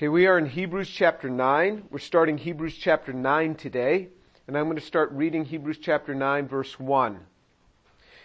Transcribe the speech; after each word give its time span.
Okay, 0.00 0.08
we 0.08 0.26
are 0.26 0.38
in 0.38 0.46
Hebrews 0.46 0.88
chapter 0.88 1.28
9. 1.28 1.88
We're 1.90 1.98
starting 1.98 2.38
Hebrews 2.38 2.74
chapter 2.74 3.12
9 3.12 3.54
today, 3.56 4.08
and 4.46 4.56
I'm 4.56 4.64
going 4.64 4.78
to 4.78 4.82
start 4.82 5.12
reading 5.12 5.44
Hebrews 5.44 5.76
chapter 5.76 6.14
9 6.14 6.48
verse 6.48 6.80
1. 6.80 7.20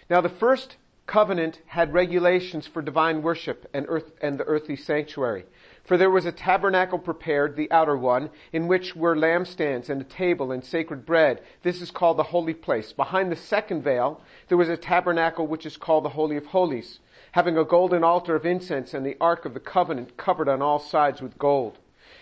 Now 0.10 0.22
the 0.22 0.30
first 0.30 0.78
covenant 1.06 1.60
had 1.66 1.92
regulations 1.92 2.66
for 2.66 2.82
divine 2.82 3.22
worship 3.22 3.70
and 3.74 3.86
earth, 3.90 4.10
and 4.22 4.40
the 4.40 4.46
earthly 4.46 4.78
sanctuary. 4.78 5.44
For 5.84 5.98
there 5.98 6.10
was 6.10 6.26
a 6.26 6.32
tabernacle 6.32 6.98
prepared, 6.98 7.58
the 7.58 7.70
outer 7.70 7.98
one, 7.98 8.30
in 8.54 8.70
which 8.70 8.96
were 8.96 9.14
lampstands 9.14 9.90
and 9.90 10.00
a 10.00 10.06
table 10.06 10.54
and 10.54 10.64
sacred 10.64 11.06
bread. 11.06 11.42
This 11.64 11.82
is 11.82 11.92
called 11.92 12.16
the 12.16 12.24
holy 12.24 12.54
place. 12.54 12.94
Behind 12.94 13.30
the 13.30 13.36
second 13.36 13.84
veil, 13.84 14.22
there 14.48 14.58
was 14.58 14.70
a 14.70 14.78
tabernacle 14.78 15.46
which 15.46 15.66
is 15.66 15.76
called 15.76 16.06
the 16.06 16.10
Holy 16.16 16.38
of 16.38 16.46
Holies 16.46 17.00
having 17.36 17.58
a 17.58 17.66
golden 17.66 18.02
altar 18.02 18.34
of 18.34 18.46
incense 18.46 18.94
and 18.94 19.06
the 19.06 19.18
ark 19.20 19.44
of 19.44 19.54
the 19.54 19.60
covenant 19.60 20.16
covered 20.16 20.48
on 20.48 20.62
all 20.62 20.80
sides 20.80 21.22
with 21.22 21.38
gold, 21.38 21.78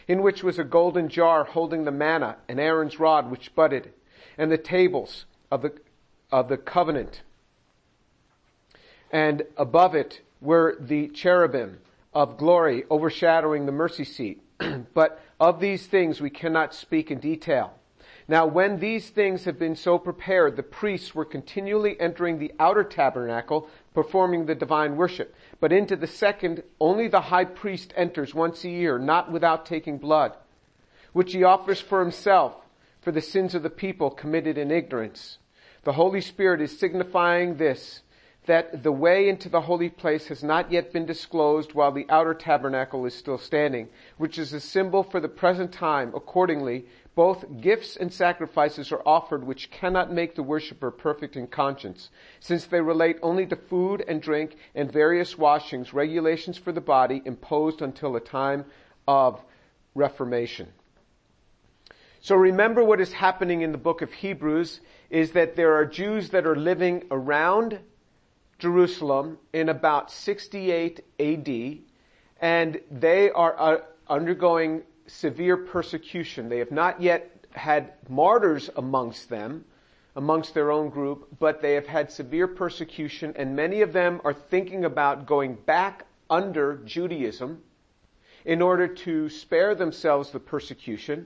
in 0.07 0.23
which 0.23 0.41
was 0.41 0.57
a 0.57 0.63
golden 0.63 1.07
jar 1.07 1.43
holding 1.43 1.83
the 1.83 1.91
manna 1.91 2.35
and 2.49 2.59
Aaron's 2.59 2.99
rod 2.99 3.29
which 3.29 3.53
budded, 3.53 3.93
and 4.39 4.51
the 4.51 4.57
tables 4.57 5.25
of 5.51 5.61
the, 5.61 5.71
of 6.31 6.49
the 6.49 6.57
covenant. 6.57 7.21
And 9.11 9.43
above 9.55 9.93
it 9.93 10.21
were 10.41 10.77
the 10.79 11.09
cherubim 11.09 11.77
of 12.11 12.35
glory 12.35 12.83
overshadowing 12.89 13.67
the 13.67 13.71
mercy 13.71 14.05
seat. 14.05 14.41
but 14.95 15.21
of 15.39 15.59
these 15.59 15.85
things 15.85 16.21
we 16.21 16.31
cannot 16.31 16.73
speak 16.73 17.11
in 17.11 17.19
detail. 17.19 17.75
Now 18.27 18.45
when 18.45 18.79
these 18.79 19.09
things 19.09 19.43
have 19.45 19.59
been 19.59 19.75
so 19.75 19.97
prepared, 19.97 20.55
the 20.55 20.63
priests 20.63 21.13
were 21.13 21.25
continually 21.25 21.99
entering 21.99 22.39
the 22.39 22.53
outer 22.59 22.83
tabernacle, 22.83 23.67
performing 23.93 24.45
the 24.45 24.55
divine 24.55 24.95
worship. 24.95 25.35
But 25.59 25.73
into 25.73 25.95
the 25.95 26.07
second, 26.07 26.63
only 26.79 27.07
the 27.07 27.21
high 27.21 27.45
priest 27.45 27.93
enters 27.97 28.33
once 28.33 28.63
a 28.63 28.69
year, 28.69 28.97
not 28.97 29.31
without 29.31 29.65
taking 29.65 29.97
blood, 29.97 30.33
which 31.11 31.33
he 31.33 31.43
offers 31.43 31.81
for 31.81 31.99
himself 31.99 32.55
for 33.01 33.11
the 33.11 33.21
sins 33.21 33.53
of 33.53 33.63
the 33.63 33.69
people 33.69 34.09
committed 34.09 34.57
in 34.57 34.71
ignorance. 34.71 35.37
The 35.83 35.93
Holy 35.93 36.21
Spirit 36.21 36.61
is 36.61 36.79
signifying 36.79 37.57
this, 37.57 38.01
that 38.45 38.83
the 38.83 38.91
way 38.91 39.29
into 39.29 39.47
the 39.47 39.61
holy 39.61 39.89
place 39.89 40.27
has 40.27 40.43
not 40.43 40.71
yet 40.71 40.91
been 40.91 41.05
disclosed 41.05 41.73
while 41.73 41.91
the 41.91 42.05
outer 42.09 42.33
tabernacle 42.33 43.05
is 43.05 43.13
still 43.13 43.37
standing, 43.37 43.87
which 44.17 44.37
is 44.37 44.51
a 44.51 44.59
symbol 44.59 45.03
for 45.03 45.19
the 45.19 45.29
present 45.29 45.71
time. 45.71 46.11
Accordingly, 46.13 46.85
both 47.15 47.61
gifts 47.61 47.95
and 47.95 48.11
sacrifices 48.11 48.91
are 48.91 49.01
offered 49.05 49.43
which 49.43 49.69
cannot 49.71 50.11
make 50.11 50.35
the 50.35 50.43
worshiper 50.43 50.91
perfect 50.91 51.35
in 51.35 51.47
conscience, 51.47 52.09
since 52.39 52.65
they 52.65 52.81
relate 52.81 53.17
only 53.21 53.45
to 53.45 53.55
food 53.55 54.03
and 54.07 54.21
drink 54.21 54.57
and 54.75 54.91
various 54.91 55.37
washings, 55.37 55.93
regulations 55.93 56.57
for 56.57 56.71
the 56.71 56.81
body 56.81 57.21
imposed 57.25 57.81
until 57.81 58.15
a 58.15 58.19
time 58.19 58.65
of 59.07 59.41
reformation. 59.95 60.67
So 62.19 62.35
remember 62.35 62.83
what 62.83 63.01
is 63.01 63.13
happening 63.13 63.61
in 63.61 63.71
the 63.71 63.77
book 63.77 64.01
of 64.01 64.11
Hebrews 64.11 64.79
is 65.09 65.31
that 65.31 65.55
there 65.55 65.75
are 65.75 65.85
Jews 65.85 66.29
that 66.29 66.47
are 66.47 66.55
living 66.55 67.03
around 67.11 67.79
Jerusalem 68.63 69.37
in 69.51 69.67
about 69.67 70.09
68 70.09 71.01
AD, 71.19 71.79
and 72.39 72.79
they 72.89 73.29
are 73.29 73.59
uh, 73.59 73.81
undergoing 74.07 74.83
severe 75.05 75.57
persecution. 75.57 76.47
They 76.47 76.59
have 76.59 76.71
not 76.71 77.01
yet 77.01 77.45
had 77.51 77.91
martyrs 78.07 78.69
amongst 78.77 79.29
them, 79.29 79.65
amongst 80.15 80.53
their 80.53 80.71
own 80.71 80.89
group, 80.89 81.27
but 81.39 81.61
they 81.61 81.73
have 81.73 81.87
had 81.87 82.09
severe 82.09 82.47
persecution 82.47 83.33
and 83.35 83.53
many 83.53 83.81
of 83.81 83.91
them 83.91 84.21
are 84.23 84.33
thinking 84.33 84.85
about 84.85 85.25
going 85.25 85.55
back 85.55 86.05
under 86.29 86.77
Judaism 86.85 87.61
in 88.45 88.61
order 88.61 88.87
to 88.87 89.27
spare 89.27 89.75
themselves 89.75 90.31
the 90.31 90.39
persecution 90.39 91.25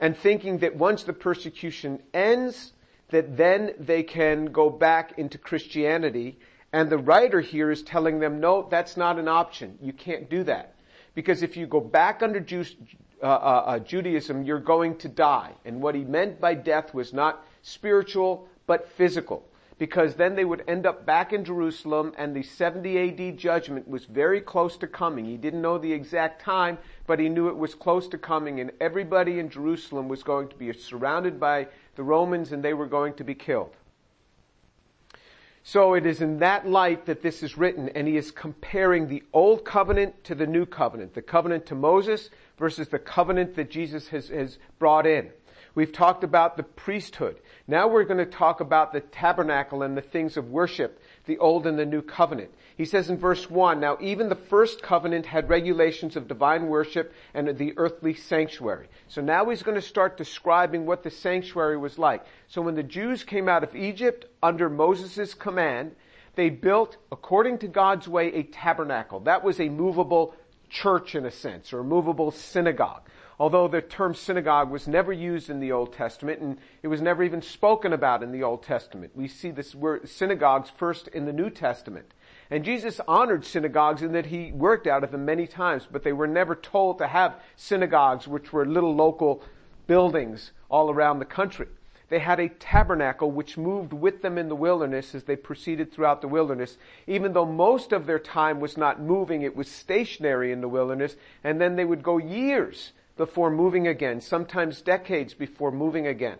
and 0.00 0.16
thinking 0.16 0.58
that 0.58 0.74
once 0.74 1.04
the 1.04 1.12
persecution 1.12 2.02
ends, 2.12 2.72
that 3.10 3.36
then 3.36 3.72
they 3.78 4.02
can 4.02 4.46
go 4.46 4.70
back 4.70 5.18
into 5.18 5.38
Christianity. 5.38 6.38
And 6.72 6.90
the 6.90 6.98
writer 6.98 7.40
here 7.40 7.70
is 7.70 7.82
telling 7.82 8.20
them, 8.20 8.40
no, 8.40 8.68
that's 8.70 8.96
not 8.96 9.18
an 9.18 9.28
option. 9.28 9.78
You 9.80 9.92
can't 9.92 10.28
do 10.28 10.44
that. 10.44 10.74
Because 11.14 11.42
if 11.42 11.56
you 11.56 11.66
go 11.66 11.80
back 11.80 12.22
under 12.22 12.44
uh, 13.20 13.26
uh, 13.26 13.26
uh, 13.26 13.78
Judaism, 13.80 14.44
you're 14.44 14.60
going 14.60 14.96
to 14.98 15.08
die. 15.08 15.52
And 15.64 15.80
what 15.80 15.94
he 15.94 16.04
meant 16.04 16.40
by 16.40 16.54
death 16.54 16.94
was 16.94 17.12
not 17.12 17.44
spiritual, 17.62 18.48
but 18.66 18.88
physical. 18.92 19.44
Because 19.78 20.16
then 20.16 20.34
they 20.34 20.44
would 20.44 20.64
end 20.66 20.86
up 20.86 21.06
back 21.06 21.32
in 21.32 21.44
Jerusalem 21.44 22.12
and 22.18 22.34
the 22.34 22.42
70 22.42 23.30
AD 23.30 23.38
judgment 23.38 23.88
was 23.88 24.04
very 24.04 24.40
close 24.40 24.76
to 24.78 24.88
coming. 24.88 25.24
He 25.24 25.36
didn't 25.36 25.62
know 25.62 25.78
the 25.78 25.92
exact 25.92 26.42
time, 26.42 26.78
but 27.06 27.20
he 27.20 27.28
knew 27.28 27.48
it 27.48 27.56
was 27.56 27.74
close 27.74 28.08
to 28.08 28.18
coming 28.18 28.60
and 28.60 28.72
everybody 28.80 29.38
in 29.38 29.48
Jerusalem 29.48 30.08
was 30.08 30.24
going 30.24 30.48
to 30.48 30.56
be 30.56 30.72
surrounded 30.72 31.38
by 31.38 31.68
the 31.94 32.02
Romans 32.02 32.50
and 32.50 32.64
they 32.64 32.74
were 32.74 32.86
going 32.86 33.14
to 33.14 33.24
be 33.24 33.34
killed. 33.34 33.76
So 35.68 35.92
it 35.92 36.06
is 36.06 36.22
in 36.22 36.38
that 36.38 36.66
light 36.66 37.04
that 37.04 37.20
this 37.20 37.42
is 37.42 37.58
written, 37.58 37.90
and 37.90 38.08
he 38.08 38.16
is 38.16 38.30
comparing 38.30 39.06
the 39.06 39.22
old 39.34 39.66
covenant 39.66 40.24
to 40.24 40.34
the 40.34 40.46
new 40.46 40.64
covenant, 40.64 41.12
the 41.12 41.20
covenant 41.20 41.66
to 41.66 41.74
Moses 41.74 42.30
versus 42.56 42.88
the 42.88 42.98
covenant 42.98 43.54
that 43.56 43.70
Jesus 43.70 44.08
has, 44.08 44.28
has 44.28 44.56
brought 44.78 45.06
in. 45.06 45.30
We've 45.74 45.92
talked 45.92 46.24
about 46.24 46.56
the 46.56 46.62
priesthood. 46.62 47.40
Now 47.66 47.88
we're 47.88 48.04
going 48.04 48.18
to 48.18 48.26
talk 48.26 48.60
about 48.60 48.92
the 48.92 49.00
tabernacle 49.00 49.82
and 49.82 49.96
the 49.96 50.02
things 50.02 50.36
of 50.36 50.50
worship, 50.50 51.00
the 51.26 51.38
old 51.38 51.66
and 51.66 51.78
the 51.78 51.86
new 51.86 52.02
covenant. 52.02 52.50
He 52.76 52.84
says 52.84 53.10
in 53.10 53.18
verse 53.18 53.50
1, 53.50 53.80
now 53.80 53.98
even 54.00 54.28
the 54.28 54.34
first 54.34 54.82
covenant 54.82 55.26
had 55.26 55.48
regulations 55.48 56.16
of 56.16 56.28
divine 56.28 56.68
worship 56.68 57.12
and 57.34 57.56
the 57.58 57.74
earthly 57.76 58.14
sanctuary. 58.14 58.88
So 59.08 59.20
now 59.20 59.48
he's 59.48 59.62
going 59.62 59.74
to 59.74 59.82
start 59.82 60.16
describing 60.16 60.86
what 60.86 61.02
the 61.02 61.10
sanctuary 61.10 61.76
was 61.76 61.98
like. 61.98 62.24
So 62.48 62.62
when 62.62 62.74
the 62.74 62.82
Jews 62.82 63.24
came 63.24 63.48
out 63.48 63.64
of 63.64 63.76
Egypt 63.76 64.26
under 64.42 64.68
Moses' 64.68 65.34
command, 65.34 65.94
they 66.34 66.50
built, 66.50 66.96
according 67.10 67.58
to 67.58 67.68
God's 67.68 68.06
way, 68.06 68.32
a 68.32 68.44
tabernacle. 68.44 69.20
That 69.20 69.42
was 69.42 69.60
a 69.60 69.68
movable 69.68 70.34
church 70.70 71.14
in 71.14 71.26
a 71.26 71.30
sense, 71.30 71.72
or 71.72 71.80
a 71.80 71.84
movable 71.84 72.30
synagogue. 72.30 73.02
Although 73.40 73.68
the 73.68 73.80
term 73.80 74.14
synagogue 74.14 74.68
was 74.68 74.88
never 74.88 75.12
used 75.12 75.48
in 75.48 75.60
the 75.60 75.70
Old 75.70 75.92
Testament 75.92 76.40
and 76.40 76.58
it 76.82 76.88
was 76.88 77.00
never 77.00 77.22
even 77.22 77.40
spoken 77.40 77.92
about 77.92 78.22
in 78.22 78.32
the 78.32 78.42
Old 78.42 78.64
Testament. 78.64 79.12
We 79.14 79.28
see 79.28 79.52
this 79.52 79.76
word 79.76 80.08
synagogues 80.08 80.70
first 80.70 81.06
in 81.08 81.24
the 81.24 81.32
New 81.32 81.48
Testament. 81.48 82.12
And 82.50 82.64
Jesus 82.64 83.00
honored 83.06 83.44
synagogues 83.44 84.02
in 84.02 84.12
that 84.12 84.26
he 84.26 84.50
worked 84.50 84.88
out 84.88 85.04
of 85.04 85.12
them 85.12 85.24
many 85.24 85.46
times, 85.46 85.86
but 85.90 86.02
they 86.02 86.12
were 86.12 86.26
never 86.26 86.56
told 86.56 86.98
to 86.98 87.06
have 87.06 87.40
synagogues, 87.54 88.26
which 88.26 88.52
were 88.52 88.66
little 88.66 88.94
local 88.94 89.42
buildings 89.86 90.50
all 90.68 90.90
around 90.90 91.18
the 91.18 91.24
country. 91.24 91.68
They 92.08 92.18
had 92.18 92.40
a 92.40 92.48
tabernacle 92.48 93.30
which 93.30 93.58
moved 93.58 93.92
with 93.92 94.22
them 94.22 94.38
in 94.38 94.48
the 94.48 94.56
wilderness 94.56 95.14
as 95.14 95.24
they 95.24 95.36
proceeded 95.36 95.92
throughout 95.92 96.22
the 96.22 96.28
wilderness. 96.28 96.78
Even 97.06 97.34
though 97.34 97.44
most 97.44 97.92
of 97.92 98.06
their 98.06 98.18
time 98.18 98.60
was 98.60 98.78
not 98.78 99.00
moving, 99.00 99.42
it 99.42 99.54
was 99.54 99.70
stationary 99.70 100.50
in 100.50 100.62
the 100.62 100.68
wilderness, 100.68 101.16
and 101.44 101.60
then 101.60 101.76
they 101.76 101.84
would 101.84 102.02
go 102.02 102.16
years 102.16 102.92
before 103.18 103.50
moving 103.50 103.88
again, 103.88 104.22
sometimes 104.22 104.80
decades 104.80 105.34
before 105.34 105.70
moving 105.70 106.06
again. 106.06 106.38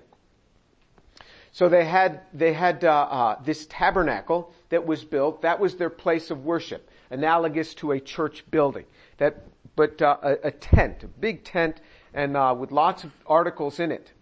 So 1.52 1.68
they 1.68 1.84
had, 1.84 2.20
they 2.32 2.52
had 2.52 2.84
uh, 2.84 2.90
uh, 2.90 3.42
this 3.42 3.66
tabernacle 3.68 4.52
that 4.70 4.86
was 4.86 5.04
built. 5.04 5.42
That 5.42 5.60
was 5.60 5.76
their 5.76 5.90
place 5.90 6.30
of 6.30 6.44
worship, 6.44 6.88
analogous 7.10 7.74
to 7.74 7.92
a 7.92 8.00
church 8.00 8.44
building. 8.50 8.84
That, 9.18 9.42
but 9.76 10.00
uh, 10.00 10.16
a, 10.22 10.32
a, 10.44 10.50
tent, 10.50 11.04
a 11.04 11.08
big 11.08 11.44
tent, 11.44 11.80
and 12.14 12.36
uh, 12.36 12.54
with 12.58 12.70
lots 12.70 13.04
of 13.04 13.12
articles 13.26 13.80
in 13.80 13.92
it. 13.92 14.12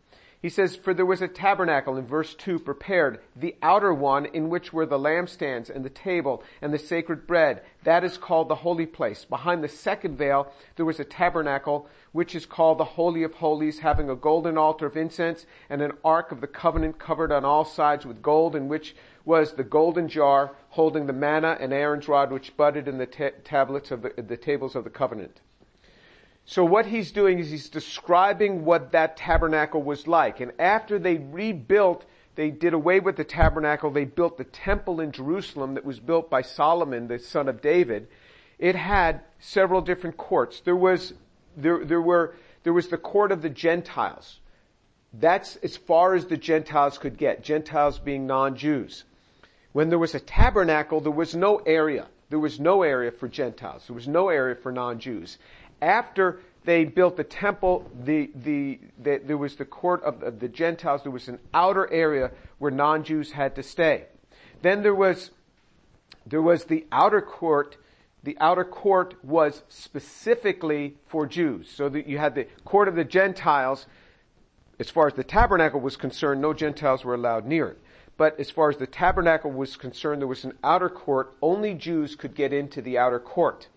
He 0.43 0.51
says, 0.51 0.77
for 0.77 0.93
there 0.93 1.07
was 1.07 1.23
a 1.23 1.29
tabernacle 1.29 1.97
in 1.97 2.07
verse 2.07 2.35
2 2.35 2.59
prepared, 2.59 3.21
the 3.35 3.57
outer 3.63 3.93
one 3.95 4.27
in 4.27 4.51
which 4.51 4.73
were 4.73 4.85
the 4.85 4.99
lampstands 4.99 5.71
and 5.71 5.85
the 5.85 5.91
table 5.91 6.43
and 6.61 6.75
the 6.75 6.79
sacred 6.79 7.27
bread. 7.27 7.63
That 7.85 8.05
is 8.05 8.19
called 8.19 8.49
the 8.49 8.55
holy 8.57 8.85
place. 8.85 9.25
Behind 9.25 9.65
the 9.65 9.69
second 9.69 10.19
veil, 10.19 10.53
there 10.77 10.85
was 10.85 11.01
a 11.01 11.05
tabernacle 11.05 11.89
which 12.13 12.35
is 12.35 12.45
called 12.45 12.79
the 12.79 12.85
Holy 12.85 13.23
of 13.23 13.35
Holies, 13.35 13.79
having 13.79 14.11
a 14.11 14.17
golden 14.17 14.59
altar 14.59 14.87
of 14.87 14.97
incense 14.97 15.47
and 15.71 15.81
an 15.81 15.93
ark 16.05 16.33
of 16.33 16.43
the 16.43 16.47
covenant 16.47 16.99
covered 16.99 17.33
on 17.33 17.45
all 17.45 17.65
sides 17.65 18.05
with 18.05 18.23
gold 18.23 18.55
in 18.55 18.69
which 18.69 18.95
was 19.25 19.55
the 19.55 19.65
golden 19.65 20.07
jar 20.07 20.55
holding 20.69 21.07
the 21.07 21.13
manna 21.13 21.57
and 21.59 21.73
Aaron's 21.73 22.09
rod 22.09 22.31
which 22.31 22.57
budded 22.57 22.89
in 22.89 22.99
the 22.99 23.07
ta- 23.07 23.31
tablets 23.43 23.91
of 23.91 24.03
the, 24.03 24.23
the 24.23 24.37
tables 24.37 24.77
of 24.77 24.85
the 24.85 24.91
covenant. 24.91 25.41
So 26.49 26.65
what 26.65 26.87
he's 26.87 27.11
doing 27.11 27.41
is 27.41 27.51
he's 27.51 27.69
describing 27.69 28.65
what 28.65 28.93
that 28.93 29.17
tabernacle 29.17 29.83
was 29.83 30.07
like. 30.07 30.41
And 30.41 30.53
after 30.61 30.97
they 30.97 31.17
rebuilt, 31.17 32.05
they 32.37 32.51
did 32.51 32.73
away 32.73 33.01
with 33.01 33.17
the 33.17 33.25
tabernacle, 33.25 33.91
they 33.91 34.05
built 34.05 34.39
the 34.39 34.45
temple 34.45 35.01
in 35.01 35.11
Jerusalem 35.11 35.75
that 35.75 35.85
was 35.85 35.99
built 35.99 36.31
by 36.31 36.43
Solomon, 36.43 37.09
the 37.09 37.19
son 37.19 37.49
of 37.49 37.61
David. 37.61 38.07
It 38.61 38.77
had 38.77 39.23
several 39.41 39.81
different 39.81 40.17
courts. 40.17 40.61
There 40.61 40.77
was, 40.77 41.15
there, 41.57 41.85
there 41.85 42.01
were, 42.01 42.37
there 42.63 42.73
was 42.73 42.89
the 42.89 42.97
court 42.97 43.33
of 43.33 43.43
the 43.43 43.51
Gentiles. 43.51 44.39
That's 45.13 45.57
as 45.57 45.77
far 45.77 46.15
as 46.15 46.27
the 46.27 46.37
Gentiles 46.37 46.97
could 46.97 47.17
get, 47.17 47.43
Gentiles 47.43 47.99
being 47.99 48.27
non-Jews. 48.27 49.03
When 49.73 49.89
there 49.89 49.99
was 49.99 50.15
a 50.15 50.21
tabernacle, 50.21 51.01
there 51.01 51.11
was 51.11 51.35
no 51.35 51.57
area. 51.57 52.07
There 52.29 52.39
was 52.39 52.59
no 52.59 52.83
area 52.83 53.13
for 53.13 53.29
Gentiles. 53.29 53.85
There 53.87 53.95
was 53.95 54.09
no 54.09 54.29
area 54.29 54.57
for 54.57 54.73
non-Jews 54.73 55.39
after 55.81 56.41
they 56.67 56.85
built 56.85 57.17
the 57.17 57.25
temple. 57.25 57.91
The, 58.05 58.31
the, 58.35 58.79
the 58.99 59.19
there 59.25 59.39
was 59.39 59.57
the 59.57 59.65
court 59.65 60.03
of, 60.03 60.23
of 60.23 60.41
the 60.41 60.49
Gentiles. 60.49 61.03
There 61.03 61.13
was 61.13 61.29
an 61.29 61.39
outer 61.55 61.91
area 61.91 62.33
where 62.59 62.71
non-Jews 62.71 63.33
had 63.33 63.55
to 63.55 63.63
stay. 63.63 64.05
Then 64.63 64.83
there 64.83 64.95
was, 64.95 65.31
there 66.27 66.43
was 66.43 66.65
the 66.65 66.87
outer 66.93 67.23
court. 67.23 67.77
The 68.25 68.37
outer 68.41 68.65
court 68.65 69.15
was 69.25 69.63
specifically 69.69 70.97
for 71.07 71.27
Jews. 71.27 71.71
So 71.71 71.89
that 71.89 72.07
you 72.09 72.19
had 72.19 72.35
the 72.35 72.49
court 72.65 72.89
of 72.89 72.97
the 72.97 73.05
Gentiles. 73.05 73.87
As 74.79 74.91
far 74.91 75.07
as 75.07 75.15
the 75.15 75.25
tabernacle 75.25 75.81
was 75.81 75.97
concerned, 75.97 76.43
no 76.43 76.53
Gentiles 76.53 77.05
were 77.05 77.15
allowed 77.15 77.47
near 77.47 77.69
it. 77.69 77.79
But 78.19 78.41
as 78.41 78.51
far 78.51 78.71
as 78.71 78.79
the 78.79 78.87
tabernacle 78.87 79.53
was 79.53 79.77
concerned, 79.77 80.21
there 80.21 80.29
was 80.29 80.45
an 80.45 80.59
outer 80.65 80.89
court. 80.89 81.35
Only 81.41 81.75
Jews 81.75 82.17
could 82.17 82.35
get 82.35 82.53
into 82.53 82.83
the 82.83 82.99
outer 82.99 83.21
court. 83.21 83.69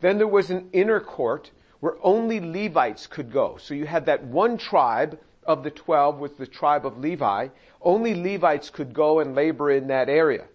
Then 0.00 0.18
there 0.18 0.28
was 0.28 0.50
an 0.50 0.68
inner 0.72 1.00
court 1.00 1.50
where 1.80 1.96
only 2.02 2.40
Levites 2.40 3.06
could 3.06 3.32
go. 3.32 3.56
So 3.58 3.74
you 3.74 3.86
had 3.86 4.06
that 4.06 4.24
one 4.24 4.56
tribe 4.56 5.18
of 5.46 5.62
the 5.62 5.70
twelve 5.70 6.18
was 6.18 6.32
the 6.32 6.46
tribe 6.46 6.86
of 6.86 6.98
Levi. 6.98 7.48
Only 7.82 8.14
Levites 8.14 8.70
could 8.70 8.94
go 8.94 9.20
and 9.20 9.34
labor 9.34 9.70
in 9.70 9.88
that 9.88 10.08
area. 10.08 10.46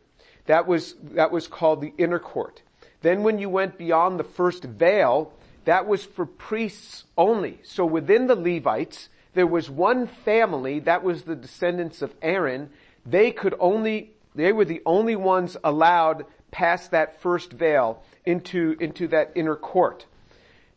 That 0.47 0.65
was, 0.65 0.95
that 1.12 1.31
was 1.31 1.47
called 1.47 1.81
the 1.81 1.94
inner 1.97 2.19
court. 2.19 2.63
Then 3.01 3.21
when 3.21 3.38
you 3.38 3.50
went 3.50 3.77
beyond 3.77 4.19
the 4.19 4.24
first 4.24 4.63
veil, 4.63 5.31
that 5.65 5.85
was 5.85 6.03
for 6.03 6.25
priests 6.25 7.03
only. 7.15 7.59
So 7.63 7.85
within 7.85 8.25
the 8.25 8.35
Levites, 8.35 9.09
there 9.35 9.45
was 9.45 9.69
one 9.69 10.07
family, 10.07 10.80
that 10.80 11.03
was 11.03 11.24
the 11.24 11.35
descendants 11.35 12.01
of 12.01 12.15
Aaron. 12.21 12.71
They 13.06 13.31
could 13.31 13.53
only, 13.59 14.12
they 14.33 14.51
were 14.51 14.65
the 14.65 14.81
only 14.85 15.15
ones 15.15 15.56
allowed 15.63 16.25
past 16.51 16.91
that 16.91 17.21
first 17.21 17.51
veil 17.51 18.03
into, 18.25 18.75
into 18.79 19.07
that 19.09 19.31
inner 19.35 19.55
court. 19.55 20.05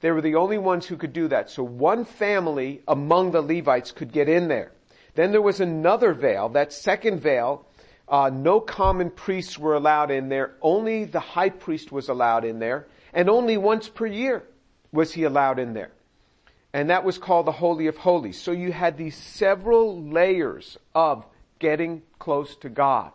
They 0.00 0.10
were 0.10 0.20
the 0.20 0.34
only 0.34 0.58
ones 0.58 0.86
who 0.86 0.96
could 0.96 1.12
do 1.12 1.28
that. 1.28 1.50
So 1.50 1.62
one 1.62 2.04
family 2.04 2.82
among 2.88 3.30
the 3.30 3.40
Levites 3.40 3.92
could 3.92 4.12
get 4.12 4.28
in 4.28 4.48
there. 4.48 4.72
Then 5.14 5.30
there 5.30 5.42
was 5.42 5.60
another 5.60 6.12
veil, 6.12 6.48
that 6.50 6.72
second 6.72 7.20
veil. 7.20 7.66
Uh, 8.08 8.30
no 8.32 8.60
common 8.60 9.10
priests 9.10 9.58
were 9.58 9.74
allowed 9.74 10.10
in 10.10 10.28
there. 10.28 10.54
Only 10.60 11.04
the 11.04 11.20
high 11.20 11.50
priest 11.50 11.92
was 11.92 12.08
allowed 12.08 12.44
in 12.44 12.58
there. 12.58 12.88
And 13.12 13.30
only 13.30 13.56
once 13.56 13.88
per 13.88 14.06
year 14.06 14.42
was 14.90 15.12
he 15.12 15.24
allowed 15.24 15.58
in 15.58 15.72
there. 15.72 15.92
And 16.72 16.90
that 16.90 17.04
was 17.04 17.18
called 17.18 17.46
the 17.46 17.52
Holy 17.52 17.86
of 17.86 17.96
Holies. 17.96 18.40
So 18.40 18.50
you 18.52 18.72
had 18.72 18.96
these 18.96 19.16
several 19.16 20.02
layers 20.02 20.78
of 20.94 21.24
getting 21.58 22.02
close 22.18 22.56
to 22.56 22.68
God. 22.68 23.12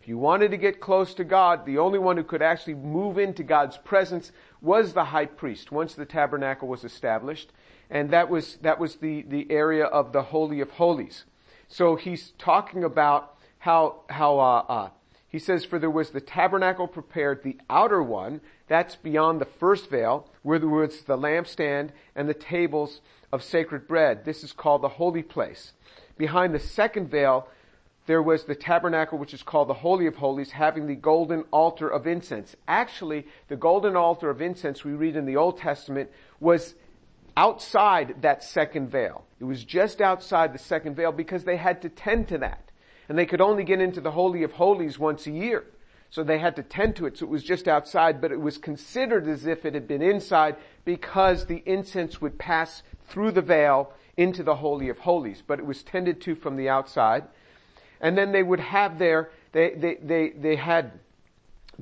If 0.00 0.08
you 0.08 0.16
wanted 0.18 0.52
to 0.52 0.56
get 0.56 0.80
close 0.80 1.12
to 1.14 1.24
God, 1.24 1.66
the 1.66 1.78
only 1.78 1.98
one 1.98 2.16
who 2.16 2.24
could 2.24 2.42
actually 2.42 2.74
move 2.74 3.18
into 3.18 3.42
God's 3.42 3.76
presence 3.76 4.32
was 4.60 4.92
the 4.92 5.04
high 5.04 5.26
priest 5.26 5.72
once 5.72 5.94
the 5.94 6.06
tabernacle 6.06 6.68
was 6.68 6.84
established. 6.84 7.52
And 7.90 8.10
that 8.10 8.28
was, 8.28 8.56
that 8.62 8.78
was 8.78 8.96
the, 8.96 9.22
the 9.22 9.50
area 9.50 9.84
of 9.84 10.12
the 10.12 10.22
Holy 10.22 10.60
of 10.60 10.70
Holies. 10.70 11.24
So 11.68 11.96
he's 11.96 12.32
talking 12.38 12.84
about 12.84 13.36
how, 13.58 14.02
how, 14.08 14.38
uh, 14.38 14.64
uh, 14.68 14.90
he 15.28 15.38
says, 15.38 15.64
for 15.64 15.78
there 15.78 15.90
was 15.90 16.10
the 16.10 16.20
tabernacle 16.20 16.86
prepared, 16.86 17.42
the 17.42 17.58
outer 17.68 18.02
one, 18.02 18.40
that's 18.66 18.96
beyond 18.96 19.40
the 19.40 19.46
first 19.46 19.90
veil, 19.90 20.30
where 20.42 20.58
there 20.58 20.68
was 20.68 21.02
the 21.02 21.18
lampstand 21.18 21.90
and 22.14 22.28
the 22.28 22.34
tables 22.34 23.00
of 23.30 23.42
sacred 23.42 23.86
bread. 23.86 24.24
This 24.24 24.42
is 24.42 24.52
called 24.52 24.82
the 24.82 24.88
holy 24.88 25.22
place. 25.22 25.72
Behind 26.16 26.54
the 26.54 26.58
second 26.58 27.10
veil, 27.10 27.48
there 28.08 28.22
was 28.22 28.44
the 28.44 28.54
tabernacle, 28.54 29.18
which 29.18 29.34
is 29.34 29.42
called 29.42 29.68
the 29.68 29.74
Holy 29.74 30.06
of 30.06 30.16
Holies, 30.16 30.50
having 30.50 30.86
the 30.86 30.94
golden 30.94 31.42
altar 31.50 31.86
of 31.86 32.06
incense. 32.06 32.56
Actually, 32.66 33.26
the 33.48 33.56
golden 33.56 33.96
altar 33.96 34.30
of 34.30 34.40
incense 34.40 34.82
we 34.82 34.92
read 34.92 35.14
in 35.14 35.26
the 35.26 35.36
Old 35.36 35.58
Testament 35.58 36.10
was 36.40 36.74
outside 37.36 38.22
that 38.22 38.42
second 38.42 38.88
veil. 38.88 39.26
It 39.40 39.44
was 39.44 39.62
just 39.62 40.00
outside 40.00 40.54
the 40.54 40.58
second 40.58 40.96
veil 40.96 41.12
because 41.12 41.44
they 41.44 41.58
had 41.58 41.82
to 41.82 41.90
tend 41.90 42.28
to 42.28 42.38
that. 42.38 42.70
And 43.10 43.18
they 43.18 43.26
could 43.26 43.42
only 43.42 43.62
get 43.62 43.78
into 43.78 44.00
the 44.00 44.12
Holy 44.12 44.42
of 44.42 44.52
Holies 44.52 44.98
once 44.98 45.26
a 45.26 45.30
year. 45.30 45.66
So 46.08 46.24
they 46.24 46.38
had 46.38 46.56
to 46.56 46.62
tend 46.62 46.96
to 46.96 47.04
it. 47.04 47.18
So 47.18 47.26
it 47.26 47.30
was 47.30 47.44
just 47.44 47.68
outside, 47.68 48.22
but 48.22 48.32
it 48.32 48.40
was 48.40 48.56
considered 48.56 49.28
as 49.28 49.44
if 49.44 49.66
it 49.66 49.74
had 49.74 49.86
been 49.86 50.00
inside 50.00 50.56
because 50.86 51.44
the 51.44 51.62
incense 51.66 52.22
would 52.22 52.38
pass 52.38 52.82
through 53.06 53.32
the 53.32 53.42
veil 53.42 53.92
into 54.16 54.42
the 54.42 54.56
Holy 54.56 54.88
of 54.88 55.00
Holies. 55.00 55.42
But 55.46 55.58
it 55.58 55.66
was 55.66 55.82
tended 55.82 56.22
to 56.22 56.34
from 56.34 56.56
the 56.56 56.70
outside. 56.70 57.24
And 58.00 58.16
then 58.16 58.32
they 58.32 58.42
would 58.42 58.60
have 58.60 58.98
there, 58.98 59.30
they, 59.52 59.74
they, 59.74 59.96
they, 60.02 60.30
they 60.30 60.56
had, 60.56 60.92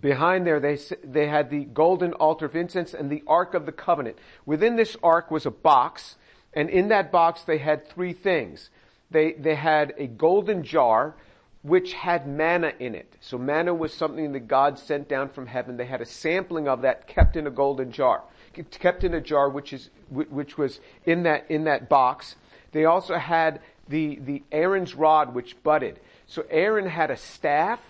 behind 0.00 0.46
there, 0.46 0.60
they, 0.60 0.78
they 1.04 1.26
had 1.26 1.50
the 1.50 1.64
golden 1.64 2.12
altar 2.14 2.46
of 2.46 2.56
incense 2.56 2.94
and 2.94 3.10
the 3.10 3.22
Ark 3.26 3.54
of 3.54 3.66
the 3.66 3.72
Covenant. 3.72 4.16
Within 4.44 4.76
this 4.76 4.96
Ark 5.02 5.30
was 5.30 5.46
a 5.46 5.50
box, 5.50 6.16
and 6.54 6.70
in 6.70 6.88
that 6.88 7.12
box 7.12 7.42
they 7.42 7.58
had 7.58 7.88
three 7.88 8.12
things. 8.12 8.70
They, 9.10 9.32
they 9.32 9.54
had 9.54 9.94
a 9.98 10.06
golden 10.06 10.62
jar, 10.62 11.14
which 11.62 11.92
had 11.92 12.26
manna 12.26 12.72
in 12.78 12.94
it. 12.94 13.12
So 13.20 13.38
manna 13.38 13.74
was 13.74 13.92
something 13.92 14.32
that 14.32 14.48
God 14.48 14.78
sent 14.78 15.08
down 15.08 15.28
from 15.28 15.46
heaven. 15.46 15.76
They 15.76 15.86
had 15.86 16.00
a 16.00 16.06
sampling 16.06 16.68
of 16.68 16.82
that 16.82 17.08
kept 17.08 17.36
in 17.36 17.46
a 17.46 17.50
golden 17.50 17.92
jar. 17.92 18.22
Kept 18.70 19.04
in 19.04 19.12
a 19.14 19.20
jar 19.20 19.50
which 19.50 19.72
is, 19.72 19.90
which 20.10 20.56
was 20.56 20.80
in 21.04 21.24
that, 21.24 21.50
in 21.50 21.64
that 21.64 21.88
box. 21.88 22.36
They 22.72 22.84
also 22.84 23.16
had 23.16 23.60
the, 23.88 24.18
the 24.20 24.42
Aaron's 24.52 24.94
rod 24.94 25.34
which 25.34 25.62
budded. 25.62 26.00
So 26.26 26.44
Aaron 26.50 26.86
had 26.86 27.10
a 27.10 27.16
staff 27.16 27.80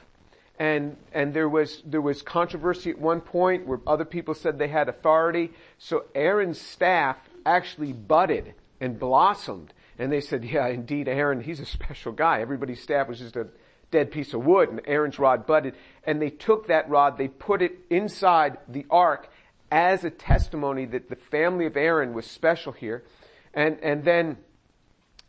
and, 0.58 0.96
and 1.12 1.34
there 1.34 1.48
was, 1.48 1.82
there 1.84 2.00
was 2.00 2.22
controversy 2.22 2.90
at 2.90 2.98
one 2.98 3.20
point 3.20 3.66
where 3.66 3.80
other 3.86 4.04
people 4.04 4.34
said 4.34 4.58
they 4.58 4.68
had 4.68 4.88
authority. 4.88 5.52
So 5.78 6.04
Aaron's 6.14 6.60
staff 6.60 7.16
actually 7.44 7.92
budded 7.92 8.54
and 8.80 8.98
blossomed. 8.98 9.72
And 9.98 10.10
they 10.10 10.20
said, 10.20 10.44
yeah, 10.44 10.68
indeed, 10.68 11.08
Aaron, 11.08 11.42
he's 11.42 11.60
a 11.60 11.66
special 11.66 12.12
guy. 12.12 12.40
Everybody's 12.40 12.82
staff 12.82 13.08
was 13.08 13.18
just 13.18 13.36
a 13.36 13.48
dead 13.90 14.10
piece 14.10 14.34
of 14.34 14.44
wood 14.44 14.68
and 14.70 14.80
Aaron's 14.86 15.18
rod 15.18 15.46
budded. 15.46 15.74
And 16.04 16.20
they 16.20 16.30
took 16.30 16.68
that 16.68 16.88
rod, 16.88 17.18
they 17.18 17.28
put 17.28 17.62
it 17.62 17.72
inside 17.90 18.58
the 18.68 18.86
ark 18.90 19.30
as 19.70 20.04
a 20.04 20.10
testimony 20.10 20.86
that 20.86 21.08
the 21.08 21.16
family 21.16 21.66
of 21.66 21.76
Aaron 21.76 22.14
was 22.14 22.26
special 22.26 22.72
here. 22.72 23.04
And, 23.52 23.78
and 23.82 24.04
then 24.04 24.36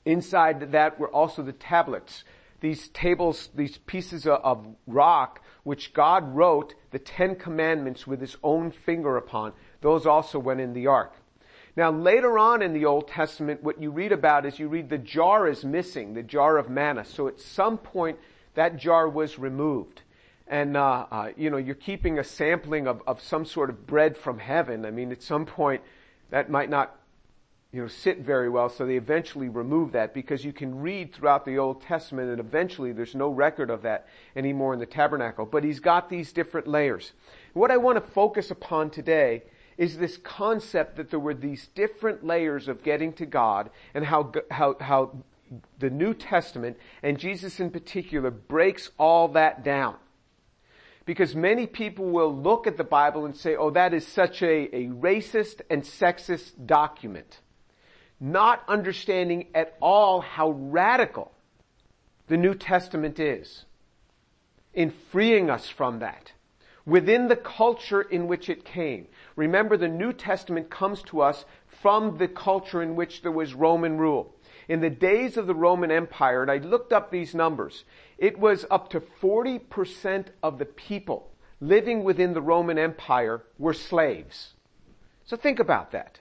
inside 0.07 0.71
that 0.71 0.99
were 0.99 1.09
also 1.09 1.43
the 1.43 1.53
tablets 1.53 2.23
these 2.59 2.87
tables, 2.89 3.49
these 3.53 3.77
pieces 3.77 4.25
of 4.25 4.65
rock, 4.87 5.41
which 5.63 5.93
God 5.93 6.35
wrote 6.35 6.73
the 6.91 6.99
Ten 6.99 7.35
Commandments 7.35 8.07
with 8.07 8.19
his 8.19 8.35
own 8.43 8.71
finger 8.71 9.17
upon, 9.17 9.53
those 9.81 10.05
also 10.05 10.39
went 10.39 10.59
in 10.59 10.73
the 10.73 10.87
ark. 10.87 11.13
Now 11.75 11.91
later 11.91 12.39
on 12.39 12.63
in 12.63 12.73
the 12.73 12.85
Old 12.85 13.07
Testament, 13.07 13.61
what 13.61 13.79
you 13.79 13.91
read 13.91 14.11
about 14.11 14.45
is 14.45 14.57
you 14.57 14.67
read 14.67 14.89
the 14.89 14.97
jar 14.97 15.47
is 15.47 15.63
missing, 15.63 16.15
the 16.15 16.23
jar 16.23 16.57
of 16.57 16.69
manna. 16.69 17.05
So 17.05 17.27
at 17.27 17.39
some 17.39 17.77
point, 17.77 18.17
that 18.55 18.77
jar 18.77 19.07
was 19.07 19.37
removed. 19.37 20.01
And, 20.47 20.75
uh, 20.75 21.05
uh, 21.11 21.29
you 21.37 21.51
know, 21.51 21.57
you're 21.57 21.75
keeping 21.75 22.17
a 22.17 22.23
sampling 22.23 22.87
of, 22.87 23.03
of 23.05 23.21
some 23.21 23.45
sort 23.45 23.69
of 23.69 23.85
bread 23.85 24.17
from 24.17 24.39
heaven. 24.39 24.85
I 24.85 24.91
mean, 24.91 25.11
at 25.11 25.21
some 25.21 25.45
point, 25.45 25.83
that 26.31 26.49
might 26.49 26.69
not 26.69 26.97
you 27.71 27.81
know, 27.81 27.87
sit 27.87 28.19
very 28.19 28.49
well, 28.49 28.69
so 28.69 28.85
they 28.85 28.95
eventually 28.95 29.49
remove 29.49 29.91
that 29.91 30.13
because 30.13 30.45
you 30.45 30.53
can 30.53 30.79
read 30.79 31.13
throughout 31.13 31.43
the 31.43 31.57
Old 31.57 31.81
Testament 31.81 32.29
and 32.29 32.39
eventually 32.39 32.93
there's 32.93 33.13
no 33.13 33.29
record 33.29 33.69
of 33.69 33.81
that 33.81 34.07
anymore 34.37 34.73
in 34.73 34.79
the 34.79 34.85
tabernacle. 34.85 35.45
But 35.45 35.65
he's 35.65 35.81
got 35.81 36.09
these 36.09 36.31
different 36.31 36.67
layers. 36.67 37.11
What 37.53 37.69
I 37.69 37.77
want 37.77 38.03
to 38.03 38.11
focus 38.11 38.51
upon 38.51 38.89
today 38.89 39.43
is 39.77 39.97
this 39.97 40.17
concept 40.17 40.95
that 40.95 41.09
there 41.09 41.19
were 41.19 41.33
these 41.33 41.67
different 41.75 42.25
layers 42.25 42.69
of 42.69 42.83
getting 42.83 43.11
to 43.13 43.25
God 43.25 43.69
and 43.93 44.05
how, 44.05 44.31
how, 44.49 44.77
how 44.79 45.23
the 45.77 45.89
New 45.89 46.13
Testament 46.13 46.77
and 47.03 47.19
Jesus 47.19 47.59
in 47.59 47.69
particular 47.69 48.31
breaks 48.31 48.91
all 48.97 49.27
that 49.29 49.63
down. 49.65 49.97
Because 51.05 51.35
many 51.35 51.67
people 51.67 52.05
will 52.05 52.33
look 52.33 52.65
at 52.65 52.77
the 52.77 52.83
Bible 52.83 53.25
and 53.25 53.35
say, 53.35 53.55
oh, 53.55 53.71
that 53.71 53.93
is 53.93 54.07
such 54.07 54.41
a, 54.41 54.75
a 54.75 54.87
racist 54.87 55.61
and 55.69 55.83
sexist 55.83 56.65
document 56.65 57.41
not 58.19 58.63
understanding 58.67 59.47
at 59.53 59.75
all 59.79 60.21
how 60.21 60.51
radical 60.51 61.31
the 62.27 62.37
New 62.37 62.55
Testament 62.55 63.19
is 63.19 63.65
in 64.73 64.91
freeing 65.11 65.49
us 65.49 65.69
from 65.69 65.99
that 65.99 66.31
within 66.85 67.27
the 67.27 67.35
culture 67.35 68.01
in 68.01 68.27
which 68.27 68.49
it 68.49 68.63
came. 68.63 69.07
Remember 69.35 69.75
the 69.75 69.87
New 69.87 70.13
Testament 70.13 70.69
comes 70.69 71.01
to 71.03 71.21
us 71.21 71.45
from 71.81 72.17
the 72.17 72.27
culture 72.27 72.81
in 72.81 72.95
which 72.95 73.21
there 73.21 73.31
was 73.31 73.53
Roman 73.53 73.97
rule. 73.97 74.33
In 74.67 74.81
the 74.81 74.89
days 74.89 75.37
of 75.37 75.47
the 75.47 75.55
Roman 75.55 75.91
Empire, 75.91 76.41
and 76.41 76.51
I 76.51 76.57
looked 76.57 76.91
up 76.91 77.11
these 77.11 77.35
numbers, 77.35 77.85
it 78.17 78.37
was 78.39 78.65
up 78.71 78.89
to 78.91 79.01
40% 79.01 80.27
of 80.41 80.59
the 80.59 80.65
people 80.65 81.31
living 81.59 82.03
within 82.03 82.33
the 82.33 82.41
Roman 82.41 82.77
Empire 82.77 83.43
were 83.57 83.73
slaves. 83.73 84.53
So 85.25 85.35
think 85.37 85.59
about 85.59 85.91
that 85.91 86.19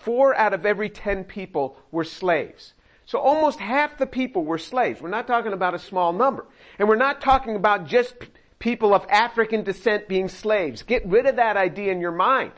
four 0.00 0.36
out 0.36 0.54
of 0.54 0.66
every 0.66 0.90
ten 0.90 1.24
people 1.24 1.76
were 1.90 2.04
slaves. 2.04 2.74
So 3.06 3.18
almost 3.18 3.58
half 3.58 3.96
the 3.96 4.06
people 4.06 4.44
were 4.44 4.58
slaves. 4.58 5.00
We're 5.00 5.08
not 5.08 5.26
talking 5.26 5.54
about 5.54 5.74
a 5.74 5.78
small 5.78 6.12
number. 6.12 6.44
And 6.78 6.88
we're 6.88 6.96
not 6.96 7.22
talking 7.22 7.56
about 7.56 7.86
just 7.86 8.18
p- 8.18 8.28
people 8.58 8.94
of 8.94 9.06
African 9.08 9.62
descent 9.62 10.08
being 10.08 10.28
slaves. 10.28 10.82
Get 10.82 11.06
rid 11.06 11.24
of 11.24 11.36
that 11.36 11.56
idea 11.56 11.90
in 11.90 12.00
your 12.00 12.12
mind. 12.12 12.52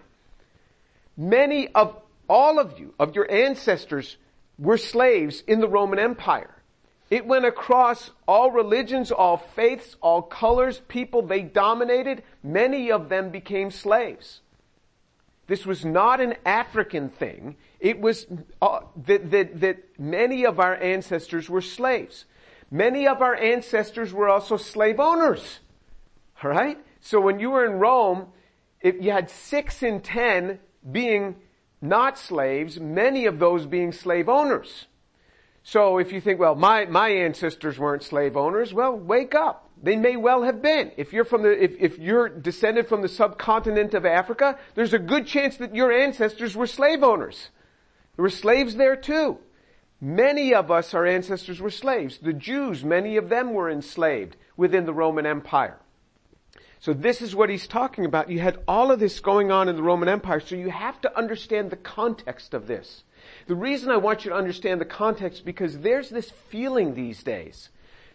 Many 1.17 1.69
of 1.69 1.97
all 2.29 2.59
of 2.59 2.81
you, 2.81 2.95
of 2.99 3.15
your 3.15 3.31
ancestors, 3.31 4.17
were 4.59 4.77
slaves 4.79 5.43
in 5.47 5.61
the 5.61 5.69
Roman 5.69 5.99
Empire. 5.99 6.55
It 7.11 7.27
went 7.27 7.45
across 7.45 8.11
all 8.27 8.51
religions, 8.51 9.11
all 9.11 9.37
faiths, 9.37 9.97
all 10.01 10.23
colors, 10.23 10.81
people 10.89 11.23
they 11.23 11.43
dominated. 11.43 12.23
Many 12.43 12.91
of 12.91 13.09
them 13.09 13.31
became 13.31 13.71
slaves. 13.71 14.41
This 15.51 15.67
was 15.67 15.85
not 15.85 16.21
an 16.21 16.37
African 16.47 17.09
thing. 17.09 17.57
It 17.81 18.01
was 18.01 18.25
uh, 18.63 18.83
that, 19.07 19.33
that, 19.33 19.61
that 19.61 19.99
many 19.99 20.47
of 20.47 20.61
our 20.61 20.77
ancestors 20.77 21.51
were 21.51 21.61
slaves. 21.61 22.25
Many 22.71 23.09
of 23.09 23.21
our 23.21 23.35
ancestors 23.35 24.13
were 24.13 24.29
also 24.29 24.57
slave 24.57 25.01
owners. 25.01 25.59
Alright? 26.45 26.79
So 27.01 27.21
when 27.21 27.41
you 27.41 27.51
were 27.51 27.65
in 27.65 27.81
Rome, 27.81 28.29
if 28.81 29.03
you 29.03 29.11
had 29.11 29.29
six 29.29 29.83
in 29.83 30.03
ten 30.03 30.61
being 30.89 31.35
not 31.83 32.17
slaves, 32.17 32.79
many 32.79 33.27
of 33.27 33.41
those 33.41 33.67
being 33.67 33.91
slave 33.91 34.29
owners. 34.29 34.87
So 35.65 35.99
if 35.99 36.13
you 36.13 36.21
think, 36.21 36.39
well, 36.39 36.55
my, 36.55 36.85
my 36.85 37.09
ancestors 37.09 37.77
weren't 37.77 38.05
slave 38.05 38.37
owners, 38.37 38.73
well, 38.73 38.97
wake 38.97 39.35
up. 39.35 39.69
They 39.83 39.97
may 39.97 40.17
well 40.17 40.43
have 40.43 40.61
been. 40.61 40.93
If 40.97 41.13
you're 41.13 41.25
from 41.25 41.43
the, 41.43 41.51
if, 41.51 41.73
if 41.79 41.99
you're 41.99 42.29
descended 42.29 42.89
from 42.89 43.03
the 43.03 43.09
subcontinent 43.09 43.95
of 43.95 44.05
Africa, 44.05 44.59
there's 44.75 44.93
a 44.93 44.99
good 44.99 45.27
chance 45.27 45.57
that 45.57 45.75
your 45.75 45.91
ancestors 45.91 46.55
were 46.55 46.67
slave 46.67 47.03
owners. 47.03 47.49
There 48.17 48.23
were 48.23 48.31
slaves 48.31 48.77
there 48.77 48.97
too. 48.97 49.39
Many 50.01 50.55
of 50.55 50.71
us, 50.71 50.95
our 50.95 51.07
ancestors 51.07 51.61
were 51.61 51.71
slaves. 51.71 52.19
The 52.19 52.33
Jews, 52.33 52.85
many 52.85 53.17
of 53.17 53.29
them 53.29 53.53
were 53.53 53.71
enslaved 53.71 54.37
within 54.57 54.85
the 54.85 54.95
Roman 54.95 55.27
Empire. 55.27 55.79
So 56.81 56.95
this 56.95 57.21
is 57.21 57.37
what 57.37 57.51
he's 57.51 57.67
talking 57.67 58.07
about. 58.07 58.31
You 58.31 58.39
had 58.39 58.59
all 58.67 58.91
of 58.91 59.01
this 59.01 59.21
going 59.21 59.53
on 59.53 59.69
in 59.69 59.77
the 59.77 59.83
Roman 59.83 60.09
Empire, 60.09 60.41
so 60.41 60.55
you 60.55 60.71
have 60.71 60.99
to 61.03 61.17
understand 61.17 61.71
the 61.71 61.77
context 61.77 62.55
of 62.55 62.67
this. 62.67 63.05
The 63.47 63.55
reason 63.55 63.91
I 63.91 63.99
want 63.99 64.25
you 64.25 64.31
to 64.31 64.37
understand 64.37 64.81
the 64.81 64.87
context 64.87 65.45
because 65.45 65.79
there's 65.79 66.09
this 66.09 66.31
feeling 66.49 66.95
these 66.95 67.23
days. 67.23 67.69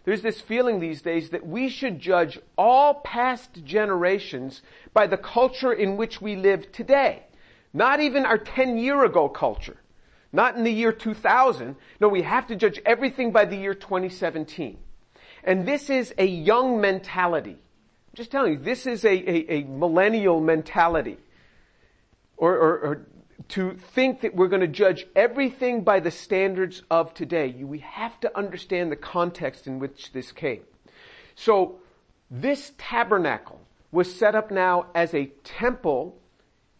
There's 0.05 0.21
this 0.21 0.39
feeling 0.39 0.79
these 0.79 1.01
days 1.01 1.31
that 1.31 1.45
we 1.45 1.67
should 1.67 1.99
judge 1.99 2.39
all 2.57 2.93
past 2.93 3.63
generations 3.65 4.61
by 4.93 5.07
the 5.07 5.17
culture 5.17 5.73
in 5.73 5.97
which 5.97 6.21
we 6.21 6.35
live 6.35 6.71
today. 6.71 7.23
Not 7.73 7.99
even 7.99 8.25
our 8.25 8.37
10 8.37 8.77
year 8.77 9.03
ago 9.03 9.27
culture. 9.27 9.77
Not 10.31 10.55
in 10.55 10.63
the 10.63 10.71
year 10.71 10.91
2000. 10.91 11.75
No, 11.99 12.07
we 12.07 12.21
have 12.21 12.47
to 12.47 12.55
judge 12.55 12.79
everything 12.85 13.31
by 13.31 13.45
the 13.45 13.57
year 13.57 13.73
2017. 13.73 14.77
And 15.43 15.67
this 15.67 15.89
is 15.89 16.13
a 16.17 16.25
young 16.25 16.79
mentality. 16.79 17.51
I'm 17.51 18.15
just 18.15 18.31
telling 18.31 18.53
you, 18.53 18.59
this 18.59 18.85
is 18.85 19.05
a, 19.05 19.09
a, 19.09 19.53
a 19.59 19.63
millennial 19.63 20.39
mentality. 20.39 21.17
Or, 22.37 22.53
or, 22.53 22.77
or, 22.79 23.07
to 23.49 23.73
think 23.73 24.21
that 24.21 24.35
we're 24.35 24.47
going 24.47 24.61
to 24.61 24.67
judge 24.67 25.05
everything 25.15 25.83
by 25.83 25.99
the 25.99 26.11
standards 26.11 26.81
of 26.89 27.13
today. 27.13 27.51
We 27.63 27.79
have 27.79 28.19
to 28.21 28.37
understand 28.37 28.91
the 28.91 28.95
context 28.95 29.67
in 29.67 29.79
which 29.79 30.11
this 30.13 30.31
came. 30.31 30.61
So, 31.35 31.79
this 32.31 32.73
tabernacle 32.77 33.61
was 33.91 34.13
set 34.13 34.35
up 34.35 34.49
now 34.51 34.87
as 34.95 35.13
a 35.13 35.27
temple 35.43 36.17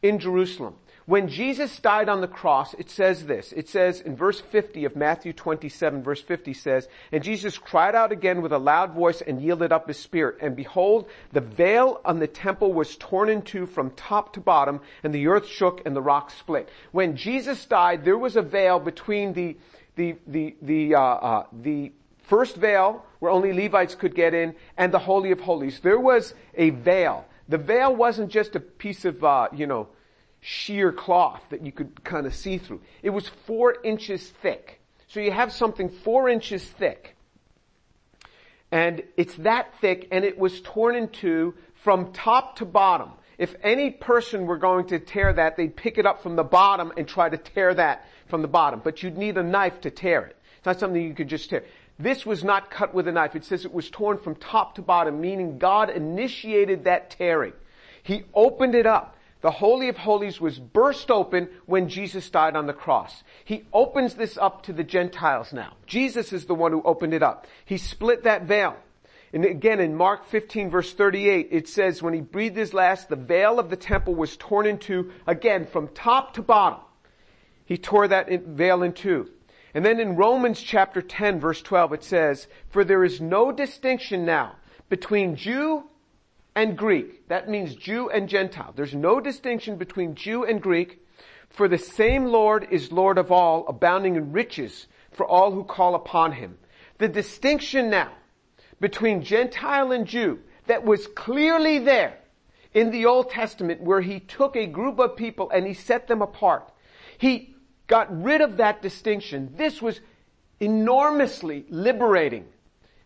in 0.02 0.18
Jerusalem. 0.20 0.76
When 1.08 1.28
Jesus 1.28 1.80
died 1.80 2.10
on 2.10 2.22
the 2.22 2.28
cross, 2.28 2.74
it 2.74 2.90
says 2.90 3.28
this. 3.28 3.52
It 3.52 3.70
says 3.70 4.02
in 4.02 4.16
verse 4.16 4.40
50 4.40 4.86
of 4.86 4.96
Matthew 4.96 5.34
27, 5.34 6.02
verse 6.02 6.22
50 6.22 6.54
says, 6.56 6.88
And 7.12 7.24
Jesus 7.24 7.60
cried 7.60 7.94
out 7.94 8.12
again 8.12 8.42
with 8.42 8.52
a 8.52 8.58
loud 8.58 8.94
voice 8.94 9.22
and 9.22 9.40
yielded 9.40 9.72
up 9.72 9.88
his 9.88 10.00
spirit. 10.00 10.38
And 10.42 10.56
behold, 10.56 11.08
the 11.32 11.42
veil 11.42 12.02
on 12.04 12.18
the 12.18 12.26
temple 12.26 12.74
was 12.74 12.98
torn 12.98 13.30
in 13.30 13.44
two 13.44 13.68
from 13.68 13.92
top 13.92 14.34
to 14.34 14.40
bottom, 14.40 14.82
and 15.04 15.14
the 15.14 15.28
earth 15.28 15.46
shook 15.48 15.86
and 15.86 15.96
the 15.96 16.02
rocks 16.02 16.34
split. 16.34 16.70
When 16.92 17.16
Jesus 17.16 17.64
died, 17.68 18.04
there 18.04 18.18
was 18.18 18.36
a 18.36 18.42
veil 18.42 18.80
between 18.80 19.34
the, 19.34 19.58
the, 19.96 20.16
the, 20.26 20.56
the, 20.64 20.96
uh, 20.96 21.02
uh, 21.02 21.46
the 21.54 21.92
first 22.24 22.56
veil, 22.56 23.06
where 23.20 23.32
only 23.32 23.54
Levites 23.54 23.94
could 23.94 24.16
get 24.16 24.34
in, 24.34 24.56
and 24.76 24.92
the 24.92 24.98
Holy 24.98 25.30
of 25.30 25.40
Holies. 25.40 25.82
There 25.82 26.00
was 26.00 26.34
a 26.56 26.72
veil. 26.72 27.26
The 27.48 27.60
veil 27.60 27.96
wasn't 27.96 28.32
just 28.32 28.56
a 28.56 28.60
piece 28.60 29.06
of, 29.06 29.24
uh, 29.24 29.50
you 29.54 29.68
know, 29.68 29.90
sheer 30.48 30.92
cloth 30.92 31.42
that 31.50 31.66
you 31.66 31.72
could 31.72 32.04
kind 32.04 32.28
of 32.28 32.36
see 32.36 32.60
through. 32.60 32.80
It 33.02 33.10
was 33.10 33.28
four 33.48 33.78
inches 33.84 34.30
thick. 34.30 34.80
So 35.08 35.20
you 35.20 35.32
have 35.32 35.52
something 35.52 35.90
four 35.90 36.30
inches 36.30 36.64
thick. 36.64 37.16
And 38.72 39.02
it's 39.18 39.34
that 39.38 39.74
thick 39.82 40.08
and 40.12 40.24
it 40.24 40.38
was 40.38 40.62
torn 40.62 40.96
in 40.96 41.10
two 41.10 41.56
from 41.84 42.14
top 42.14 42.58
to 42.58 42.66
bottom. 42.66 43.14
If 43.40 43.56
any 43.64 43.90
person 43.90 44.46
were 44.46 44.58
going 44.58 44.86
to 44.88 45.00
tear 45.00 45.34
that, 45.34 45.58
they'd 45.58 45.76
pick 45.76 45.98
it 45.98 46.06
up 46.06 46.22
from 46.22 46.36
the 46.36 46.44
bottom 46.44 46.94
and 46.96 47.08
try 47.08 47.28
to 47.28 47.38
tear 47.38 47.74
that 47.74 48.06
from 48.28 48.44
the 48.44 48.48
bottom. 48.48 48.82
But 48.84 49.02
you'd 49.02 49.18
need 49.18 49.38
a 49.38 49.44
knife 49.44 49.82
to 49.82 49.90
tear 49.90 50.26
it. 50.26 50.38
It's 50.58 50.66
not 50.68 50.80
something 50.80 51.02
you 51.02 51.16
could 51.16 51.28
just 51.28 51.50
tear. 51.50 51.64
This 51.98 52.24
was 52.24 52.44
not 52.44 52.70
cut 52.70 52.94
with 52.94 53.08
a 53.08 53.12
knife. 53.12 53.36
It 53.36 53.46
says 53.46 53.66
it 53.66 53.74
was 53.74 53.90
torn 53.90 54.20
from 54.20 54.36
top 54.36 54.76
to 54.76 54.84
bottom, 54.84 55.20
meaning 55.20 55.58
God 55.58 55.90
initiated 55.90 56.84
that 56.84 57.10
tearing. 57.10 57.54
He 58.04 58.26
opened 58.36 58.76
it 58.76 58.86
up. 58.86 59.15
The 59.46 59.52
Holy 59.52 59.90
of 59.90 59.98
Holies 59.98 60.42
was 60.42 60.58
burst 60.58 61.12
open 61.12 61.50
when 61.68 61.88
Jesus 61.88 62.32
died 62.32 62.56
on 62.56 62.66
the 62.66 62.74
cross. 62.74 63.24
He 63.44 63.68
opens 63.72 64.16
this 64.16 64.40
up 64.40 64.64
to 64.64 64.74
the 64.74 64.84
Gentiles 64.84 65.54
now. 65.54 65.74
Jesus 65.86 66.34
is 66.34 66.46
the 66.46 66.56
one 66.56 66.72
who 66.72 66.82
opened 66.82 67.14
it 67.14 67.22
up. 67.22 67.46
He 67.64 67.78
split 67.78 68.24
that 68.24 68.46
veil. 68.46 68.76
And 69.34 69.46
again, 69.46 69.80
in 69.80 69.94
Mark 69.94 70.26
15 70.26 70.72
verse 70.72 70.92
38, 70.96 71.50
it 71.52 71.68
says, 71.68 72.02
when 72.02 72.16
he 72.16 72.22
breathed 72.22 72.58
his 72.58 72.74
last, 72.74 73.08
the 73.08 73.16
veil 73.16 73.60
of 73.60 73.70
the 73.70 73.76
temple 73.76 74.16
was 74.16 74.36
torn 74.36 74.66
in 74.66 74.80
two, 74.80 75.12
again, 75.28 75.68
from 75.68 75.90
top 75.90 76.34
to 76.34 76.42
bottom. 76.42 76.80
He 77.66 77.78
tore 77.78 78.08
that 78.08 78.28
veil 78.28 78.82
in 78.82 78.94
two. 78.94 79.30
And 79.76 79.86
then 79.86 80.00
in 80.00 80.16
Romans 80.16 80.60
chapter 80.60 81.04
10 81.04 81.40
verse 81.40 81.62
12, 81.62 81.94
it 81.94 82.04
says, 82.04 82.48
for 82.72 82.84
there 82.84 83.04
is 83.04 83.22
no 83.22 83.52
distinction 83.52 84.26
now 84.26 84.56
between 84.90 85.36
Jew 85.36 85.84
and 86.56 86.78
Greek. 86.78 87.28
That 87.28 87.50
means 87.50 87.76
Jew 87.76 88.10
and 88.10 88.30
Gentile. 88.30 88.74
There's 88.76 88.94
no 88.94 89.20
distinction 89.20 89.76
between 89.76 90.16
Jew 90.16 90.46
and 90.46 90.62
Greek, 90.62 91.00
for 91.50 91.68
the 91.68 91.78
same 91.78 92.26
Lord 92.26 92.68
is 92.72 92.92
Lord 92.92 93.18
of 93.18 93.32
all, 93.32 93.66
abounding 93.68 94.16
in 94.16 94.32
riches 94.32 94.88
for 95.12 95.26
all 95.26 95.52
who 95.52 95.64
call 95.64 95.96
upon 95.96 96.34
him. 96.34 96.58
The 96.98 97.08
distinction 97.08 97.90
now 97.90 98.12
between 98.80 99.24
Gentile 99.24 99.92
and 99.92 100.06
Jew 100.06 100.40
that 100.68 100.84
was 100.84 101.08
clearly 101.08 101.80
there 101.80 102.18
in 102.74 102.92
the 102.92 103.06
Old 103.06 103.30
Testament 103.30 103.82
where 103.82 104.02
he 104.02 104.20
took 104.20 104.56
a 104.56 104.66
group 104.66 105.00
of 105.00 105.16
people 105.16 105.50
and 105.50 105.66
he 105.66 105.74
set 105.74 106.08
them 106.08 106.22
apart. 106.22 106.72
He 107.18 107.56
got 107.88 108.24
rid 108.24 108.42
of 108.42 108.58
that 108.58 108.82
distinction. 108.82 109.54
This 109.56 109.82
was 109.82 110.00
enormously 110.60 111.66
liberating 111.70 112.46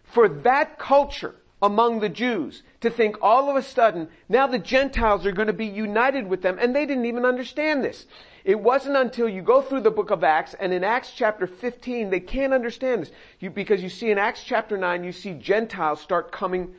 for 0.04 0.30
that 0.30 0.80
culture 0.80 1.36
among 1.62 2.00
the 2.00 2.10
Jews 2.10 2.64
to 2.82 2.90
think 2.90 3.18
all 3.22 3.50
of 3.50 3.56
a 3.56 3.62
sudden 3.62 4.08
now 4.30 4.48
the 4.48 4.60
Gentiles 4.60 5.26
are 5.26 5.32
going 5.32 5.48
to 5.48 5.54
be 5.54 5.66
united 5.66 6.28
with 6.28 6.42
them 6.42 6.58
and 6.60 6.76
they 6.76 6.86
didn't 6.86 7.06
even 7.06 7.26
understand 7.26 7.84
this. 7.84 8.06
It 8.46 8.60
wasn't 8.60 8.96
until 8.96 9.28
you 9.28 9.42
go 9.42 9.62
through 9.62 9.82
the 9.82 9.92
book 9.92 10.12
of 10.12 10.24
Acts 10.24 10.56
and 10.60 10.74
in 10.74 10.84
Acts 10.84 11.12
chapter 11.16 11.48
15 11.48 12.10
they 12.10 12.20
can't 12.20 12.54
understand 12.54 13.02
this 13.02 13.12
you, 13.40 13.50
because 13.50 13.84
you 13.84 13.90
see 13.90 14.10
in 14.10 14.18
Acts 14.18 14.44
chapter 14.44 14.78
9 14.78 15.04
you 15.04 15.12
see 15.12 15.34
Gentiles 15.34 16.02
start 16.02 16.32
coming 16.32 16.74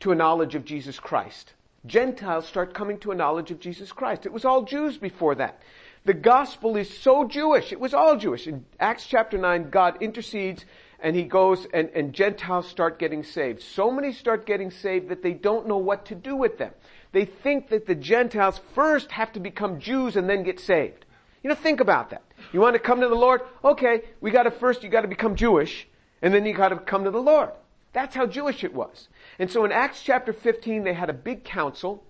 to 0.00 0.12
a 0.12 0.16
knowledge 0.16 0.54
of 0.54 0.64
Jesus 0.64 0.98
Christ. 0.98 1.54
Gentiles 1.86 2.46
start 2.46 2.74
coming 2.74 2.98
to 2.98 3.10
a 3.10 3.14
knowledge 3.14 3.50
of 3.50 3.60
Jesus 3.60 3.92
Christ. 3.92 4.26
It 4.26 4.32
was 4.32 4.44
all 4.44 4.62
Jews 4.62 4.98
before 4.98 5.34
that. 5.36 5.62
The 6.04 6.14
gospel 6.14 6.76
is 6.76 6.98
so 6.98 7.24
Jewish. 7.24 7.72
It 7.72 7.80
was 7.80 7.94
all 7.94 8.16
Jewish. 8.16 8.46
In 8.46 8.64
Acts 8.78 9.06
chapter 9.06 9.36
9, 9.36 9.70
God 9.70 10.02
intercedes 10.02 10.64
and 11.02 11.16
he 11.16 11.24
goes 11.24 11.66
and, 11.72 11.90
and 11.90 12.12
Gentiles 12.12 12.68
start 12.68 12.98
getting 12.98 13.22
saved. 13.22 13.62
So 13.62 13.90
many 13.90 14.12
start 14.12 14.46
getting 14.46 14.70
saved 14.70 15.08
that 15.08 15.22
they 15.22 15.32
don't 15.32 15.66
know 15.66 15.78
what 15.78 16.06
to 16.06 16.14
do 16.14 16.36
with 16.36 16.58
them. 16.58 16.72
They 17.12 17.24
think 17.24 17.70
that 17.70 17.86
the 17.86 17.94
Gentiles 17.94 18.60
first 18.74 19.10
have 19.12 19.32
to 19.32 19.40
become 19.40 19.80
Jews 19.80 20.16
and 20.16 20.28
then 20.28 20.42
get 20.42 20.60
saved. 20.60 21.04
You 21.42 21.48
know, 21.48 21.56
think 21.56 21.80
about 21.80 22.10
that. 22.10 22.22
You 22.52 22.60
want 22.60 22.74
to 22.74 22.80
come 22.80 23.00
to 23.00 23.08
the 23.08 23.14
Lord? 23.14 23.40
Okay, 23.64 24.02
we 24.20 24.30
gotta 24.30 24.50
first, 24.50 24.82
you 24.82 24.90
gotta 24.90 25.08
become 25.08 25.36
Jewish, 25.36 25.88
and 26.20 26.34
then 26.34 26.44
you 26.44 26.52
gotta 26.52 26.76
come 26.76 27.04
to 27.04 27.10
the 27.10 27.22
Lord. 27.22 27.50
That's 27.92 28.14
how 28.14 28.26
Jewish 28.26 28.62
it 28.62 28.74
was. 28.74 29.08
And 29.38 29.50
so 29.50 29.64
in 29.64 29.72
Acts 29.72 30.02
chapter 30.02 30.32
15, 30.32 30.84
they 30.84 30.92
had 30.92 31.10
a 31.10 31.14
big 31.14 31.44
council, 31.44 32.04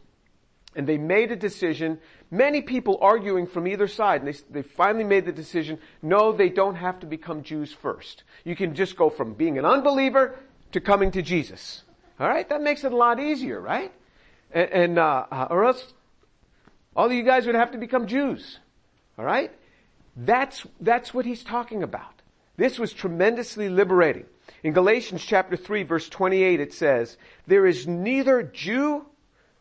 and 0.75 0.87
they 0.87 0.99
made 0.99 1.33
a 1.33 1.37
decision 1.37 1.99
Many 2.31 2.63
people 2.63 2.99
arguing 3.01 3.47
from 3.47 3.67
either 3.67 3.89
side, 3.89 4.23
and 4.23 4.33
they, 4.33 4.39
they 4.51 4.63
finally 4.63 5.05
made 5.05 5.27
the 5.27 5.33
decision, 5.33 5.79
no, 6.01 6.31
they 6.31 6.49
don't 6.49 6.77
have 6.77 7.01
to 7.01 7.07
become 7.07 7.43
Jews 7.43 7.73
first. 7.73 8.23
You 8.45 8.55
can 8.55 8.75
just 8.75 8.97
go 8.97 9.11
from 9.11 9.35
being 9.35 9.59
an 9.59 9.65
unbeliever 9.65 10.39
to 10.73 10.81
coming 10.81 11.11
to 11.13 11.23
Jesus. 11.23 11.83
Alright? 12.21 12.49
That 12.49 12.63
makes 12.63 12.85
it 12.85 12.93
a 12.93 12.97
lot 12.97 13.19
easier, 13.19 13.61
right? 13.61 13.93
And, 14.53 14.71
and 14.71 14.99
uh, 14.99 15.27
uh, 15.31 15.47
or 15.51 15.65
else 15.65 15.93
all 16.95 17.07
of 17.07 17.13
you 17.13 17.25
guys 17.25 17.47
would 17.47 17.57
have 17.57 17.73
to 17.73 17.79
become 17.79 18.07
Jews. 18.07 18.59
Alright? 19.19 19.51
That's, 20.17 20.65
that's 20.81 21.13
what 21.13 21.25
he's 21.25 21.43
talking 21.43 21.83
about. 21.83 22.23
This 22.57 22.79
was 22.79 22.93
tremendously 22.93 23.69
liberating. 23.69 24.27
In 24.63 24.73
Galatians 24.73 25.25
chapter 25.25 25.57
3 25.57 25.83
verse 25.83 26.09
28 26.09 26.61
it 26.61 26.75
says, 26.75 27.17
there 27.49 27.67
is 27.67 27.89
neither 27.89 28.43
Jew 28.43 29.07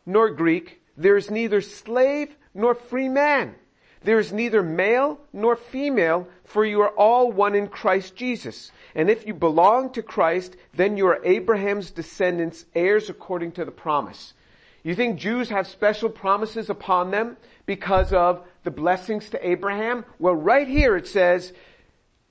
nor 0.06 0.30
Greek, 0.30 0.79
there 1.00 1.16
is 1.16 1.30
neither 1.30 1.60
slave 1.60 2.36
nor 2.54 2.74
free 2.74 3.08
man. 3.08 3.54
There 4.02 4.18
is 4.18 4.32
neither 4.32 4.62
male 4.62 5.20
nor 5.32 5.56
female, 5.56 6.28
for 6.44 6.64
you 6.64 6.80
are 6.80 6.90
all 6.90 7.30
one 7.30 7.54
in 7.54 7.68
Christ 7.68 8.16
Jesus. 8.16 8.72
And 8.94 9.10
if 9.10 9.26
you 9.26 9.34
belong 9.34 9.92
to 9.92 10.02
Christ, 10.02 10.56
then 10.74 10.96
you 10.96 11.06
are 11.06 11.24
Abraham's 11.24 11.90
descendants, 11.90 12.64
heirs 12.74 13.10
according 13.10 13.52
to 13.52 13.64
the 13.64 13.70
promise. 13.70 14.34
You 14.82 14.94
think 14.94 15.18
Jews 15.18 15.50
have 15.50 15.66
special 15.66 16.08
promises 16.08 16.70
upon 16.70 17.10
them 17.10 17.36
because 17.66 18.12
of 18.12 18.42
the 18.64 18.70
blessings 18.70 19.30
to 19.30 19.46
Abraham? 19.46 20.04
Well, 20.18 20.34
right 20.34 20.66
here 20.66 20.96
it 20.96 21.06
says, 21.06 21.52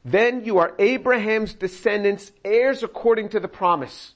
then 0.04 0.44
you 0.46 0.58
are 0.58 0.74
Abraham's 0.80 1.54
descendants, 1.54 2.32
heirs 2.44 2.82
according 2.84 3.30
to 3.30 3.40
the 3.40 3.48
promise. 3.48 4.14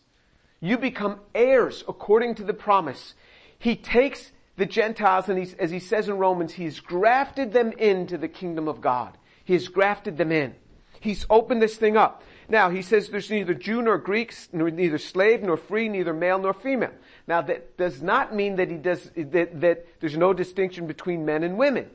You 0.60 0.78
become 0.78 1.20
heirs 1.36 1.84
according 1.88 2.36
to 2.36 2.44
the 2.44 2.54
promise. 2.54 3.14
He 3.60 3.76
takes 3.76 4.33
the 4.56 4.66
Gentiles 4.66 5.30
and 5.30 5.40
he's, 5.40 5.54
as 5.56 5.72
he 5.72 5.80
says 5.80 6.10
in 6.10 6.18
Romans, 6.18 6.54
he's 6.54 6.80
grafted 6.80 7.54
them 7.54 7.72
into 7.74 8.18
the 8.18 8.28
kingdom 8.28 8.68
of 8.68 8.82
God. 8.82 9.18
He 9.44 9.54
has 9.54 9.68
grafted 9.68 10.18
them 10.18 10.32
in. 10.32 10.56
He's 11.00 11.26
opened 11.30 11.62
this 11.62 11.76
thing 11.76 11.98
up. 11.98 12.24
Now, 12.48 12.70
he 12.70 12.82
says 12.82 13.10
there's 13.10 13.32
neither 13.32 13.54
Jew 13.54 13.82
nor 13.82 13.98
Greek, 13.98 14.34
nor 14.52 14.70
neither 14.70 14.98
slave 14.98 15.42
nor 15.42 15.58
free, 15.58 15.90
neither 15.90 16.14
male 16.14 16.40
nor 16.40 16.54
female. 16.54 16.94
Now, 17.28 17.42
that 17.42 17.78
does 17.78 18.02
not 18.02 18.36
mean 18.36 18.58
that 18.58 18.70
he 18.70 18.78
does, 18.78 19.10
that, 19.16 19.60
that 19.62 19.86
there's 20.00 20.18
no 20.18 20.34
distinction 20.34 20.88
between 20.88 21.26
men 21.26 21.44
and 21.44 21.58
women. 21.58 21.90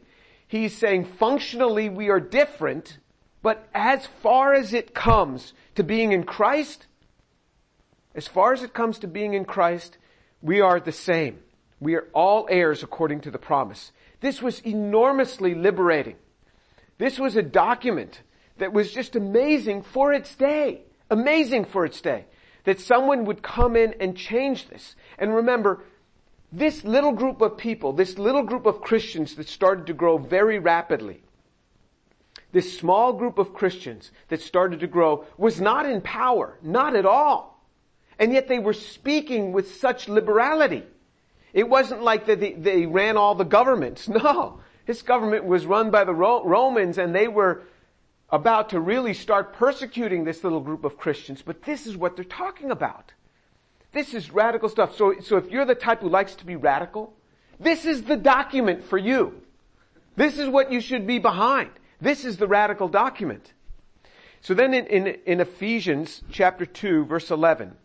He's 0.46 0.76
saying 0.76 1.04
functionally 1.04 1.88
we 1.88 2.08
are 2.08 2.20
different, 2.20 2.98
but 3.42 3.68
as 3.74 4.06
far 4.06 4.54
as 4.54 4.72
it 4.72 4.94
comes 4.94 5.52
to 5.76 5.84
being 5.84 6.12
in 6.12 6.24
Christ, 6.24 6.86
as 8.14 8.26
far 8.26 8.52
as 8.52 8.62
it 8.62 8.74
comes 8.74 8.98
to 9.00 9.06
being 9.06 9.34
in 9.34 9.44
Christ, 9.44 9.98
we 10.42 10.60
are 10.60 10.80
the 10.80 10.92
same. 10.92 11.38
We 11.80 11.94
are 11.94 12.08
all 12.12 12.46
heirs 12.50 12.82
according 12.82 13.20
to 13.22 13.30
the 13.30 13.38
promise. 13.38 13.92
This 14.20 14.42
was 14.42 14.60
enormously 14.60 15.54
liberating. 15.54 16.16
This 16.98 17.18
was 17.18 17.36
a 17.36 17.42
document 17.42 18.22
that 18.58 18.72
was 18.72 18.92
just 18.92 19.14
amazing 19.14 19.82
for 19.82 20.12
its 20.12 20.34
day. 20.34 20.82
Amazing 21.10 21.66
for 21.66 21.84
its 21.84 22.00
day. 22.00 22.26
That 22.64 22.80
someone 22.80 23.24
would 23.26 23.42
come 23.42 23.76
in 23.76 23.94
and 24.00 24.16
change 24.16 24.68
this. 24.68 24.96
And 25.18 25.34
remember, 25.34 25.84
this 26.50 26.84
little 26.84 27.12
group 27.12 27.40
of 27.40 27.56
people, 27.56 27.92
this 27.92 28.18
little 28.18 28.42
group 28.42 28.66
of 28.66 28.80
Christians 28.80 29.36
that 29.36 29.48
started 29.48 29.86
to 29.86 29.94
grow 29.94 30.18
very 30.18 30.58
rapidly, 30.58 31.22
this 32.52 32.78
small 32.78 33.12
group 33.12 33.38
of 33.38 33.52
Christians 33.52 34.10
that 34.28 34.40
started 34.40 34.80
to 34.80 34.86
grow 34.86 35.26
was 35.36 35.60
not 35.60 35.86
in 35.86 36.00
power, 36.00 36.58
not 36.62 36.96
at 36.96 37.06
all. 37.06 37.62
And 38.18 38.32
yet 38.32 38.48
they 38.48 38.58
were 38.58 38.72
speaking 38.72 39.52
with 39.52 39.76
such 39.76 40.08
liberality. 40.08 40.82
It 41.58 41.68
wasn't 41.68 42.04
like 42.04 42.26
that 42.26 42.38
they, 42.38 42.52
they, 42.52 42.86
ran 42.86 43.16
all 43.16 43.34
the 43.34 43.44
governments. 43.44 44.08
No. 44.18 44.60
This 44.86 45.02
government 45.02 45.44
was 45.44 45.66
run 45.66 45.90
by 45.90 46.04
the 46.04 46.14
Romans 46.14 46.96
and 46.98 47.14
they 47.14 47.26
were 47.28 47.64
about 48.30 48.70
to 48.70 48.80
really 48.80 49.12
start 49.12 49.52
persecuting 49.52 50.24
this 50.24 50.44
little 50.44 50.60
group 50.60 50.84
of 50.84 50.96
Christians. 50.96 51.42
But 51.42 51.62
this 51.64 51.86
is 51.86 51.96
what 51.96 52.14
they're 52.14 52.24
talking 52.24 52.70
about. 52.70 53.12
This 53.92 54.14
is 54.14 54.30
radical 54.30 54.68
stuff. 54.68 54.96
So, 54.96 55.20
so 55.20 55.36
if 55.36 55.50
you're 55.50 55.66
the 55.66 55.74
type 55.74 56.00
who 56.00 56.08
likes 56.08 56.36
to 56.36 56.46
be 56.46 56.56
radical, 56.56 57.12
this 57.58 57.84
is 57.84 58.04
the 58.04 58.16
document 58.16 58.84
for 58.84 58.96
you. 58.96 59.42
This 60.16 60.38
is 60.38 60.48
what 60.48 60.72
you 60.72 60.80
should 60.80 61.06
be 61.06 61.18
behind. 61.18 61.70
This 62.00 62.24
is 62.24 62.36
the 62.36 62.46
radical 62.46 62.88
document. 62.88 63.52
So 64.40 64.54
then 64.54 64.72
in, 64.72 64.86
in, 64.86 65.06
in 65.26 65.40
Ephesians 65.40 66.22
chapter 66.30 66.64
2 66.64 67.04
verse 67.04 67.30
11, 67.30 67.76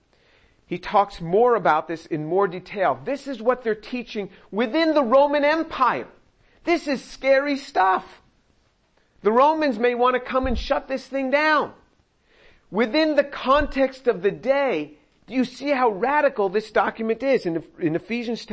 he 0.73 0.79
talks 0.79 1.21
more 1.21 1.53
about 1.53 1.87
this 1.87 2.07
in 2.07 2.25
more 2.25 2.47
detail. 2.47 2.99
This 3.05 3.27
is 3.27 3.39
what 3.39 3.63
they're 3.63 3.75
teaching 3.75 4.31
within 4.49 4.95
the 4.95 5.03
Roman 5.03 5.45
Empire. 5.45 6.07
This 6.63 6.87
is 6.87 7.03
scary 7.03 7.57
stuff. 7.57 8.23
The 9.21 9.31
Romans 9.31 9.77
may 9.77 9.93
want 9.93 10.15
to 10.15 10.19
come 10.19 10.47
and 10.47 10.57
shut 10.57 10.87
this 10.87 11.05
thing 11.05 11.29
down. 11.29 11.73
Within 12.71 13.15
the 13.15 13.23
context 13.23 14.07
of 14.07 14.23
the 14.23 14.31
day, 14.31 14.97
do 15.27 15.35
you 15.35 15.45
see 15.45 15.69
how 15.69 15.89
radical 15.89 16.49
this 16.49 16.71
document 16.71 17.21
is? 17.21 17.45
In, 17.45 17.63
Ephesians 17.79 18.43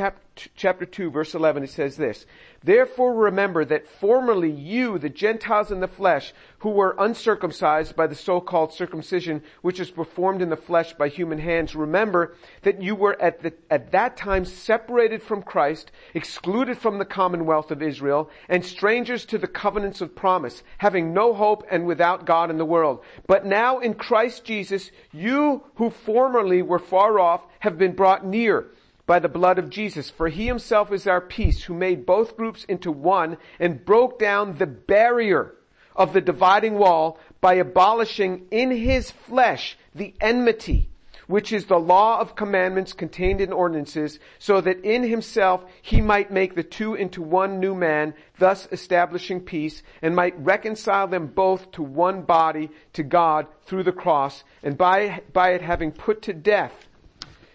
chapter 0.54 0.86
2 0.86 1.10
verse 1.10 1.34
11 1.34 1.64
it 1.64 1.70
says 1.70 1.96
this, 1.96 2.26
Therefore 2.62 3.14
remember 3.14 3.64
that 3.64 3.88
formerly 3.88 4.50
you, 4.50 4.98
the 4.98 5.08
Gentiles 5.08 5.72
in 5.72 5.80
the 5.80 5.88
flesh, 5.88 6.34
who 6.58 6.68
were 6.68 6.94
uncircumcised 6.98 7.96
by 7.96 8.06
the 8.06 8.14
so-called 8.14 8.74
circumcision 8.74 9.42
which 9.62 9.80
is 9.80 9.90
performed 9.90 10.42
in 10.42 10.50
the 10.50 10.56
flesh 10.56 10.92
by 10.92 11.08
human 11.08 11.38
hands, 11.38 11.74
remember 11.74 12.34
that 12.60 12.82
you 12.82 12.94
were 12.94 13.20
at, 13.20 13.42
the, 13.42 13.54
at 13.70 13.92
that 13.92 14.18
time 14.18 14.44
separated 14.44 15.22
from 15.22 15.42
Christ, 15.42 15.90
excluded 16.12 16.76
from 16.76 16.98
the 16.98 17.06
commonwealth 17.06 17.70
of 17.70 17.82
Israel, 17.82 18.28
and 18.46 18.62
strangers 18.62 19.24
to 19.26 19.38
the 19.38 19.48
covenants 19.48 20.02
of 20.02 20.14
promise, 20.14 20.62
having 20.76 21.14
no 21.14 21.32
hope 21.32 21.66
and 21.70 21.86
without 21.86 22.26
God 22.26 22.50
in 22.50 22.58
the 22.58 22.64
world. 22.66 23.02
But 23.26 23.46
now 23.46 23.78
in 23.78 23.94
Christ 23.94 24.44
Jesus, 24.44 24.90
you 25.12 25.64
who 25.76 25.88
formerly 25.88 26.60
were 26.60 26.78
far 26.78 27.18
off 27.18 27.40
have 27.60 27.78
been 27.78 27.92
brought 27.92 28.26
near 28.26 28.66
by 29.10 29.18
the 29.18 29.28
blood 29.28 29.58
of 29.58 29.70
Jesus. 29.70 30.08
For 30.08 30.28
he 30.28 30.46
himself 30.46 30.92
is 30.92 31.08
our 31.08 31.20
peace 31.20 31.64
who 31.64 31.74
made 31.74 32.06
both 32.06 32.36
groups 32.36 32.62
into 32.66 32.92
one 32.92 33.38
and 33.58 33.84
broke 33.84 34.20
down 34.20 34.56
the 34.56 34.68
barrier 34.68 35.56
of 35.96 36.12
the 36.12 36.20
dividing 36.20 36.74
wall 36.74 37.18
by 37.40 37.54
abolishing 37.54 38.46
in 38.52 38.70
his 38.70 39.10
flesh 39.10 39.76
the 39.96 40.14
enmity, 40.20 40.90
which 41.26 41.52
is 41.52 41.64
the 41.64 41.76
law 41.76 42.20
of 42.20 42.36
commandments 42.36 42.92
contained 42.92 43.40
in 43.40 43.52
ordinances, 43.52 44.20
so 44.38 44.60
that 44.60 44.84
in 44.84 45.02
himself 45.02 45.64
he 45.82 46.00
might 46.00 46.30
make 46.30 46.54
the 46.54 46.62
two 46.62 46.94
into 46.94 47.20
one 47.20 47.58
new 47.58 47.74
man, 47.74 48.14
thus 48.38 48.68
establishing 48.70 49.40
peace, 49.40 49.82
and 50.02 50.14
might 50.14 50.38
reconcile 50.38 51.08
them 51.08 51.26
both 51.26 51.72
to 51.72 51.82
one 51.82 52.22
body 52.22 52.70
to 52.92 53.02
God 53.02 53.48
through 53.64 53.82
the 53.82 53.90
cross, 53.90 54.44
and 54.62 54.78
by, 54.78 55.20
by 55.32 55.50
it 55.50 55.62
having 55.62 55.90
put 55.90 56.22
to 56.22 56.32
death 56.32 56.86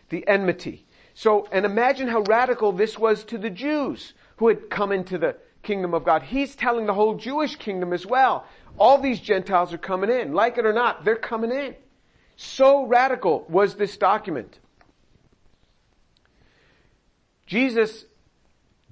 the 0.09 0.27
enmity. 0.27 0.84
So, 1.15 1.47
and 1.51 1.65
imagine 1.65 2.10
how 2.10 2.21
radical 2.21 2.73
this 2.73 2.99
was 2.99 3.23
to 3.25 3.38
the 3.38 3.49
Jews 3.49 4.13
who 4.36 4.49
had 4.49 4.69
come 4.69 4.91
into 4.91 5.17
the 5.17 5.38
kingdom 5.63 5.93
of 5.93 6.04
God. 6.04 6.21
He's 6.23 6.56
telling 6.56 6.86
the 6.86 6.93
whole 6.93 7.15
Jewish 7.15 7.56
kingdom 7.56 7.93
as 7.93 8.06
well. 8.06 8.45
All 8.78 8.99
these 8.99 9.21
Gentiles 9.21 9.73
are 9.73 9.78
coming 9.78 10.10
in. 10.10 10.34
Like 10.34 10.58
it 10.58 10.65
or 10.65 10.73
not, 10.73 11.06
they're 11.06 11.15
coming 11.15 11.51
in. 11.51 11.75
So 12.36 12.86
radical 12.86 13.45
was 13.47 13.75
this 13.75 13.95
document. 13.95 14.60
Jesus 17.45 18.04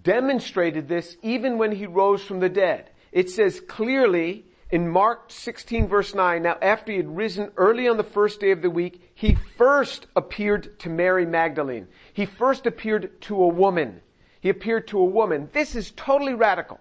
demonstrated 0.01 0.87
this 0.87 1.17
even 1.21 1.57
when 1.57 1.73
he 1.73 1.85
rose 1.87 2.23
from 2.23 2.39
the 2.39 2.49
dead. 2.49 2.89
It 3.11 3.29
says 3.29 3.59
clearly 3.59 4.45
in 4.73 4.89
Mark 4.89 5.29
16 5.29 5.87
verse 5.87 6.15
9, 6.15 6.41
now 6.41 6.57
after 6.59 6.91
he 6.91 6.97
had 6.97 7.15
risen 7.15 7.51
early 7.57 7.87
on 7.87 7.97
the 7.97 8.03
first 8.03 8.39
day 8.39 8.49
of 8.49 8.63
the 8.63 8.71
week, 8.71 9.11
he 9.13 9.37
first 9.55 10.07
appeared 10.15 10.79
to 10.79 10.89
Mary 10.89 11.27
Magdalene. 11.27 11.87
He 12.11 12.25
first 12.25 12.65
appeared 12.65 13.21
to 13.21 13.43
a 13.43 13.47
woman. 13.47 14.01
He 14.41 14.49
appeared 14.49 14.87
to 14.87 14.97
a 14.97 15.05
woman. 15.05 15.47
This 15.53 15.75
is 15.75 15.91
totally 15.91 16.33
radical. 16.33 16.79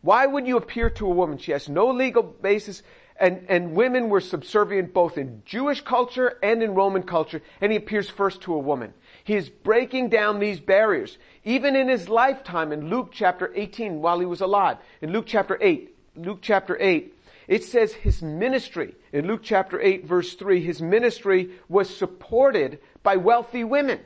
Why 0.00 0.24
would 0.24 0.46
you 0.46 0.56
appear 0.56 0.88
to 0.88 1.06
a 1.06 1.10
woman? 1.10 1.36
She 1.36 1.52
has 1.52 1.68
no 1.68 1.88
legal 1.88 2.22
basis 2.22 2.82
and, 3.20 3.44
and 3.50 3.74
women 3.74 4.08
were 4.08 4.22
subservient 4.22 4.94
both 4.94 5.18
in 5.18 5.42
Jewish 5.44 5.82
culture 5.82 6.38
and 6.42 6.62
in 6.62 6.74
Roman 6.74 7.02
culture, 7.02 7.42
and 7.60 7.70
he 7.70 7.76
appears 7.76 8.08
first 8.08 8.40
to 8.42 8.54
a 8.54 8.58
woman. 8.58 8.94
He 9.22 9.34
is 9.34 9.50
breaking 9.50 10.08
down 10.08 10.38
these 10.38 10.60
barriers. 10.60 11.18
Even 11.44 11.76
in 11.76 11.88
his 11.88 12.08
lifetime 12.08 12.72
in 12.72 12.88
Luke 12.88 13.10
chapter 13.12 13.52
18 13.54 14.00
while 14.00 14.18
he 14.18 14.24
was 14.24 14.40
alive, 14.40 14.78
in 15.02 15.12
Luke 15.12 15.26
chapter 15.26 15.58
8, 15.60 15.94
Luke 16.16 16.38
chapter 16.40 16.78
8, 16.80 17.14
it 17.46 17.64
says 17.64 17.92
his 17.92 18.22
ministry, 18.22 18.94
in 19.12 19.26
Luke 19.26 19.42
chapter 19.42 19.80
8 19.80 20.06
verse 20.06 20.34
3, 20.34 20.62
his 20.62 20.80
ministry 20.80 21.50
was 21.68 21.94
supported 21.94 22.78
by 23.02 23.16
wealthy 23.16 23.64
women. 23.64 24.00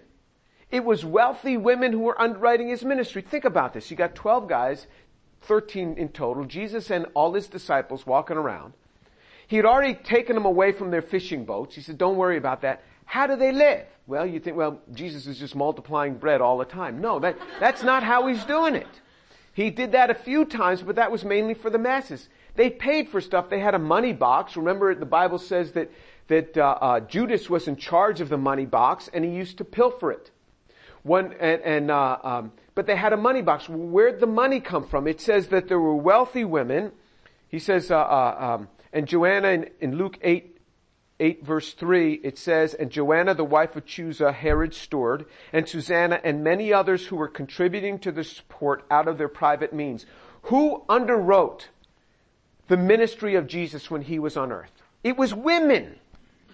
It 0.71 0.85
was 0.85 1.05
wealthy 1.05 1.57
women 1.57 1.93
who 1.93 2.01
were 2.01 2.21
underwriting 2.21 2.69
his 2.69 2.85
ministry. 2.85 3.23
Think 3.23 3.45
about 3.45 3.73
this. 3.73 3.91
You 3.91 3.97
got 3.97 4.15
12 4.15 4.49
guys, 4.49 4.87
13 5.43 5.95
in 5.97 6.09
total, 6.11 6.45
Jesus 6.45 6.91
and 6.91 7.07
all 7.15 7.33
his 7.33 7.47
disciples 7.47 8.07
walking 8.07 8.37
around. 8.37 8.75
He 9.47 9.57
had 9.57 9.65
already 9.65 9.95
taken 9.95 10.35
them 10.35 10.45
away 10.45 10.73
from 10.73 10.91
their 10.91 11.01
fishing 11.01 11.47
boats. 11.47 11.75
He 11.75 11.81
said, 11.81 11.97
don't 11.97 12.17
worry 12.17 12.37
about 12.37 12.63
that. 12.63 12.83
How 13.07 13.27
do 13.27 13.37
they 13.37 13.53
live? 13.53 13.87
Well, 14.07 14.27
you 14.27 14.41
think, 14.41 14.57
well, 14.57 14.83
Jesus 14.93 15.27
is 15.27 15.39
just 15.39 15.57
multiplying 15.57 16.15
bread 16.15 16.43
all 16.43 16.59
the 16.59 16.67
time. 16.67 17.01
No, 17.01 17.19
that, 17.21 17.39
that's 17.59 17.83
not 17.83 18.03
how 18.03 18.27
he's 18.27 18.45
doing 18.45 18.75
it. 18.75 18.89
He 19.55 19.71
did 19.71 19.93
that 19.93 20.11
a 20.11 20.15
few 20.15 20.45
times, 20.45 20.83
but 20.83 20.97
that 20.97 21.11
was 21.11 21.25
mainly 21.25 21.55
for 21.55 21.71
the 21.71 21.79
masses. 21.79 22.29
They 22.59 22.71
paid 22.71 23.09
for 23.09 23.21
stuff. 23.21 23.49
They 23.49 23.61
had 23.61 23.77
a 23.77 23.79
money 23.79 24.13
box. 24.13 24.57
Remember, 24.57 24.93
the 24.93 25.07
Bible 25.07 25.39
says 25.39 25.71
that 25.73 25.93
that 26.27 26.59
uh, 26.59 26.77
uh, 26.81 27.01
Judas 27.01 27.49
was 27.49 27.69
in 27.69 27.77
charge 27.77 28.21
of 28.21 28.29
the 28.29 28.37
money 28.37 28.67
box, 28.67 29.09
and 29.15 29.25
he 29.25 29.31
used 29.31 29.59
to 29.59 29.65
pilfer 29.65 30.11
it. 30.11 30.33
One 31.05 31.35
and, 31.39 31.63
and 31.63 31.91
uh, 31.93 32.19
um, 32.25 32.53
but 32.75 32.87
they 32.87 32.97
had 32.97 33.13
a 33.13 33.17
money 33.17 33.43
box. 33.43 33.69
Where'd 33.69 34.19
the 34.19 34.27
money 34.27 34.59
come 34.59 34.85
from? 34.89 35.07
It 35.07 35.21
says 35.21 35.47
that 35.49 35.69
there 35.69 35.79
were 35.79 35.95
wealthy 35.95 36.45
women. 36.45 36.91
He 37.49 37.61
says, 37.61 37.93
uh, 37.93 37.97
uh, 37.97 38.57
um, 38.59 38.69
and 38.93 39.07
Joanna 39.07 39.49
in, 39.51 39.71
in 39.81 39.97
Luke 39.97 40.19
eight 40.23 40.57
8 41.21 41.45
verse 41.45 41.75
3, 41.75 42.15
it 42.25 42.39
says, 42.39 42.75
And 42.75 42.91
Joanna, 42.91 43.35
the 43.35 43.45
wife 43.45 43.77
of 43.77 43.85
Chuza, 43.85 44.33
Herod's 44.35 44.77
steward, 44.77 45.27
and 45.53 45.69
Susanna, 45.69 46.21
and 46.23 46.45
many 46.45 46.73
others 46.73 47.07
who 47.07 47.17
were 47.17 47.29
contributing 47.29 47.99
to 48.01 48.13
the 48.13 48.23
support 48.25 48.85
out 48.91 49.09
of 49.09 49.19
their 49.19 49.29
private 49.29 49.73
means. 49.73 50.07
Who 50.43 50.85
underwrote 50.89 51.67
the 52.69 52.77
ministry 52.77 53.35
of 53.35 53.47
Jesus 53.47 53.91
when 53.91 54.03
he 54.03 54.19
was 54.19 54.37
on 54.37 54.53
earth? 54.53 54.73
It 55.03 55.17
was 55.17 55.35
women. 55.35 55.97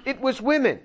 It 0.04 0.20
was 0.20 0.40
women. 0.40 0.80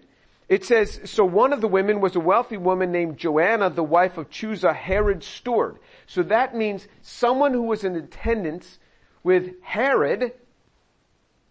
It 0.47 0.65
says, 0.65 0.99
so 1.05 1.23
one 1.23 1.53
of 1.53 1.61
the 1.61 1.67
women 1.67 2.01
was 2.01 2.15
a 2.15 2.19
wealthy 2.19 2.57
woman 2.57 2.91
named 2.91 3.17
Joanna, 3.17 3.69
the 3.69 3.83
wife 3.83 4.17
of 4.17 4.31
Chuza, 4.31 4.75
Herod's 4.75 5.27
steward. 5.27 5.77
So 6.07 6.23
that 6.23 6.55
means 6.55 6.87
someone 7.03 7.53
who 7.53 7.61
was 7.61 7.83
in 7.83 7.95
attendance 7.95 8.79
with 9.23 9.61
Herod. 9.61 10.33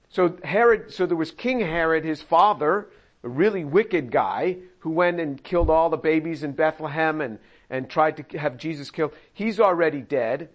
So 0.09 0.37
Herod, 0.43 0.93
so 0.93 1.07
there 1.07 1.17
was 1.17 1.31
King 1.31 1.61
Herod, 1.61 2.05
his 2.05 2.21
father, 2.23 2.89
a 3.23 3.29
really 3.29 3.65
wicked 3.65 4.11
guy 4.11 4.57
who 4.81 4.91
went 4.91 5.21
and 5.21 5.43
killed 5.43 5.71
all 5.71 5.91
the 5.91 5.97
babies 5.97 6.43
in 6.43 6.53
Bethlehem 6.53 7.21
and, 7.21 7.39
and 7.71 7.89
tried 7.89 8.17
to 8.17 8.39
have 8.39 8.57
Jesus 8.57 8.91
killed. 8.91 9.13
He's 9.33 9.61
already 9.61 10.01
dead. 10.01 10.49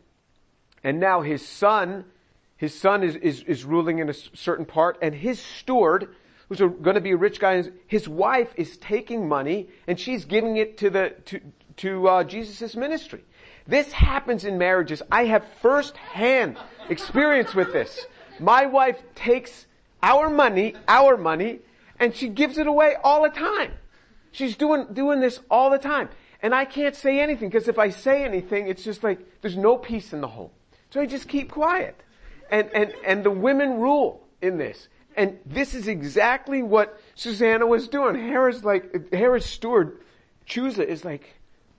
And 0.84 1.00
now 1.00 1.22
his 1.22 1.48
son, 1.48 2.04
his 2.64 2.80
son 2.80 3.04
is, 3.04 3.18
is, 3.18 3.44
is 3.44 3.66
ruling 3.66 4.00
in 4.00 4.08
a 4.08 4.14
certain 4.14 4.64
part 4.64 4.98
and 5.02 5.14
his 5.14 5.38
steward, 5.38 6.16
who's 6.48 6.60
going 6.60 6.96
to 6.96 7.02
be 7.02 7.12
a 7.12 7.18
rich 7.18 7.38
guy, 7.38 7.62
his 7.88 8.08
wife 8.08 8.54
is 8.56 8.78
taking 8.78 9.28
money 9.28 9.68
and 9.86 10.00
she's 10.00 10.24
giving 10.24 10.56
it 10.56 10.78
to 10.78 10.90
the, 10.90 11.14
to, 11.26 11.42
to 11.76 12.08
uh, 12.08 12.24
Jesus' 12.24 12.74
ministry. 12.78 13.22
This 13.68 13.92
happens 13.92 14.46
in 14.46 14.58
marriages. 14.58 15.02
I 15.12 15.26
have 15.26 15.46
first-hand 15.62 16.58
experience 16.88 17.54
with 17.54 17.74
this. 17.74 18.06
My 18.40 18.66
wife 18.66 19.04
takes 19.14 19.66
our 20.02 20.30
money, 20.30 20.74
our 20.88 21.18
money, 21.18 21.60
and 22.00 22.16
she 22.16 22.30
gives 22.30 22.58
it 22.58 22.66
away 22.66 22.96
all 23.04 23.24
the 23.24 23.30
time. 23.30 23.74
She's 24.32 24.56
doing, 24.56 24.88
doing 24.94 25.20
this 25.20 25.42
all 25.52 25.70
the 25.70 25.78
time. 25.78 26.08
And 26.42 26.56
I 26.56 26.64
can't 26.64 26.96
say 26.96 27.20
anything 27.20 27.50
because 27.50 27.68
if 27.68 27.78
I 27.78 27.90
say 27.90 28.24
anything, 28.24 28.70
it's 28.70 28.86
just 28.86 29.04
like, 29.04 29.20
there's 29.42 29.58
no 29.58 29.76
peace 29.76 30.14
in 30.14 30.22
the 30.22 30.30
home. 30.30 30.52
So 30.92 31.02
I 31.02 31.06
just 31.06 31.28
keep 31.28 31.52
quiet. 31.52 32.00
And, 32.50 32.70
and, 32.74 32.94
and 33.06 33.24
the 33.24 33.32
women 33.32 33.80
rule 33.80 34.28
in 34.42 34.58
this. 34.58 34.88
And 35.16 35.40
this 35.46 35.74
is 35.74 35.88
exactly 35.88 36.64
what 36.64 37.00
Susanna 37.16 37.68
was 37.68 37.88
doing. 37.88 38.16
Herod's 38.16 38.64
like, 38.64 39.14
Herod's 39.14 39.46
steward, 39.46 40.00
Chuza, 40.48 40.86
is 40.86 41.06
like, 41.06 41.36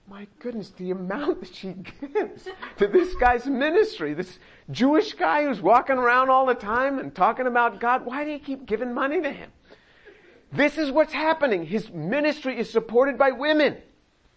my 0.07 0.27
goodness, 0.39 0.69
the 0.69 0.91
amount 0.91 1.41
that 1.41 1.55
she 1.55 1.73
gives 2.01 2.47
to 2.77 2.87
this 2.87 3.13
guy's 3.15 3.45
ministry, 3.45 4.13
this 4.13 4.39
Jewish 4.71 5.13
guy 5.13 5.43
who's 5.43 5.61
walking 5.61 5.97
around 5.97 6.29
all 6.29 6.45
the 6.45 6.53
time 6.53 6.99
and 6.99 7.13
talking 7.13 7.47
about 7.47 7.79
God, 7.79 8.05
why 8.05 8.23
do 8.23 8.31
you 8.31 8.39
keep 8.39 8.65
giving 8.65 8.93
money 8.93 9.21
to 9.21 9.31
him? 9.31 9.51
This 10.51 10.77
is 10.77 10.91
what's 10.91 11.13
happening. 11.13 11.65
His 11.65 11.89
ministry 11.91 12.57
is 12.57 12.69
supported 12.69 13.17
by 13.17 13.31
women. 13.31 13.77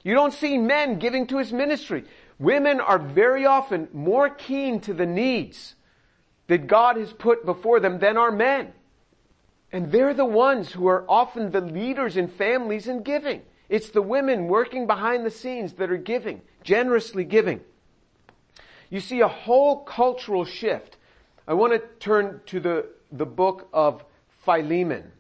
You 0.03 0.15
don't 0.15 0.33
see 0.33 0.57
men 0.57 0.99
giving 0.99 1.27
to 1.29 1.39
his 1.39 1.53
ministry. 1.53 2.05
Women 2.39 2.81
are 2.81 2.99
very 2.99 3.45
often 3.47 3.89
more 3.93 4.31
keen 4.31 4.81
to 4.81 4.95
the 4.95 5.07
needs 5.07 5.75
that 6.49 6.67
God 6.67 6.97
has 6.97 7.13
put 7.13 7.47
before 7.47 7.81
them 7.81 7.99
than 7.99 8.17
are 8.17 8.33
men. 8.33 8.73
And 9.71 9.93
they're 9.93 10.15
the 10.15 10.25
ones 10.25 10.73
who 10.73 10.87
are 10.87 11.05
often 11.09 11.51
the 11.51 11.61
leaders 11.61 12.17
in 12.17 12.29
families 12.29 12.89
in 12.89 13.03
giving. 13.03 13.43
It's 13.69 13.91
the 13.91 14.03
women 14.03 14.49
working 14.49 14.87
behind 14.87 15.25
the 15.25 15.31
scenes 15.31 15.75
that 15.75 15.91
are 15.91 15.97
giving, 15.97 16.41
generously 16.63 17.25
giving. 17.25 17.61
You 18.91 19.01
see 19.01 19.21
a 19.21 19.29
whole 19.29 19.85
cultural 19.85 20.45
shift. 20.45 20.97
I 21.47 21.55
want 21.55 21.75
to 21.75 21.81
turn 22.01 22.41
to 22.47 22.61
the, 22.61 22.87
the 23.13 23.27
book 23.27 23.69
of 23.73 24.05
Philemon 24.45 25.13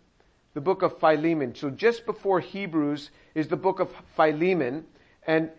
the 0.59 0.63
book 0.63 0.83
of 0.83 0.99
Philemon. 0.99 1.55
So 1.55 1.71
just 1.71 2.05
before 2.05 2.41
Hebrews 2.41 3.13
is 3.37 3.47
the 3.47 3.57
book 3.57 3.79
of 3.79 3.95
Philemon, 4.17 4.85
and 5.25 5.51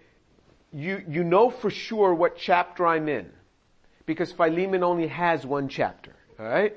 you, 0.74 1.02
you 1.08 1.24
know 1.24 1.50
for 1.50 1.70
sure 1.70 2.14
what 2.14 2.36
chapter 2.36 2.86
I'm 2.86 3.08
in, 3.08 3.32
because 4.10 4.32
Philemon 4.32 4.84
only 4.84 5.06
has 5.06 5.46
one 5.46 5.70
chapter, 5.70 6.16
alright? 6.40 6.76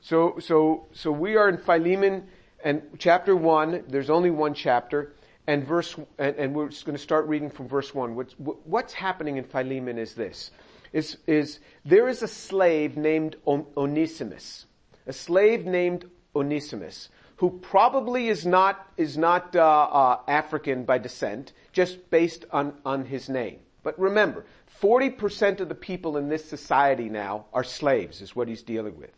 So, 0.00 0.38
so, 0.38 0.86
so 0.92 1.12
we 1.12 1.36
are 1.36 1.46
in 1.46 1.58
Philemon 1.58 2.26
and 2.64 2.80
chapter 2.98 3.36
one, 3.36 3.84
there's 3.86 4.08
only 4.08 4.30
one 4.30 4.54
chapter, 4.54 5.12
and 5.46 5.62
verse, 5.62 5.94
and, 6.16 6.36
and 6.36 6.54
we're 6.54 6.70
just 6.70 6.86
going 6.86 6.96
to 6.96 7.02
start 7.02 7.28
reading 7.28 7.50
from 7.50 7.68
verse 7.68 7.94
one. 7.94 8.14
What's, 8.14 8.32
what's 8.64 8.94
happening 8.94 9.36
in 9.36 9.44
Philemon 9.44 9.98
is 9.98 10.14
this, 10.14 10.52
is, 10.94 11.18
is 11.26 11.58
there 11.84 12.08
is 12.08 12.22
a 12.22 12.28
slave 12.28 12.96
named 12.96 13.36
Onesimus, 13.46 14.64
a 15.06 15.12
slave 15.12 15.66
named 15.66 16.06
Onesimus, 16.34 17.10
who 17.36 17.58
probably 17.60 18.28
is 18.28 18.46
not 18.46 18.90
is 18.96 19.18
not 19.18 19.54
uh, 19.54 19.60
uh, 19.60 20.20
African 20.26 20.84
by 20.84 20.96
descent, 20.96 21.52
just 21.72 22.08
based 22.08 22.46
on 22.50 22.72
on 22.86 23.04
his 23.04 23.28
name. 23.28 23.58
But 23.82 23.98
remember, 23.98 24.44
forty 24.66 25.10
percent 25.10 25.60
of 25.60 25.68
the 25.68 25.74
people 25.74 26.16
in 26.16 26.28
this 26.28 26.44
society 26.44 27.08
now 27.08 27.46
are 27.52 27.64
slaves, 27.64 28.20
is 28.20 28.36
what 28.36 28.48
he's 28.48 28.62
dealing 28.62 28.98
with. 28.98 29.10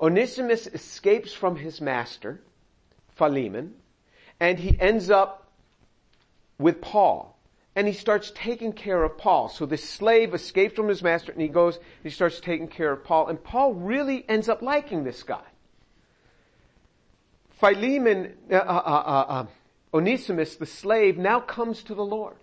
Onesimus 0.00 0.66
escapes 0.66 1.32
from 1.32 1.56
his 1.56 1.80
master, 1.80 2.40
Philemon, 3.16 3.74
and 4.40 4.58
he 4.58 4.78
ends 4.80 5.10
up 5.10 5.52
with 6.58 6.80
Paul. 6.80 7.32
And 7.76 7.88
he 7.88 7.92
starts 7.92 8.32
taking 8.36 8.72
care 8.72 9.02
of 9.02 9.18
Paul. 9.18 9.48
So 9.48 9.66
this 9.66 9.82
slave 9.82 10.32
escapes 10.32 10.76
from 10.76 10.86
his 10.86 11.02
master 11.02 11.32
and 11.32 11.42
he 11.42 11.48
goes, 11.48 11.74
and 11.76 11.84
he 12.04 12.10
starts 12.10 12.38
taking 12.38 12.68
care 12.68 12.92
of 12.92 13.02
Paul. 13.02 13.26
And 13.26 13.42
Paul 13.42 13.74
really 13.74 14.24
ends 14.28 14.48
up 14.48 14.62
liking 14.62 15.02
this 15.02 15.24
guy. 15.24 15.42
Philemon, 17.50 18.34
uh, 18.48 18.54
uh, 18.54 18.58
uh, 18.58 19.24
uh, 19.28 19.46
Onesimus, 19.92 20.54
the 20.54 20.66
slave, 20.66 21.18
now 21.18 21.40
comes 21.40 21.82
to 21.84 21.96
the 21.96 22.04
Lord. 22.04 22.36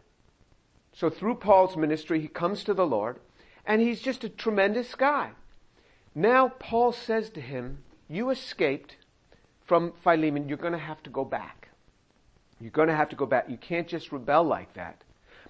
So 0.94 1.10
through 1.10 1.36
Paul's 1.36 1.78
ministry, 1.78 2.20
he 2.20 2.28
comes 2.28 2.64
to 2.64 2.74
the 2.74 2.86
Lord, 2.86 3.20
and 3.66 3.82
he's 3.82 4.02
just 4.02 4.24
a 4.24 4.30
tremendous 4.30 4.96
guy. 4.96 5.32
Now 6.14 6.50
Paul 6.50 6.92
says 6.92 7.30
to 7.32 7.42
him, 7.42 7.84
you 8.08 8.30
escaped 8.30 8.98
from 9.66 9.94
Philemon, 10.04 10.50
you're 10.50 10.58
gonna 10.58 10.78
have 10.78 11.02
to 11.04 11.10
go 11.10 11.24
back. 11.24 11.70
You're 12.60 12.72
gonna 12.72 12.96
have 12.96 13.10
to 13.10 13.16
go 13.16 13.26
back. 13.26 13.50
You 13.50 13.58
can't 13.58 13.88
just 13.88 14.12
rebel 14.12 14.44
like 14.44 14.74
that. 14.74 15.04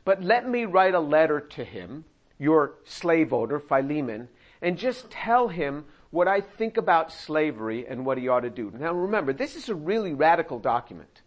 But 0.06 0.24
let 0.24 0.48
me 0.48 0.66
write 0.66 0.94
a 0.94 1.00
letter 1.00 1.40
to 1.40 1.64
him, 1.64 2.06
your 2.38 2.76
slave 2.86 3.34
owner, 3.34 3.60
Philemon, 3.60 4.30
and 4.62 4.78
just 4.78 5.10
tell 5.10 5.48
him 5.48 5.86
what 6.12 6.28
I 6.28 6.42
think 6.42 6.78
about 6.78 7.12
slavery 7.12 7.88
and 7.88 8.06
what 8.06 8.18
he 8.18 8.28
ought 8.28 8.42
to 8.42 8.50
do. 8.50 8.72
Now 8.78 8.94
remember, 8.94 9.34
this 9.34 9.56
is 9.56 9.70
a 9.70 9.76
really 9.76 10.14
radical 10.14 10.60
document. 10.60 11.22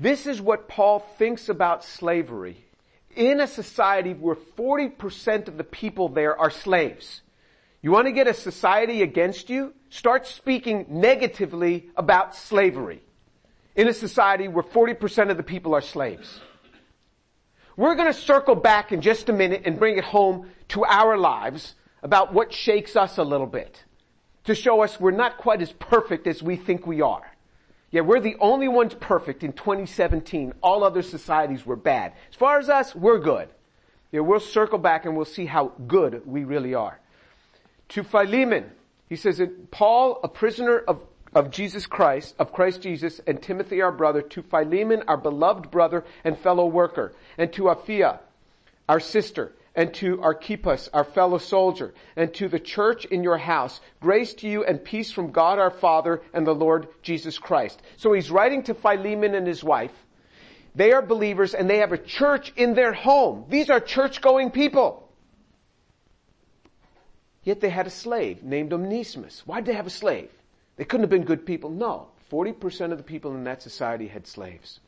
This 0.00 0.26
is 0.26 0.40
what 0.40 0.68
Paul 0.68 1.00
thinks 1.00 1.48
about 1.48 1.84
slavery 1.84 2.64
in 3.14 3.40
a 3.40 3.46
society 3.46 4.12
where 4.12 4.34
40% 4.34 5.48
of 5.48 5.56
the 5.56 5.64
people 5.64 6.08
there 6.08 6.38
are 6.38 6.50
slaves. 6.50 7.22
You 7.80 7.92
want 7.92 8.06
to 8.06 8.12
get 8.12 8.26
a 8.26 8.34
society 8.34 9.02
against 9.02 9.50
you? 9.50 9.72
Start 9.90 10.26
speaking 10.26 10.86
negatively 10.88 11.90
about 11.96 12.34
slavery 12.34 13.02
in 13.76 13.88
a 13.88 13.94
society 13.94 14.48
where 14.48 14.64
40% 14.64 15.30
of 15.30 15.36
the 15.36 15.42
people 15.42 15.74
are 15.74 15.80
slaves. 15.80 16.40
We're 17.76 17.94
going 17.94 18.12
to 18.12 18.18
circle 18.18 18.56
back 18.56 18.90
in 18.90 19.00
just 19.00 19.28
a 19.28 19.32
minute 19.32 19.62
and 19.64 19.78
bring 19.78 19.98
it 19.98 20.04
home 20.04 20.50
to 20.68 20.84
our 20.84 21.16
lives 21.16 21.76
about 22.02 22.34
what 22.34 22.52
shakes 22.52 22.96
us 22.96 23.18
a 23.18 23.22
little 23.22 23.46
bit 23.46 23.84
to 24.44 24.54
show 24.54 24.82
us 24.82 24.98
we're 24.98 25.10
not 25.10 25.38
quite 25.38 25.62
as 25.62 25.72
perfect 25.72 26.26
as 26.26 26.42
we 26.42 26.56
think 26.56 26.86
we 26.86 27.02
are. 27.02 27.30
Yeah, 27.90 28.02
we're 28.02 28.20
the 28.20 28.36
only 28.40 28.68
ones 28.68 28.94
perfect 28.94 29.42
in 29.42 29.52
2017. 29.52 30.52
All 30.62 30.84
other 30.84 31.02
societies 31.02 31.64
were 31.64 31.76
bad. 31.76 32.12
As 32.30 32.36
far 32.36 32.58
as 32.58 32.68
us, 32.68 32.94
we're 32.94 33.18
good. 33.18 33.48
Yeah, 34.12 34.20
we'll 34.20 34.40
circle 34.40 34.78
back 34.78 35.06
and 35.06 35.16
we'll 35.16 35.24
see 35.24 35.46
how 35.46 35.72
good 35.86 36.26
we 36.26 36.44
really 36.44 36.74
are. 36.74 36.98
To 37.90 38.02
Philemon, 38.02 38.70
he 39.08 39.16
says 39.16 39.38
that 39.38 39.70
Paul, 39.70 40.20
a 40.22 40.28
prisoner 40.28 40.78
of, 40.78 41.00
of 41.34 41.50
Jesus 41.50 41.86
Christ, 41.86 42.34
of 42.38 42.52
Christ 42.52 42.82
Jesus, 42.82 43.20
and 43.26 43.40
Timothy 43.40 43.80
our 43.80 43.92
brother, 43.92 44.20
to 44.20 44.42
Philemon, 44.42 45.02
our 45.08 45.16
beloved 45.16 45.70
brother 45.70 46.04
and 46.24 46.38
fellow 46.38 46.66
worker, 46.66 47.14
and 47.38 47.50
to 47.54 47.64
Apphia, 47.64 48.18
our 48.86 49.00
sister, 49.00 49.52
and 49.78 49.94
to 49.94 50.20
Archippus, 50.20 50.88
our 50.92 51.04
fellow 51.04 51.38
soldier, 51.38 51.94
and 52.16 52.34
to 52.34 52.48
the 52.48 52.58
church 52.58 53.04
in 53.04 53.22
your 53.22 53.38
house. 53.38 53.80
Grace 54.00 54.34
to 54.34 54.48
you 54.48 54.64
and 54.64 54.82
peace 54.82 55.12
from 55.12 55.30
God 55.30 55.60
our 55.60 55.70
Father 55.70 56.20
and 56.34 56.44
the 56.44 56.52
Lord 56.52 56.88
Jesus 57.00 57.38
Christ. 57.38 57.80
So 57.96 58.12
he's 58.12 58.28
writing 58.28 58.64
to 58.64 58.74
Philemon 58.74 59.36
and 59.36 59.46
his 59.46 59.62
wife. 59.62 59.92
They 60.74 60.90
are 60.90 61.00
believers 61.00 61.54
and 61.54 61.70
they 61.70 61.78
have 61.78 61.92
a 61.92 61.98
church 61.98 62.52
in 62.56 62.74
their 62.74 62.92
home. 62.92 63.44
These 63.48 63.70
are 63.70 63.78
church 63.78 64.20
going 64.20 64.50
people. 64.50 65.08
Yet 67.44 67.60
they 67.60 67.70
had 67.70 67.86
a 67.86 67.90
slave 67.90 68.42
named 68.42 68.72
Onesimus. 68.72 69.44
Why 69.46 69.60
did 69.60 69.66
they 69.66 69.76
have 69.76 69.86
a 69.86 69.90
slave? 69.90 70.30
They 70.74 70.86
couldn't 70.86 71.04
have 71.04 71.10
been 71.10 71.22
good 71.22 71.46
people. 71.46 71.70
No. 71.70 72.08
40% 72.32 72.90
of 72.90 72.98
the 72.98 73.04
people 73.04 73.32
in 73.36 73.44
that 73.44 73.62
society 73.62 74.08
had 74.08 74.26
slaves. 74.26 74.80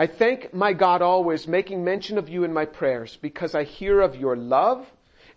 I 0.00 0.06
thank 0.06 0.54
my 0.54 0.74
God 0.74 1.02
always, 1.02 1.48
making 1.48 1.82
mention 1.82 2.18
of 2.18 2.28
you 2.28 2.44
in 2.44 2.52
my 2.52 2.66
prayers, 2.66 3.18
because 3.20 3.56
I 3.56 3.64
hear 3.64 4.00
of 4.00 4.14
your 4.14 4.36
love 4.36 4.86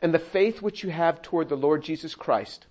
and 0.04 0.14
the 0.14 0.20
faith 0.20 0.62
which 0.62 0.84
you 0.84 0.92
have 0.92 1.24
toward 1.24 1.50
the 1.50 1.58
Lord 1.58 1.82
Jesus 1.82 2.14
Christ. 2.14 2.68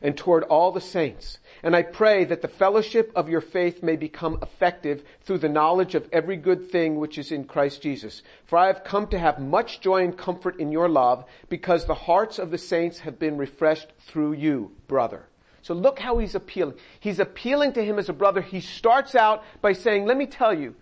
and 0.00 0.16
toward 0.16 0.44
all 0.44 0.72
the 0.72 0.80
saints. 0.80 1.38
And 1.62 1.74
I 1.74 1.82
pray 1.82 2.24
that 2.24 2.42
the 2.42 2.48
fellowship 2.48 3.10
of 3.16 3.28
your 3.28 3.40
faith 3.40 3.82
may 3.82 3.96
become 3.96 4.38
effective 4.42 5.02
through 5.22 5.38
the 5.38 5.48
knowledge 5.48 5.94
of 5.94 6.08
every 6.12 6.36
good 6.36 6.70
thing 6.70 6.96
which 6.96 7.18
is 7.18 7.32
in 7.32 7.44
Christ 7.44 7.82
Jesus. 7.82 8.22
For 8.44 8.58
I 8.58 8.68
have 8.68 8.84
come 8.84 9.08
to 9.08 9.18
have 9.18 9.40
much 9.40 9.80
joy 9.80 10.04
and 10.04 10.16
comfort 10.16 10.60
in 10.60 10.72
your 10.72 10.88
love 10.88 11.24
because 11.48 11.84
the 11.84 11.94
hearts 11.94 12.38
of 12.38 12.50
the 12.50 12.58
saints 12.58 13.00
have 13.00 13.18
been 13.18 13.36
refreshed 13.36 13.88
through 14.06 14.34
you, 14.34 14.70
brother. 14.86 15.27
So 15.62 15.74
look 15.74 15.98
how 15.98 16.18
he's 16.18 16.34
appealing. 16.34 16.74
He's 17.00 17.18
appealing 17.18 17.72
to 17.74 17.84
him 17.84 17.98
as 17.98 18.08
a 18.08 18.12
brother. 18.12 18.40
He 18.40 18.60
starts 18.60 19.14
out 19.14 19.44
by 19.60 19.72
saying, 19.72 20.06
let 20.06 20.16
me 20.16 20.26
tell 20.26 20.54
you 20.54 20.74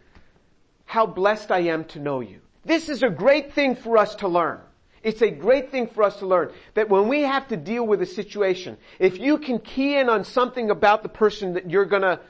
how 0.85 1.07
blessed 1.07 1.51
I 1.51 1.61
am 1.61 1.85
to 1.87 1.99
know 1.99 2.21
you. 2.21 2.41
This 2.65 2.89
is 2.89 3.03
a 3.03 3.11
great 3.11 3.53
thing 3.53 3.77
for 3.77 3.99
us 3.99 4.15
to 4.17 4.29
learn. 4.29 4.61
It's 5.03 5.23
a 5.23 5.31
great 5.31 5.71
thing 5.71 5.87
for 5.87 6.03
us 6.03 6.17
to 6.17 6.27
learn 6.27 6.53
that 6.75 6.89
when 6.89 7.07
we 7.07 7.23
have 7.23 7.47
to 7.49 7.57
deal 7.57 7.87
with 7.87 8.03
a 8.03 8.07
situation, 8.07 8.77
if 8.99 9.19
you 9.19 9.39
can 9.39 9.61
key 9.61 9.97
in 9.97 10.09
on 10.09 10.25
something 10.25 10.69
about 10.69 11.05
the 11.05 11.09
person 11.09 11.53
that 11.55 11.71
you're 11.71 11.85
gonna, 11.85 12.21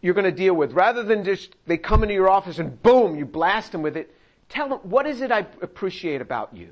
you're 0.00 0.14
gonna 0.14 0.32
deal 0.32 0.54
with, 0.54 0.72
rather 0.72 1.04
than 1.04 1.22
just 1.22 1.54
they 1.66 1.76
come 1.76 2.02
into 2.02 2.14
your 2.14 2.28
office 2.28 2.58
and 2.58 2.82
boom, 2.82 3.16
you 3.16 3.24
blast 3.24 3.70
them 3.70 3.82
with 3.82 3.96
it, 3.96 4.12
tell 4.48 4.68
them, 4.68 4.78
what 4.78 5.06
is 5.06 5.20
it 5.20 5.30
I 5.30 5.46
appreciate 5.62 6.20
about 6.20 6.56
you? 6.56 6.70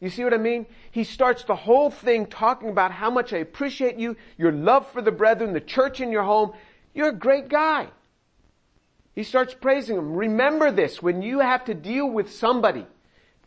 You 0.00 0.10
see 0.10 0.22
what 0.24 0.34
I 0.34 0.38
mean? 0.38 0.66
He 0.90 1.04
starts 1.04 1.44
the 1.44 1.56
whole 1.56 1.90
thing 1.90 2.26
talking 2.26 2.68
about 2.68 2.92
how 2.92 3.10
much 3.10 3.32
I 3.32 3.38
appreciate 3.38 3.96
you, 3.96 4.16
your 4.36 4.52
love 4.52 4.90
for 4.92 5.02
the 5.02 5.10
brethren, 5.10 5.52
the 5.52 5.60
church 5.60 6.00
in 6.00 6.12
your 6.12 6.22
home. 6.22 6.52
You're 6.94 7.08
a 7.08 7.12
great 7.12 7.48
guy. 7.48 7.88
He 9.14 9.24
starts 9.24 9.54
praising 9.54 9.96
him. 9.96 10.14
Remember 10.14 10.70
this, 10.70 11.02
when 11.02 11.22
you 11.22 11.40
have 11.40 11.64
to 11.64 11.74
deal 11.74 12.08
with 12.08 12.32
somebody, 12.32 12.86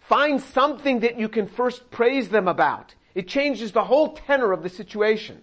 Find 0.01 0.41
something 0.41 1.01
that 1.01 1.17
you 1.17 1.29
can 1.29 1.47
first 1.47 1.89
praise 1.91 2.27
them 2.27 2.47
about. 2.47 2.95
It 3.15 3.27
changes 3.27 3.71
the 3.71 3.85
whole 3.85 4.13
tenor 4.13 4.51
of 4.51 4.63
the 4.63 4.69
situation. 4.69 5.41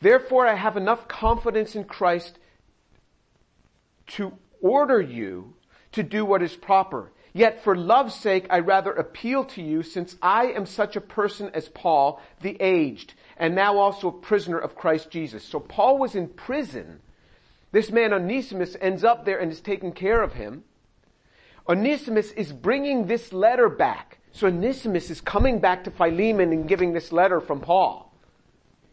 Therefore, 0.00 0.46
I 0.46 0.54
have 0.54 0.76
enough 0.76 1.08
confidence 1.08 1.74
in 1.74 1.84
Christ 1.84 2.38
to 4.08 4.34
order 4.60 5.00
you 5.00 5.54
to 5.92 6.02
do 6.02 6.24
what 6.24 6.42
is 6.42 6.54
proper. 6.54 7.10
Yet 7.32 7.62
for 7.62 7.76
love's 7.76 8.14
sake, 8.14 8.46
I 8.50 8.58
rather 8.58 8.92
appeal 8.92 9.44
to 9.46 9.62
you 9.62 9.82
since 9.82 10.16
I 10.20 10.46
am 10.46 10.66
such 10.66 10.96
a 10.96 11.00
person 11.00 11.50
as 11.54 11.68
Paul, 11.68 12.20
the 12.40 12.56
aged, 12.60 13.14
and 13.36 13.54
now 13.54 13.78
also 13.78 14.08
a 14.08 14.12
prisoner 14.12 14.58
of 14.58 14.74
Christ 14.74 15.10
Jesus. 15.10 15.44
So 15.44 15.60
Paul 15.60 15.98
was 15.98 16.14
in 16.14 16.28
prison. 16.28 17.00
This 17.72 17.90
man 17.90 18.12
Onesimus 18.12 18.76
ends 18.80 19.04
up 19.04 19.24
there 19.24 19.38
and 19.38 19.52
is 19.52 19.60
taking 19.60 19.92
care 19.92 20.22
of 20.22 20.32
him. 20.32 20.64
Onesimus 21.68 22.32
is 22.32 22.52
bringing 22.52 23.06
this 23.06 23.32
letter 23.32 23.68
back. 23.68 24.18
So 24.32 24.48
Onesimus 24.48 25.08
is 25.08 25.20
coming 25.20 25.60
back 25.60 25.84
to 25.84 25.90
Philemon 25.90 26.52
and 26.52 26.66
giving 26.66 26.92
this 26.92 27.12
letter 27.12 27.40
from 27.40 27.60
Paul. 27.60 28.12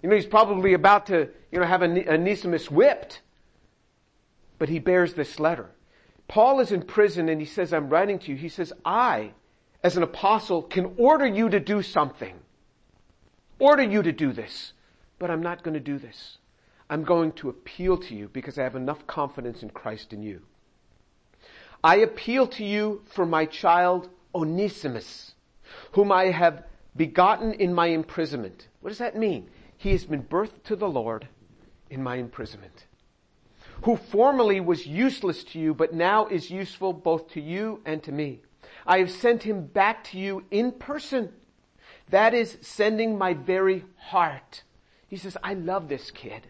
You 0.04 0.10
know, 0.10 0.16
he's 0.16 0.28
probably 0.28 0.74
about 0.74 1.08
to, 1.08 1.30
you 1.52 1.60
know, 1.60 1.66
have 1.66 1.82
Onesimus 1.82 2.70
whipped. 2.70 3.22
But 4.60 4.70
he 4.70 4.78
bears 4.78 5.16
this 5.16 5.40
letter. 5.40 5.72
Paul 6.28 6.60
is 6.60 6.72
in 6.72 6.82
prison 6.82 7.30
and 7.30 7.40
he 7.40 7.48
says, 7.48 7.74
I'm 7.74 7.90
writing 7.90 8.20
to 8.20 8.32
you. 8.32 8.38
He 8.38 8.50
says, 8.50 8.74
I, 8.84 9.32
as 9.84 9.96
an 9.96 10.04
apostle, 10.04 10.64
can 10.64 10.94
order 10.98 11.26
you 11.26 11.50
to 11.50 11.60
do 11.60 11.82
something. 11.82 12.36
Order 13.60 13.84
you 13.84 14.04
to 14.04 14.12
do 14.12 14.34
this. 14.34 14.74
But 15.20 15.32
I'm 15.32 15.42
not 15.42 15.64
going 15.64 15.74
to 15.74 15.80
do 15.80 15.98
this. 15.98 16.38
I'm 16.90 17.04
going 17.04 17.32
to 17.34 17.50
appeal 17.50 17.98
to 17.98 18.16
you 18.16 18.30
because 18.32 18.58
I 18.58 18.64
have 18.64 18.76
enough 18.76 19.08
confidence 19.08 19.64
in 19.64 19.70
Christ 19.70 20.14
in 20.14 20.22
you. 20.22 20.42
I 21.84 21.98
appeal 21.98 22.48
to 22.48 22.64
you 22.64 23.02
for 23.14 23.26
my 23.26 23.46
child 23.46 24.10
Onesimus, 24.34 25.34
whom 25.94 26.12
I 26.12 26.26
have 26.26 26.64
begotten 26.96 27.54
in 27.54 27.74
my 27.74 27.88
imprisonment. 27.88 28.68
What 28.82 28.90
does 28.90 28.98
that 29.00 29.16
mean? 29.16 29.50
He 29.78 29.92
has 29.92 30.06
been 30.06 30.24
birthed 30.24 30.64
to 30.66 30.76
the 30.76 30.90
Lord 30.90 31.28
in 31.90 32.02
my 32.02 32.16
imprisonment. 32.16 32.87
Who 33.84 33.96
formerly 33.96 34.60
was 34.60 34.88
useless 34.88 35.44
to 35.46 35.60
you, 35.60 35.74
but 35.74 35.94
now 35.94 36.28
is 36.28 36.52
useful 36.52 36.94
both 36.94 37.30
to 37.32 37.42
you 37.42 37.82
and 37.86 38.02
to 38.04 38.12
me. 38.12 38.42
I 38.86 39.00
have 39.00 39.12
sent 39.12 39.44
him 39.44 39.66
back 39.66 40.04
to 40.06 40.18
you 40.18 40.44
in 40.52 40.72
person. 40.72 41.32
That 42.10 42.34
is 42.34 42.58
sending 42.62 43.18
my 43.18 43.34
very 43.34 43.84
heart. 43.98 44.64
He 45.08 45.18
says, 45.18 45.38
I 45.44 45.54
love 45.54 45.88
this 45.88 46.12
kid. 46.12 46.48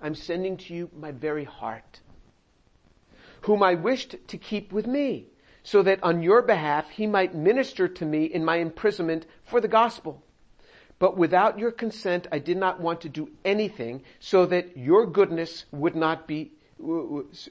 I'm 0.00 0.14
sending 0.14 0.56
to 0.58 0.74
you 0.74 0.90
my 0.94 1.10
very 1.10 1.44
heart 1.44 2.00
whom 3.44 3.62
I 3.62 3.74
wished 3.74 4.16
to 4.28 4.38
keep 4.38 4.72
with 4.72 4.86
me, 4.86 5.26
so 5.62 5.82
that 5.82 6.02
on 6.02 6.22
your 6.22 6.40
behalf 6.40 6.88
he 6.90 7.06
might 7.06 7.34
minister 7.34 7.86
to 7.88 8.04
me 8.04 8.24
in 8.24 8.44
my 8.44 8.56
imprisonment 8.56 9.26
for 9.44 9.60
the 9.60 9.68
gospel. 9.68 10.22
But 11.04 11.18
without 11.18 11.58
your 11.58 11.70
consent, 11.70 12.28
I 12.32 12.38
did 12.38 12.56
not 12.56 12.80
want 12.80 13.02
to 13.02 13.10
do 13.10 13.28
anything 13.44 14.04
so 14.20 14.46
that 14.46 14.74
your 14.74 15.04
goodness 15.04 15.66
would 15.70 15.94
not 15.94 16.26
be, 16.26 16.52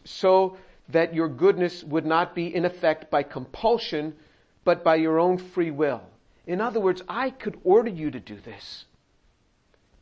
so 0.04 0.58
that 0.89 1.13
your 1.13 1.28
goodness 1.28 1.84
would 1.84 2.04
not 2.04 2.34
be 2.34 2.48
in 2.48 2.66
effect 2.66 3.12
by 3.12 3.22
compulsion, 3.22 4.16
but 4.63 4.84
by 4.84 4.96
your 4.96 5.20
own 5.20 5.38
free 5.38 5.70
will. 5.70 6.02
In 6.48 6.62
other 6.62 6.80
words, 6.80 7.04
I 7.08 7.30
could 7.30 7.60
order 7.63 7.92
you 7.92 8.10
to 8.10 8.20
do 8.20 8.38
this, 8.44 8.86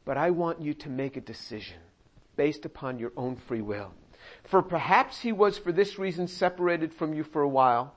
but 0.06 0.16
I 0.16 0.32
want 0.32 0.62
you 0.62 0.74
to 0.76 0.90
make 0.90 1.18
a 1.18 1.22
decision 1.22 1.80
based 2.38 2.64
upon 2.64 3.00
your 3.00 3.12
own 3.18 3.36
free 3.36 3.62
will. 3.62 3.92
For 4.46 4.62
perhaps 4.62 5.20
he 5.20 5.34
was 5.34 5.58
for 5.58 5.74
this 5.74 6.00
reason 6.00 6.30
separated 6.30 6.94
from 6.94 7.14
you 7.14 7.26
for 7.26 7.42
a 7.42 7.50
while, 7.50 7.96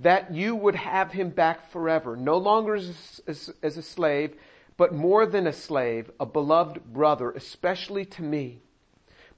that 0.00 0.34
you 0.34 0.56
would 0.56 0.74
have 0.74 1.10
him 1.10 1.30
back 1.30 1.70
forever, 1.72 2.16
no 2.16 2.36
longer 2.36 2.74
as, 2.74 3.22
as, 3.26 3.50
as 3.62 3.78
a 3.78 3.82
slave, 3.82 4.34
but 4.80 4.94
more 4.94 5.26
than 5.26 5.46
a 5.46 5.52
slave, 5.52 6.10
a 6.18 6.24
beloved 6.24 6.82
brother, 6.90 7.32
especially 7.32 8.06
to 8.06 8.22
me. 8.22 8.62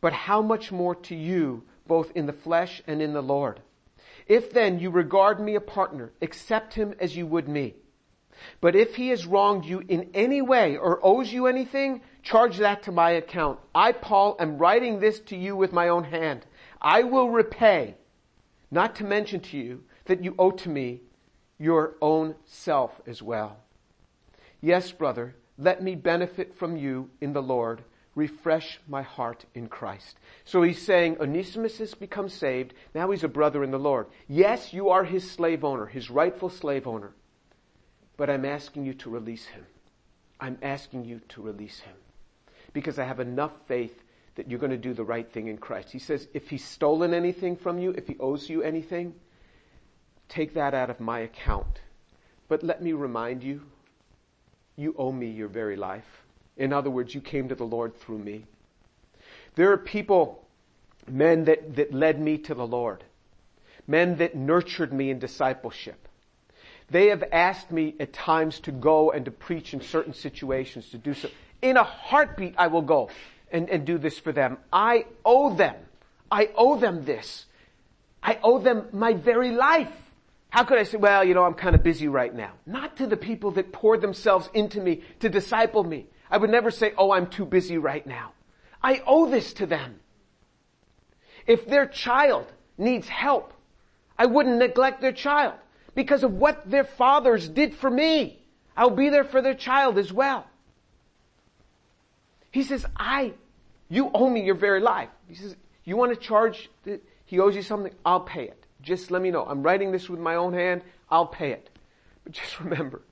But 0.00 0.12
how 0.12 0.40
much 0.40 0.70
more 0.70 0.94
to 0.94 1.16
you, 1.16 1.64
both 1.84 2.12
in 2.14 2.26
the 2.26 2.32
flesh 2.32 2.80
and 2.86 3.02
in 3.02 3.12
the 3.12 3.24
Lord? 3.24 3.58
If 4.28 4.52
then 4.52 4.78
you 4.78 4.90
regard 4.90 5.40
me 5.40 5.56
a 5.56 5.60
partner, 5.60 6.12
accept 6.22 6.74
him 6.74 6.94
as 7.00 7.16
you 7.16 7.26
would 7.26 7.48
me. 7.48 7.74
But 8.60 8.76
if 8.76 8.94
he 8.94 9.08
has 9.08 9.26
wronged 9.26 9.64
you 9.64 9.82
in 9.88 10.10
any 10.14 10.40
way 10.42 10.76
or 10.76 11.04
owes 11.04 11.32
you 11.32 11.48
anything, 11.48 12.02
charge 12.22 12.58
that 12.58 12.84
to 12.84 12.92
my 12.92 13.10
account. 13.10 13.58
I, 13.74 13.90
Paul, 13.90 14.36
am 14.38 14.58
writing 14.58 15.00
this 15.00 15.18
to 15.22 15.36
you 15.36 15.56
with 15.56 15.72
my 15.72 15.88
own 15.88 16.04
hand. 16.04 16.46
I 16.80 17.02
will 17.02 17.30
repay, 17.30 17.96
not 18.70 18.94
to 18.94 19.04
mention 19.04 19.40
to 19.40 19.58
you 19.58 19.82
that 20.04 20.22
you 20.22 20.36
owe 20.38 20.52
to 20.52 20.68
me 20.68 21.00
your 21.58 21.96
own 22.00 22.36
self 22.44 22.92
as 23.08 23.20
well. 23.20 23.61
Yes, 24.62 24.92
brother, 24.92 25.34
let 25.58 25.82
me 25.82 25.96
benefit 25.96 26.54
from 26.54 26.76
you 26.76 27.10
in 27.20 27.34
the 27.34 27.42
Lord. 27.42 27.82
Refresh 28.14 28.78
my 28.88 29.02
heart 29.02 29.44
in 29.54 29.66
Christ. 29.66 30.16
So 30.44 30.62
he's 30.62 30.80
saying 30.80 31.16
Onesimus 31.18 31.78
has 31.78 31.94
become 31.94 32.28
saved. 32.28 32.72
Now 32.94 33.10
he's 33.10 33.24
a 33.24 33.28
brother 33.28 33.64
in 33.64 33.72
the 33.72 33.78
Lord. 33.78 34.06
Yes, 34.28 34.72
you 34.72 34.90
are 34.90 35.02
his 35.02 35.28
slave 35.28 35.64
owner, 35.64 35.86
his 35.86 36.10
rightful 36.10 36.48
slave 36.48 36.86
owner. 36.86 37.12
But 38.16 38.30
I'm 38.30 38.44
asking 38.44 38.86
you 38.86 38.94
to 38.94 39.10
release 39.10 39.46
him. 39.46 39.66
I'm 40.38 40.58
asking 40.62 41.06
you 41.06 41.20
to 41.30 41.42
release 41.42 41.80
him. 41.80 41.96
Because 42.72 42.98
I 42.98 43.04
have 43.04 43.20
enough 43.20 43.52
faith 43.66 44.02
that 44.36 44.48
you're 44.48 44.60
going 44.60 44.70
to 44.70 44.78
do 44.78 44.94
the 44.94 45.04
right 45.04 45.30
thing 45.30 45.48
in 45.48 45.58
Christ. 45.58 45.90
He 45.90 45.98
says, 45.98 46.28
if 46.34 46.48
he's 46.48 46.64
stolen 46.64 47.14
anything 47.14 47.56
from 47.56 47.78
you, 47.78 47.90
if 47.90 48.06
he 48.06 48.16
owes 48.20 48.48
you 48.48 48.62
anything, 48.62 49.14
take 50.28 50.54
that 50.54 50.72
out 50.72 50.90
of 50.90 51.00
my 51.00 51.20
account. 51.20 51.80
But 52.48 52.62
let 52.62 52.82
me 52.82 52.92
remind 52.92 53.42
you, 53.42 53.62
you 54.76 54.94
owe 54.98 55.12
me 55.12 55.28
your 55.28 55.48
very 55.48 55.76
life. 55.76 56.22
In 56.56 56.72
other 56.72 56.90
words, 56.90 57.14
you 57.14 57.20
came 57.20 57.48
to 57.48 57.54
the 57.54 57.64
Lord 57.64 57.96
through 57.96 58.18
me. 58.18 58.44
There 59.54 59.72
are 59.72 59.78
people, 59.78 60.44
men 61.10 61.44
that, 61.44 61.76
that 61.76 61.92
led 61.92 62.20
me 62.20 62.38
to 62.38 62.54
the 62.54 62.66
Lord, 62.66 63.04
men 63.86 64.16
that 64.16 64.34
nurtured 64.34 64.92
me 64.92 65.10
in 65.10 65.18
discipleship. 65.18 66.08
They 66.90 67.06
have 67.08 67.24
asked 67.32 67.70
me 67.70 67.94
at 68.00 68.12
times 68.12 68.60
to 68.60 68.72
go 68.72 69.10
and 69.10 69.24
to 69.24 69.30
preach 69.30 69.72
in 69.72 69.80
certain 69.80 70.12
situations, 70.12 70.90
to 70.90 70.98
do 70.98 71.14
so. 71.14 71.28
In 71.62 71.76
a 71.76 71.84
heartbeat, 71.84 72.54
I 72.58 72.66
will 72.66 72.82
go 72.82 73.08
and, 73.50 73.68
and 73.70 73.86
do 73.86 73.98
this 73.98 74.18
for 74.18 74.32
them. 74.32 74.58
I 74.72 75.06
owe 75.24 75.54
them. 75.54 75.76
I 76.30 76.50
owe 76.54 76.76
them 76.76 77.04
this. 77.04 77.46
I 78.22 78.38
owe 78.42 78.58
them 78.58 78.86
my 78.92 79.14
very 79.14 79.50
life. 79.50 79.92
How 80.52 80.64
could 80.64 80.76
I 80.76 80.82
say, 80.82 80.98
well, 80.98 81.24
you 81.24 81.32
know, 81.32 81.44
I'm 81.44 81.54
kind 81.54 81.74
of 81.74 81.82
busy 81.82 82.08
right 82.08 82.34
now? 82.34 82.52
Not 82.66 82.98
to 82.98 83.06
the 83.06 83.16
people 83.16 83.52
that 83.52 83.72
poured 83.72 84.02
themselves 84.02 84.50
into 84.52 84.82
me 84.82 85.00
to 85.20 85.30
disciple 85.30 85.82
me. 85.82 86.08
I 86.30 86.36
would 86.36 86.50
never 86.50 86.70
say, 86.70 86.92
oh, 86.98 87.10
I'm 87.10 87.26
too 87.26 87.46
busy 87.46 87.78
right 87.78 88.06
now. 88.06 88.32
I 88.82 89.02
owe 89.06 89.30
this 89.30 89.54
to 89.54 89.66
them. 89.66 90.00
If 91.46 91.66
their 91.66 91.86
child 91.86 92.52
needs 92.76 93.08
help, 93.08 93.54
I 94.18 94.26
wouldn't 94.26 94.58
neglect 94.58 95.00
their 95.00 95.12
child 95.12 95.54
because 95.94 96.22
of 96.22 96.34
what 96.34 96.70
their 96.70 96.84
fathers 96.84 97.48
did 97.48 97.74
for 97.74 97.88
me. 97.88 98.38
I'll 98.76 98.90
be 98.90 99.08
there 99.08 99.24
for 99.24 99.40
their 99.40 99.54
child 99.54 99.96
as 99.96 100.12
well. 100.12 100.46
He 102.50 102.62
says, 102.62 102.84
I 102.94 103.32
you 103.88 104.10
owe 104.12 104.28
me 104.28 104.44
your 104.44 104.54
very 104.54 104.80
life. 104.80 105.08
He 105.28 105.34
says, 105.34 105.56
you 105.84 105.96
want 105.96 106.12
to 106.12 106.20
charge, 106.20 106.68
the, 106.84 107.00
he 107.24 107.40
owes 107.40 107.56
you 107.56 107.62
something? 107.62 107.94
I'll 108.04 108.20
pay 108.20 108.44
it. 108.44 108.61
Just 108.82 109.10
let 109.10 109.22
me 109.22 109.30
know. 109.30 109.44
I'm 109.44 109.62
writing 109.62 109.92
this 109.92 110.08
with 110.08 110.20
my 110.20 110.34
own 110.34 110.52
hand. 110.52 110.82
I'll 111.08 111.26
pay 111.26 111.52
it. 111.52 111.68
But 112.24 112.34
just 112.34 112.60
remember, 112.60 113.02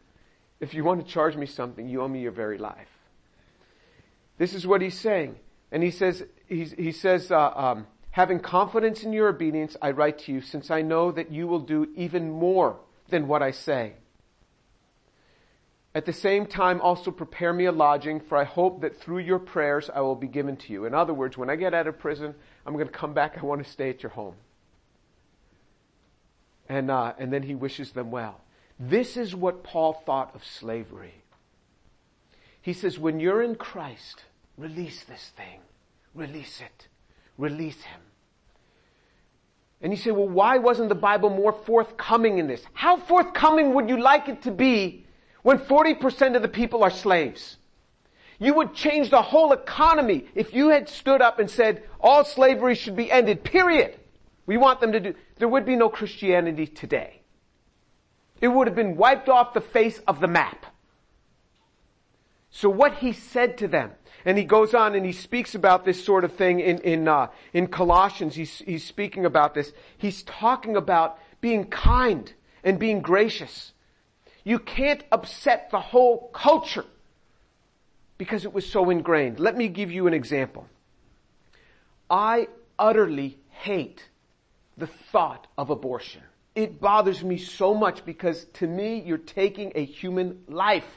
if 0.60 0.72
you 0.72 0.84
want 0.84 1.04
to 1.04 1.12
charge 1.12 1.34
me 1.34 1.44
something, 1.44 1.88
you 1.88 2.00
owe 2.00 2.06
me 2.06 2.20
your 2.20 2.30
very 2.30 2.58
life. 2.58 2.86
This 4.38 4.54
is 4.54 4.68
what 4.68 4.82
he's 4.82 4.96
saying. 4.96 5.34
And 5.72 5.82
he 5.82 5.90
says, 5.90 6.22
he 6.46 6.92
says, 6.92 7.32
uh, 7.32 7.50
um, 7.56 7.86
having 8.10 8.38
confidence 8.38 9.02
in 9.02 9.12
your 9.12 9.28
obedience, 9.28 9.76
I 9.82 9.90
write 9.90 10.18
to 10.20 10.32
you, 10.32 10.40
since 10.40 10.70
I 10.70 10.82
know 10.82 11.10
that 11.10 11.32
you 11.32 11.48
will 11.48 11.58
do 11.58 11.88
even 11.96 12.30
more 12.30 12.78
than 13.08 13.26
what 13.26 13.42
I 13.42 13.50
say. 13.50 13.94
At 15.92 16.06
the 16.06 16.12
same 16.12 16.46
time, 16.46 16.80
also 16.80 17.10
prepare 17.10 17.52
me 17.52 17.64
a 17.64 17.72
lodging, 17.72 18.20
for 18.20 18.38
I 18.38 18.44
hope 18.44 18.82
that 18.82 19.00
through 19.00 19.18
your 19.18 19.40
prayers 19.40 19.90
I 19.92 20.00
will 20.02 20.14
be 20.14 20.28
given 20.28 20.56
to 20.58 20.72
you. 20.72 20.84
In 20.84 20.94
other 20.94 21.12
words, 21.12 21.36
when 21.36 21.50
I 21.50 21.56
get 21.56 21.74
out 21.74 21.88
of 21.88 21.98
prison, 21.98 22.34
I'm 22.64 22.74
going 22.74 22.86
to 22.86 22.92
come 22.92 23.12
back. 23.12 23.36
I 23.36 23.44
want 23.44 23.64
to 23.64 23.70
stay 23.70 23.90
at 23.90 24.02
your 24.02 24.10
home. 24.10 24.36
And, 26.70 26.90
uh, 26.90 27.14
and 27.18 27.32
then 27.32 27.42
he 27.42 27.54
wishes 27.54 27.90
them 27.90 28.10
well. 28.10 28.40
This 28.78 29.16
is 29.16 29.34
what 29.34 29.64
Paul 29.64 29.92
thought 30.06 30.34
of 30.34 30.44
slavery. 30.44 31.14
He 32.62 32.72
says, 32.72 32.98
when 32.98 33.18
you're 33.18 33.42
in 33.42 33.56
Christ, 33.56 34.22
release 34.56 35.02
this 35.04 35.32
thing. 35.36 35.60
Release 36.14 36.60
it. 36.60 36.86
Release 37.36 37.82
him. 37.82 38.00
And 39.82 39.92
you 39.92 39.96
say, 39.96 40.12
well, 40.12 40.28
why 40.28 40.58
wasn't 40.58 40.90
the 40.90 40.94
Bible 40.94 41.30
more 41.30 41.52
forthcoming 41.52 42.38
in 42.38 42.46
this? 42.46 42.62
How 42.72 42.98
forthcoming 42.98 43.74
would 43.74 43.88
you 43.88 44.00
like 44.00 44.28
it 44.28 44.42
to 44.42 44.52
be 44.52 45.06
when 45.42 45.58
40% 45.58 46.36
of 46.36 46.42
the 46.42 46.48
people 46.48 46.84
are 46.84 46.90
slaves. 46.90 47.56
You 48.38 48.54
would 48.54 48.74
change 48.74 49.10
the 49.10 49.22
whole 49.22 49.52
economy 49.52 50.26
if 50.34 50.54
you 50.54 50.70
had 50.70 50.88
stood 50.88 51.20
up 51.20 51.38
and 51.38 51.50
said, 51.50 51.82
all 52.00 52.24
slavery 52.24 52.74
should 52.74 52.96
be 52.96 53.10
ended, 53.10 53.44
period. 53.44 53.99
We 54.46 54.56
want 54.56 54.80
them 54.80 54.92
to 54.92 55.00
do, 55.00 55.14
there 55.36 55.48
would 55.48 55.66
be 55.66 55.76
no 55.76 55.88
Christianity 55.88 56.66
today. 56.66 57.22
It 58.40 58.48
would 58.48 58.66
have 58.66 58.76
been 58.76 58.96
wiped 58.96 59.28
off 59.28 59.54
the 59.54 59.60
face 59.60 60.00
of 60.06 60.20
the 60.20 60.28
map. 60.28 60.66
So 62.50 62.68
what 62.68 62.94
he 62.94 63.12
said 63.12 63.58
to 63.58 63.68
them, 63.68 63.92
and 64.24 64.36
he 64.36 64.44
goes 64.44 64.74
on 64.74 64.94
and 64.94 65.06
he 65.06 65.12
speaks 65.12 65.54
about 65.54 65.84
this 65.84 66.04
sort 66.04 66.24
of 66.24 66.34
thing 66.34 66.60
in, 66.60 66.78
in, 66.78 67.06
uh, 67.06 67.28
in 67.52 67.68
Colossians, 67.68 68.34
he's, 68.34 68.58
he's 68.58 68.84
speaking 68.84 69.24
about 69.24 69.54
this. 69.54 69.72
He's 69.96 70.22
talking 70.24 70.76
about 70.76 71.18
being 71.40 71.66
kind 71.66 72.32
and 72.64 72.78
being 72.78 73.02
gracious. 73.02 73.72
You 74.42 74.58
can't 74.58 75.04
upset 75.12 75.70
the 75.70 75.80
whole 75.80 76.28
culture 76.34 76.84
because 78.18 78.44
it 78.44 78.52
was 78.52 78.70
so 78.70 78.90
ingrained. 78.90 79.38
Let 79.38 79.56
me 79.56 79.68
give 79.68 79.92
you 79.92 80.06
an 80.06 80.14
example. 80.14 80.66
I 82.10 82.48
utterly 82.78 83.38
hate 83.48 84.09
the 84.80 84.88
thought 84.88 85.46
of 85.56 85.70
abortion. 85.70 86.22
It 86.54 86.80
bothers 86.80 87.22
me 87.22 87.38
so 87.38 87.74
much 87.74 88.04
because 88.04 88.46
to 88.54 88.66
me, 88.66 89.00
you're 89.06 89.18
taking 89.18 89.72
a 89.74 89.84
human 89.84 90.42
life. 90.48 90.90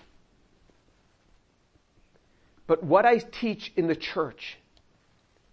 But 2.66 2.84
what 2.84 3.06
I 3.06 3.20
teach 3.20 3.72
in 3.76 3.88
the 3.88 3.96
church 3.96 4.58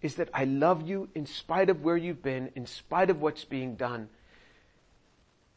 is 0.01 0.15
that 0.15 0.29
I 0.33 0.45
love 0.45 0.87
you 0.87 1.09
in 1.13 1.27
spite 1.27 1.69
of 1.69 1.83
where 1.83 1.97
you've 1.97 2.23
been, 2.23 2.51
in 2.55 2.65
spite 2.65 3.11
of 3.11 3.21
what's 3.21 3.45
being 3.45 3.75
done 3.75 4.09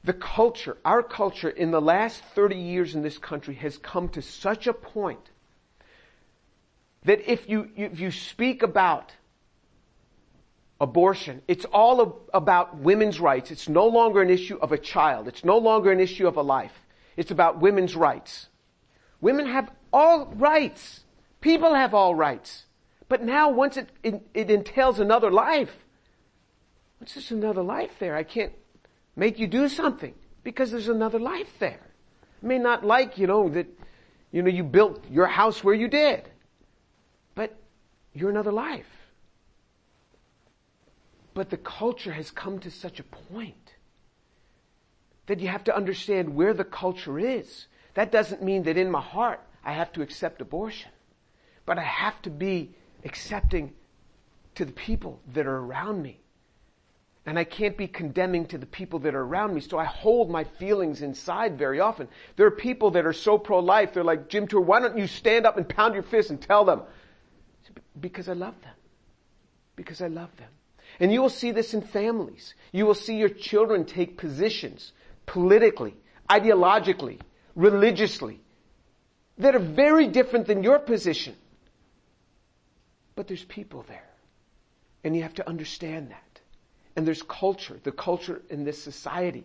the 0.05 0.13
culture, 0.13 0.77
our 0.85 1.03
culture 1.03 1.49
in 1.49 1.71
the 1.71 1.81
last 1.81 2.23
30 2.35 2.57
years 2.57 2.95
in 2.95 3.03
this 3.03 3.17
country 3.17 3.55
has 3.55 3.79
come 3.79 4.11
to 4.11 4.21
such 4.21 4.67
a 4.67 4.75
point 4.75 5.31
that 7.05 7.21
if 7.31 7.49
you, 7.49 7.71
if 7.75 7.99
you 7.99 8.11
speak 8.11 8.63
about 8.63 9.13
abortion, 10.81 11.43
it's 11.49 11.65
all 11.67 12.27
about 12.33 12.77
women's 12.79 13.21
rights. 13.21 13.51
It's 13.51 13.69
no 13.69 13.87
longer 13.87 14.23
an 14.23 14.31
issue 14.31 14.59
of 14.61 14.73
a 14.73 14.79
child. 14.79 15.29
It's 15.29 15.45
no 15.45 15.59
longer 15.59 15.93
an 15.93 16.01
issue 16.01 16.27
of 16.27 16.37
a 16.37 16.43
life. 16.43 16.73
It's 17.17 17.31
about 17.31 17.61
women's 17.61 17.95
rights. 17.95 18.49
Women 19.21 19.47
have 19.47 19.71
all 19.93 20.27
rights. 20.35 21.01
People 21.41 21.75
have 21.75 21.95
all 21.95 22.15
rights. 22.15 22.65
But 23.09 23.23
now 23.23 23.51
once 23.51 23.77
it, 23.77 23.89
it, 24.03 24.27
it 24.35 24.51
entails 24.51 24.99
another 24.99 25.31
life, 25.31 25.73
what's 26.99 27.15
this 27.15 27.31
another 27.31 27.63
life 27.63 27.93
there? 27.99 28.17
I 28.17 28.25
can't, 28.25 28.53
make 29.17 29.39
you 29.39 29.47
do 29.47 29.69
something 29.69 30.15
because 30.43 30.71
there's 30.71 30.89
another 30.89 31.19
life 31.19 31.51
there. 31.59 31.81
I 32.43 32.47
may 32.47 32.59
not 32.59 32.85
like, 32.85 33.19
you 33.19 33.27
know, 33.27 33.49
that, 33.51 33.67
you 34.33 34.43
know, 34.43 34.51
you 34.51 34.65
built 34.65 35.05
your 35.11 35.27
house 35.27 35.63
where 35.63 35.75
you 35.75 35.89
did, 35.89 36.29
but 37.35 37.57
you're 38.13 38.31
another 38.31 38.53
life. 38.53 38.87
But 41.35 41.51
the 41.51 41.57
culture 41.57 42.13
has 42.13 42.31
come 42.31 42.59
to 42.61 42.71
such 42.71 43.01
a 43.01 43.05
point 43.05 43.75
that 45.27 45.41
you 45.41 45.49
have 45.49 45.65
to 45.65 45.77
understand 45.77 46.35
where 46.35 46.55
the 46.55 46.65
culture 46.65 47.19
is. 47.19 47.67
That 47.95 48.13
doesn't 48.13 48.43
mean 48.43 48.65
that 48.65 48.77
in 48.77 48.91
my 48.91 49.01
heart 49.01 49.41
I 49.65 49.73
have 49.73 49.93
to 49.95 50.03
accept 50.03 50.41
abortion, 50.41 50.91
but 51.67 51.79
I 51.79 51.83
have 51.83 52.21
to 52.23 52.31
be 52.31 52.75
accepting 53.05 53.73
to 54.55 54.65
the 54.65 54.73
people 54.73 55.21
that 55.33 55.47
are 55.47 55.59
around 55.59 56.03
me 56.03 56.21
and 57.27 57.39
I 57.39 57.45
can't 57.45 57.77
be 57.77 57.87
condemning 57.87 58.47
to 58.49 58.59
the 58.59 58.67
people 58.67 58.99
that 59.01 59.15
are 59.15 59.23
around 59.23 59.55
me. 59.55 59.61
So 59.63 59.79
I 59.79 59.85
hold 59.85 60.31
my 60.31 60.45
feelings 60.45 61.01
inside 61.01 61.57
very 61.57 61.81
often. 61.81 62.09
There 62.37 62.47
are 62.47 62.51
people 62.51 62.91
that 62.93 63.07
are 63.07 63.15
so 63.15 63.39
pro-life. 63.39 63.95
They're 63.95 64.05
like, 64.05 64.29
Jim 64.29 64.47
Tour, 64.47 64.61
why 64.61 64.81
don't 64.81 64.99
you 64.99 65.07
stand 65.07 65.47
up 65.47 65.57
and 65.57 65.67
pound 65.67 65.95
your 65.95 66.03
fist 66.03 66.31
and 66.31 66.41
tell 66.41 66.65
them? 66.65 66.83
Because 67.99 68.29
I 68.29 68.35
love 68.35 68.61
them. 68.61 68.75
Because 69.75 70.03
I 70.03 70.09
love 70.09 70.37
them. 70.37 70.51
And 71.01 71.13
you 71.13 71.21
will 71.21 71.31
see 71.31 71.51
this 71.51 71.75
in 71.75 71.83
families. 71.83 72.55
You 72.73 72.87
will 72.87 72.95
see 72.95 73.17
your 73.17 73.29
children 73.29 73.85
take 73.85 74.17
positions 74.17 74.93
politically, 75.27 75.95
ideologically, 76.31 77.21
religiously 77.55 78.41
that 79.39 79.55
are 79.55 79.61
very 79.61 80.07
different 80.07 80.47
than 80.47 80.63
your 80.63 80.79
position. 80.79 81.35
But 83.17 83.27
there's 83.27 83.45
people 83.45 83.85
there. 83.89 84.09
And 85.03 85.15
you 85.15 85.23
have 85.23 85.35
to 85.35 85.49
understand 85.49 86.11
that 86.11 86.35
and 86.97 87.07
there's 87.07 87.23
culture, 87.23 87.79
the 87.83 87.93
culture 87.93 88.43
in 88.51 88.65
this 88.65 88.83
society. 88.83 89.45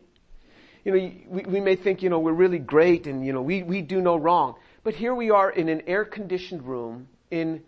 You 0.85 0.91
know, 0.91 1.11
we, 1.27 1.43
we 1.43 1.59
may 1.59 1.75
think, 1.75 2.01
you 2.01 2.09
know, 2.09 2.19
we're 2.19 2.31
really 2.31 2.59
great 2.59 3.07
and, 3.07 3.25
you 3.25 3.33
know, 3.33 3.41
we, 3.41 3.63
we 3.63 3.81
do 3.81 4.01
no 4.01 4.15
wrong. 4.15 4.55
But 4.83 4.95
here 4.95 5.13
we 5.13 5.29
are 5.29 5.49
in 5.49 5.67
an 5.67 5.81
air 5.87 6.05
conditioned 6.05 6.63
room 6.63 7.07
in, 7.31 7.63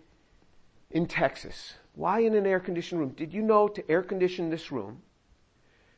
in 0.92 1.08
Texas. 1.08 1.74
Why 1.94 2.20
in 2.20 2.36
an 2.36 2.46
air 2.46 2.60
conditioned 2.60 3.02
room? 3.02 3.10
Did 3.10 3.34
you 3.34 3.42
know 3.42 3.68
to 3.68 3.92
air 3.92 4.02
condition 4.02 4.50
this 4.50 4.72
room, 4.72 5.02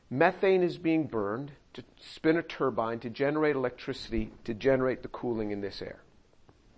methane 0.09 0.63
is 0.63 0.77
being 0.77 1.07
burned 1.07 1.51
to 1.73 1.83
spin 1.99 2.37
a 2.37 2.43
turbine 2.43 2.99
to 2.99 3.09
generate 3.09 3.55
electricity 3.55 4.31
to 4.43 4.53
generate 4.53 5.01
the 5.01 5.07
cooling 5.07 5.51
in 5.51 5.61
this 5.61 5.81
air, 5.81 6.01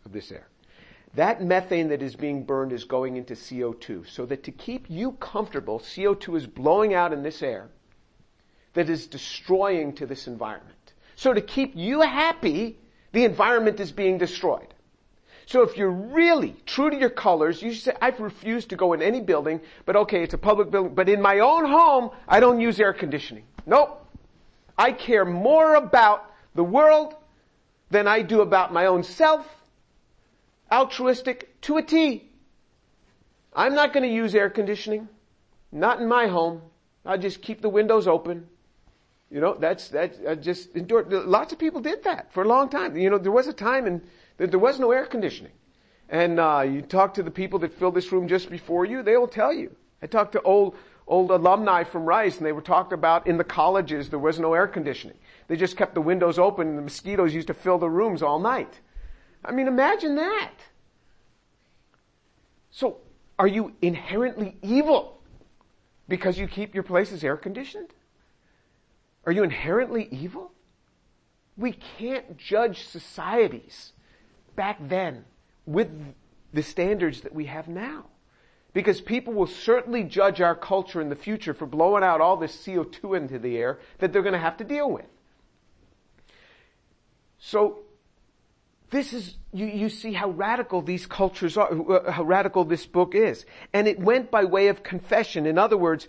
of 0.06 0.12
this 0.12 0.32
air. 0.32 0.48
That 1.16 1.42
methane 1.42 1.90
that 1.90 2.02
is 2.02 2.16
being 2.16 2.44
burned 2.44 2.74
is 2.74 2.84
going 2.84 3.16
into 3.16 3.36
CO2. 3.36 4.10
So 4.10 4.26
that 4.26 4.44
to 4.44 4.52
keep 4.52 4.90
you 4.90 5.14
comfortable, 5.14 5.80
CO2 5.80 6.38
is 6.38 6.48
blowing 6.48 6.94
out 6.94 7.14
in 7.14 7.24
this 7.24 7.42
air 7.42 7.70
that 8.74 8.90
is 8.90 9.08
destroying 9.08 9.94
to 9.94 10.06
this 10.06 10.28
environment. 10.28 10.94
So 11.16 11.34
to 11.34 11.42
keep 11.42 11.74
you 11.76 12.02
happy, 12.02 12.78
the 13.14 13.24
environment 13.24 13.80
is 13.80 13.94
being 13.94 14.18
destroyed. 14.18 14.74
So 15.46 15.62
if 15.62 15.78
you're 15.78 15.92
really 15.92 16.56
true 16.66 16.90
to 16.90 16.98
your 16.98 17.10
colors, 17.10 17.62
you 17.62 17.72
should 17.72 17.84
say, 17.84 17.94
I've 18.02 18.20
refused 18.20 18.70
to 18.70 18.76
go 18.76 18.94
in 18.94 19.02
any 19.02 19.22
building, 19.22 19.62
but 19.86 19.96
okay, 19.96 20.24
it's 20.24 20.34
a 20.34 20.40
public 20.40 20.72
building, 20.72 20.96
but 20.96 21.08
in 21.08 21.22
my 21.22 21.40
own 21.40 21.66
home, 21.66 22.10
I 22.28 22.40
don't 22.40 22.60
use 22.60 22.80
air 22.80 22.94
conditioning. 22.94 23.44
Nope. 23.66 24.02
I 24.78 24.92
care 24.92 25.24
more 25.24 25.76
about 25.76 26.32
the 26.56 26.64
world 26.64 27.16
than 27.92 28.08
I 28.08 28.24
do 28.24 28.42
about 28.42 28.74
my 28.74 28.88
own 28.88 29.04
self 29.04 29.46
altruistic 30.72 31.62
to 31.62 31.78
a 31.78 31.84
T. 31.84 32.30
I'm 33.54 33.76
not 33.76 33.94
going 33.94 34.04
to 34.04 34.14
use 34.14 34.34
air 34.36 34.50
conditioning. 34.50 35.08
Not 35.72 36.02
in 36.02 36.08
my 36.08 36.28
home. 36.28 36.62
I 37.06 37.18
just 37.18 37.42
keep 37.42 37.62
the 37.62 37.70
windows 37.70 38.08
open. 38.08 38.48
You 39.30 39.42
know, 39.42 39.56
that's, 39.60 39.90
that's, 39.90 40.18
I 40.28 40.36
just 40.36 40.76
endured. 40.76 41.12
Lots 41.12 41.54
of 41.54 41.60
people 41.60 41.82
did 41.82 42.04
that 42.04 42.34
for 42.34 42.44
a 42.44 42.48
long 42.48 42.70
time. 42.70 42.98
You 42.98 43.10
know, 43.10 43.18
there 43.18 43.32
was 43.32 43.48
a 43.48 43.54
time 43.54 43.86
and 43.86 44.02
there 44.38 44.60
was 44.60 44.80
no 44.80 44.92
air 44.92 45.06
conditioning. 45.06 45.54
And, 46.10 46.40
uh, 46.40 46.62
you 46.62 46.82
talk 46.82 47.16
to 47.16 47.24
the 47.24 47.32
people 47.32 47.60
that 47.60 47.74
filled 47.74 47.96
this 47.96 48.12
room 48.12 48.28
just 48.28 48.50
before 48.50 48.86
you, 48.86 49.02
they 49.02 49.18
will 49.18 49.28
tell 49.28 49.54
you. 49.54 49.76
I 50.02 50.08
talked 50.08 50.34
to 50.34 50.42
old, 50.42 50.76
old 51.08 51.32
alumni 51.32 51.84
from 51.84 52.06
Rice 52.06 52.38
and 52.38 52.46
they 52.46 52.52
were 52.52 52.62
talked 52.62 52.94
about 52.94 53.28
in 53.28 53.38
the 53.38 53.44
colleges 53.44 54.10
there 54.10 54.20
was 54.20 54.40
no 54.40 54.54
air 54.54 54.68
conditioning. 54.68 55.18
They 55.48 55.56
just 55.56 55.78
kept 55.78 55.96
the 55.96 56.02
windows 56.02 56.38
open 56.38 56.68
and 56.68 56.78
the 56.78 56.82
mosquitoes 56.82 57.34
used 57.34 57.48
to 57.48 57.54
fill 57.54 57.78
the 57.78 57.90
rooms 57.90 58.22
all 58.22 58.40
night. 58.40 58.82
I 59.44 59.52
mean, 59.52 59.68
imagine 59.68 60.16
that. 60.16 60.52
So, 62.72 62.98
are 63.38 63.48
you 63.48 63.74
inherently 63.82 64.58
evil 64.62 65.22
because 66.08 66.38
you 66.38 66.48
keep 66.48 66.74
your 66.74 66.84
places 66.84 67.24
air 67.24 67.38
conditioned? 67.38 67.90
Are 69.26 69.32
you 69.32 69.44
inherently 69.44 70.08
evil? 70.12 70.52
We 71.58 71.74
can't 71.98 72.38
judge 72.38 72.86
societies 72.86 73.94
back 74.56 74.78
then 74.80 75.26
with 75.66 75.90
the 76.54 76.64
standards 76.64 77.22
that 77.22 77.34
we 77.34 77.46
have 77.46 77.68
now. 77.68 78.06
Because 78.74 79.00
people 79.00 79.34
will 79.34 79.48
certainly 79.48 80.04
judge 80.04 80.42
our 80.42 80.56
culture 80.56 81.00
in 81.00 81.10
the 81.10 81.16
future 81.16 81.54
for 81.54 81.66
blowing 81.66 82.04
out 82.04 82.20
all 82.20 82.36
this 82.36 82.56
CO2 82.66 83.16
into 83.16 83.40
the 83.40 83.58
air 83.58 83.80
that 84.00 84.12
they're 84.12 84.22
going 84.22 84.34
to 84.34 84.40
have 84.40 84.58
to 84.58 84.64
deal 84.64 84.92
with. 84.92 85.06
So 87.40 87.80
this 88.90 89.14
is, 89.14 89.36
you, 89.54 89.66
you 89.66 89.90
see 89.90 90.12
how 90.12 90.30
radical 90.30 90.82
these 90.82 91.06
cultures 91.06 91.58
are, 91.58 91.70
uh, 91.72 92.12
how 92.12 92.24
radical 92.24 92.66
this 92.66 92.86
book 92.86 93.16
is. 93.16 93.46
And 93.72 93.88
it 93.88 94.00
went 94.00 94.30
by 94.30 94.44
way 94.44 94.68
of 94.68 94.84
confession. 94.84 95.46
In 95.46 95.58
other 95.58 95.78
words, 95.78 96.08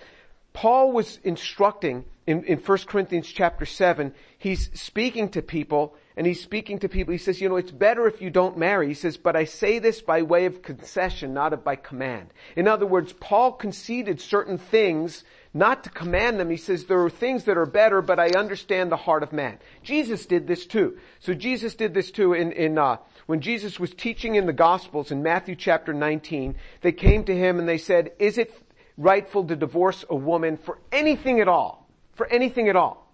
Paul 0.53 0.92
was 0.92 1.20
instructing 1.22 2.05
in, 2.26 2.42
in 2.44 2.59
1 2.59 2.78
Corinthians 2.86 3.28
chapter 3.28 3.64
7, 3.64 4.12
he's 4.38 4.70
speaking 4.78 5.28
to 5.30 5.42
people 5.42 5.94
and 6.16 6.26
he's 6.26 6.42
speaking 6.42 6.78
to 6.78 6.88
people. 6.88 7.12
He 7.12 7.18
says, 7.18 7.40
you 7.40 7.48
know, 7.48 7.56
it's 7.56 7.70
better 7.70 8.06
if 8.06 8.22
you 8.22 8.30
don't 8.30 8.56
marry. 8.56 8.88
He 8.88 8.94
says, 8.94 9.18
but 9.18 9.36
I 9.36 9.44
say 9.44 9.78
this 9.78 10.00
by 10.00 10.22
way 10.22 10.46
of 10.46 10.62
concession, 10.62 11.34
not 11.34 11.62
by 11.62 11.76
command. 11.76 12.32
In 12.56 12.66
other 12.66 12.86
words, 12.86 13.12
Paul 13.12 13.52
conceded 13.52 14.20
certain 14.20 14.56
things 14.56 15.24
not 15.52 15.84
to 15.84 15.90
command 15.90 16.40
them. 16.40 16.48
He 16.48 16.56
says 16.56 16.84
there 16.84 17.02
are 17.02 17.10
things 17.10 17.44
that 17.44 17.58
are 17.58 17.66
better, 17.66 18.00
but 18.00 18.18
I 18.18 18.30
understand 18.30 18.90
the 18.90 18.96
heart 18.96 19.22
of 19.22 19.32
man. 19.32 19.58
Jesus 19.82 20.24
did 20.24 20.46
this 20.46 20.64
too. 20.64 20.98
So 21.20 21.34
Jesus 21.34 21.74
did 21.74 21.92
this 21.92 22.10
too 22.10 22.32
in, 22.32 22.52
in 22.52 22.78
uh, 22.78 22.96
when 23.26 23.40
Jesus 23.40 23.78
was 23.78 23.92
teaching 23.92 24.36
in 24.36 24.46
the 24.46 24.52
Gospels 24.52 25.10
in 25.10 25.22
Matthew 25.22 25.54
chapter 25.54 25.92
19. 25.92 26.56
They 26.80 26.92
came 26.92 27.24
to 27.24 27.34
him 27.34 27.58
and 27.58 27.68
they 27.68 27.78
said, 27.78 28.12
"Is 28.18 28.36
it 28.36 28.52
rightful 28.98 29.44
to 29.44 29.56
divorce 29.56 30.04
a 30.10 30.16
woman 30.16 30.58
for 30.58 30.78
anything 30.92 31.40
at 31.40 31.48
all? 31.48 31.88
For 32.14 32.26
anything 32.26 32.68
at 32.68 32.76
all?" 32.76 33.05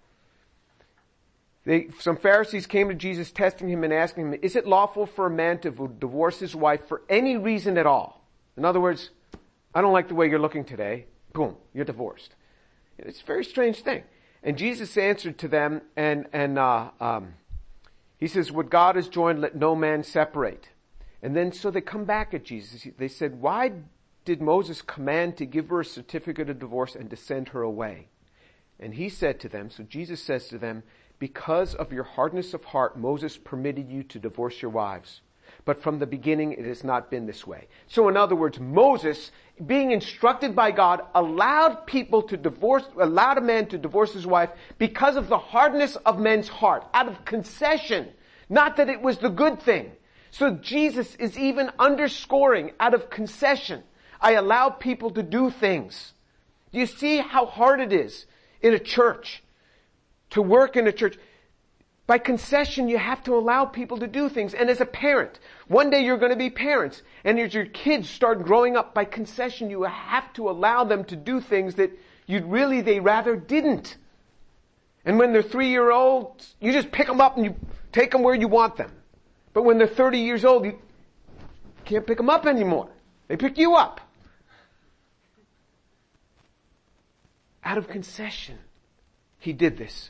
They, 1.65 1.89
some 1.99 2.17
Pharisees 2.17 2.67
came 2.67 2.89
to 2.89 2.95
Jesus 2.95 3.31
testing 3.31 3.69
him 3.69 3.83
and 3.83 3.93
asking 3.93 4.27
him, 4.27 4.39
is 4.41 4.55
it 4.55 4.67
lawful 4.67 5.05
for 5.05 5.27
a 5.27 5.29
man 5.29 5.59
to 5.59 5.71
divorce 5.99 6.39
his 6.39 6.55
wife 6.55 6.87
for 6.87 7.03
any 7.09 7.37
reason 7.37 7.77
at 7.77 7.85
all? 7.85 8.27
In 8.57 8.65
other 8.65 8.81
words, 8.81 9.11
I 9.73 9.81
don't 9.81 9.93
like 9.93 10.09
the 10.09 10.15
way 10.15 10.29
you're 10.29 10.39
looking 10.39 10.65
today 10.65 11.05
boom, 11.33 11.55
you're 11.73 11.85
divorced. 11.85 12.35
It's 12.97 13.21
a 13.21 13.25
very 13.25 13.43
strange 13.43 13.81
thing. 13.81 14.03
And 14.43 14.57
Jesus 14.57 14.97
answered 14.97 15.37
to 15.39 15.47
them, 15.47 15.81
and 15.95 16.27
and 16.31 16.59
uh, 16.59 16.91
um, 16.99 17.33
he 18.17 18.27
says, 18.27 18.51
"What 18.51 18.69
God 18.69 18.95
has 18.95 19.09
joined, 19.09 19.41
let 19.41 19.55
no 19.55 19.75
man 19.75 20.03
separate." 20.03 20.69
And 21.21 21.35
then 21.35 21.51
so 21.51 21.71
they 21.71 21.81
come 21.81 22.05
back 22.05 22.33
at 22.33 22.43
Jesus. 22.43 22.85
They 22.97 23.07
said, 23.07 23.41
"Why 23.41 23.71
did 24.25 24.41
Moses 24.41 24.81
command 24.81 25.37
to 25.37 25.45
give 25.45 25.69
her 25.69 25.81
a 25.81 25.85
certificate 25.85 26.49
of 26.49 26.59
divorce 26.59 26.95
and 26.95 27.09
to 27.09 27.15
send 27.15 27.49
her 27.49 27.61
away?" 27.61 28.09
And 28.79 28.95
he 28.95 29.07
said 29.07 29.39
to 29.39 29.49
them, 29.49 29.69
so 29.69 29.83
Jesus 29.83 30.21
says 30.21 30.47
to 30.49 30.57
them, 30.57 30.83
"Because 31.23 31.73
of 31.73 31.93
your 31.93 32.03
hardness 32.03 32.53
of 32.53 32.65
heart, 32.65 32.97
Moses 32.97 33.37
permitted 33.37 33.89
you 33.89 34.03
to 34.03 34.19
divorce 34.19 34.61
your 34.61 34.71
wives." 34.71 35.21
But 35.63 35.81
from 35.81 35.99
the 35.99 36.05
beginning, 36.05 36.51
it 36.51 36.65
has 36.65 36.83
not 36.83 37.09
been 37.09 37.27
this 37.27 37.47
way. 37.47 37.69
So 37.87 38.09
in 38.09 38.17
other 38.17 38.35
words, 38.35 38.59
Moses, 38.59 39.31
being 39.65 39.91
instructed 39.91 40.53
by 40.53 40.71
God, 40.71 41.01
allowed 41.15 41.85
people 41.85 42.23
to 42.23 42.35
divorce, 42.35 42.83
allowed 42.97 43.37
a 43.37 43.41
man 43.41 43.67
to 43.67 43.77
divorce 43.77 44.11
his 44.11 44.27
wife 44.27 44.49
because 44.77 45.15
of 45.15 45.29
the 45.29 45.37
hardness 45.37 45.95
of 45.95 46.19
men's 46.19 46.49
heart, 46.49 46.83
out 46.93 47.07
of 47.07 47.23
concession. 47.23 48.11
Not 48.49 48.75
that 48.75 48.89
it 48.89 49.01
was 49.01 49.19
the 49.19 49.29
good 49.29 49.61
thing. 49.61 49.93
So 50.29 50.55
Jesus 50.55 51.15
is 51.15 51.39
even 51.39 51.71
underscoring 51.79 52.73
out 52.81 52.93
of 52.93 53.09
concession. 53.09 53.83
I 54.19 54.33
allow 54.33 54.71
people 54.71 55.11
to 55.11 55.23
do 55.23 55.49
things. 55.51 56.15
Do 56.73 56.79
you 56.79 56.85
see 56.85 57.19
how 57.19 57.45
hard 57.45 57.79
it 57.79 57.93
is 57.93 58.25
in 58.61 58.73
a 58.73 58.79
church 58.79 59.41
to 60.33 60.41
work 60.41 60.75
in 60.75 60.85
a 60.87 60.91
church? 60.91 61.17
By 62.05 62.17
concession, 62.17 62.89
you 62.89 62.97
have 62.97 63.23
to 63.23 63.35
allow 63.35 63.65
people 63.65 63.97
to 63.99 64.07
do 64.07 64.27
things. 64.27 64.53
And 64.53 64.69
as 64.69 64.81
a 64.81 64.85
parent, 64.85 65.39
one 65.67 65.89
day 65.89 66.03
you're 66.03 66.17
going 66.17 66.31
to 66.31 66.37
be 66.37 66.49
parents. 66.49 67.01
And 67.23 67.39
as 67.39 67.53
your 67.53 67.65
kids 67.65 68.09
start 68.09 68.43
growing 68.43 68.75
up, 68.75 68.93
by 68.93 69.05
concession, 69.05 69.69
you 69.69 69.83
have 69.83 70.31
to 70.33 70.49
allow 70.49 70.83
them 70.83 71.05
to 71.05 71.15
do 71.15 71.39
things 71.39 71.75
that 71.75 71.91
you'd 72.27 72.45
really, 72.45 72.81
they 72.81 72.99
rather 72.99 73.37
didn't. 73.37 73.95
And 75.05 75.17
when 75.17 75.31
they're 75.31 75.41
three 75.41 75.69
year 75.69 75.91
old, 75.91 76.45
you 76.59 76.73
just 76.73 76.91
pick 76.91 77.07
them 77.07 77.21
up 77.21 77.37
and 77.37 77.45
you 77.45 77.55
take 77.93 78.11
them 78.11 78.21
where 78.21 78.35
you 78.35 78.49
want 78.49 78.75
them. 78.75 78.91
But 79.53 79.63
when 79.63 79.77
they're 79.77 79.87
30 79.87 80.19
years 80.19 80.43
old, 80.43 80.65
you 80.65 80.79
can't 81.85 82.05
pick 82.05 82.17
them 82.17 82.29
up 82.29 82.45
anymore. 82.45 82.89
They 83.27 83.37
pick 83.37 83.57
you 83.57 83.75
up. 83.75 84.01
Out 87.63 87.77
of 87.77 87.87
concession, 87.87 88.57
he 89.39 89.53
did 89.53 89.77
this. 89.77 90.09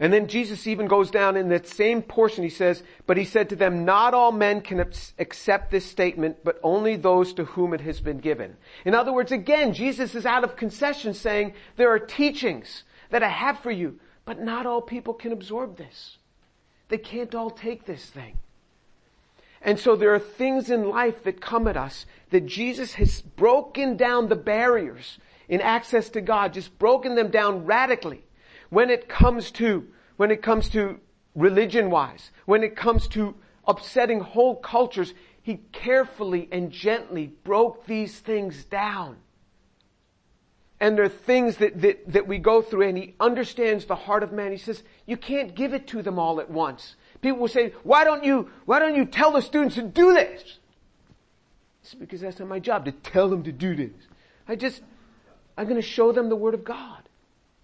And 0.00 0.12
then 0.12 0.28
Jesus 0.28 0.68
even 0.68 0.86
goes 0.86 1.10
down 1.10 1.36
in 1.36 1.48
that 1.48 1.66
same 1.66 2.02
portion, 2.02 2.44
he 2.44 2.50
says, 2.50 2.84
but 3.06 3.16
he 3.16 3.24
said 3.24 3.48
to 3.48 3.56
them, 3.56 3.84
not 3.84 4.14
all 4.14 4.30
men 4.30 4.60
can 4.60 4.78
accept 5.18 5.72
this 5.72 5.84
statement, 5.84 6.44
but 6.44 6.60
only 6.62 6.94
those 6.94 7.34
to 7.34 7.44
whom 7.44 7.74
it 7.74 7.80
has 7.80 8.00
been 8.00 8.18
given. 8.18 8.56
In 8.84 8.94
other 8.94 9.12
words, 9.12 9.32
again, 9.32 9.74
Jesus 9.74 10.14
is 10.14 10.24
out 10.24 10.44
of 10.44 10.54
concession 10.54 11.14
saying, 11.14 11.54
there 11.76 11.90
are 11.90 11.98
teachings 11.98 12.84
that 13.10 13.24
I 13.24 13.28
have 13.28 13.58
for 13.58 13.72
you, 13.72 13.98
but 14.24 14.40
not 14.40 14.66
all 14.66 14.82
people 14.82 15.14
can 15.14 15.32
absorb 15.32 15.76
this. 15.76 16.18
They 16.88 16.98
can't 16.98 17.34
all 17.34 17.50
take 17.50 17.84
this 17.84 18.06
thing. 18.06 18.38
And 19.60 19.80
so 19.80 19.96
there 19.96 20.14
are 20.14 20.20
things 20.20 20.70
in 20.70 20.88
life 20.88 21.24
that 21.24 21.40
come 21.40 21.66
at 21.66 21.76
us 21.76 22.06
that 22.30 22.46
Jesus 22.46 22.94
has 22.94 23.20
broken 23.20 23.96
down 23.96 24.28
the 24.28 24.36
barriers 24.36 25.18
in 25.48 25.60
access 25.60 26.08
to 26.10 26.20
God, 26.20 26.52
just 26.52 26.78
broken 26.78 27.16
them 27.16 27.30
down 27.30 27.66
radically 27.66 28.22
when 28.70 28.90
it 28.90 29.08
comes 29.08 29.50
to, 29.52 29.86
when 30.16 30.30
it 30.30 30.42
comes 30.42 30.68
to 30.70 31.00
religion 31.34 31.90
wise, 31.90 32.30
when 32.46 32.62
it 32.62 32.76
comes 32.76 33.08
to 33.08 33.34
upsetting 33.66 34.20
whole 34.20 34.56
cultures, 34.56 35.14
he 35.42 35.60
carefully 35.72 36.48
and 36.52 36.70
gently 36.70 37.28
broke 37.44 37.86
these 37.86 38.18
things 38.18 38.64
down. 38.64 39.16
And 40.80 40.96
there 40.96 41.04
are 41.04 41.08
things 41.08 41.56
that, 41.56 41.80
that, 41.80 42.12
that 42.12 42.28
we 42.28 42.38
go 42.38 42.62
through 42.62 42.88
and 42.88 42.96
he 42.96 43.14
understands 43.18 43.86
the 43.86 43.96
heart 43.96 44.22
of 44.22 44.32
man. 44.32 44.52
He 44.52 44.58
says, 44.58 44.82
you 45.06 45.16
can't 45.16 45.54
give 45.54 45.74
it 45.74 45.88
to 45.88 46.02
them 46.02 46.18
all 46.18 46.40
at 46.40 46.50
once. 46.50 46.94
People 47.20 47.40
will 47.40 47.48
say, 47.48 47.72
why 47.82 48.04
don't 48.04 48.22
you, 48.22 48.50
why 48.64 48.78
don't 48.78 48.94
you 48.94 49.04
tell 49.04 49.32
the 49.32 49.42
students 49.42 49.74
to 49.74 49.82
do 49.82 50.12
this? 50.12 50.58
It's 51.82 51.94
because 51.94 52.20
that's 52.20 52.38
not 52.38 52.48
my 52.48 52.60
job 52.60 52.84
to 52.84 52.92
tell 52.92 53.28
them 53.28 53.42
to 53.44 53.52
do 53.52 53.74
this. 53.74 53.90
I 54.46 54.54
just, 54.54 54.82
I'm 55.56 55.64
going 55.64 55.80
to 55.80 55.86
show 55.86 56.12
them 56.12 56.28
the 56.28 56.36
word 56.36 56.54
of 56.54 56.64
God 56.64 57.07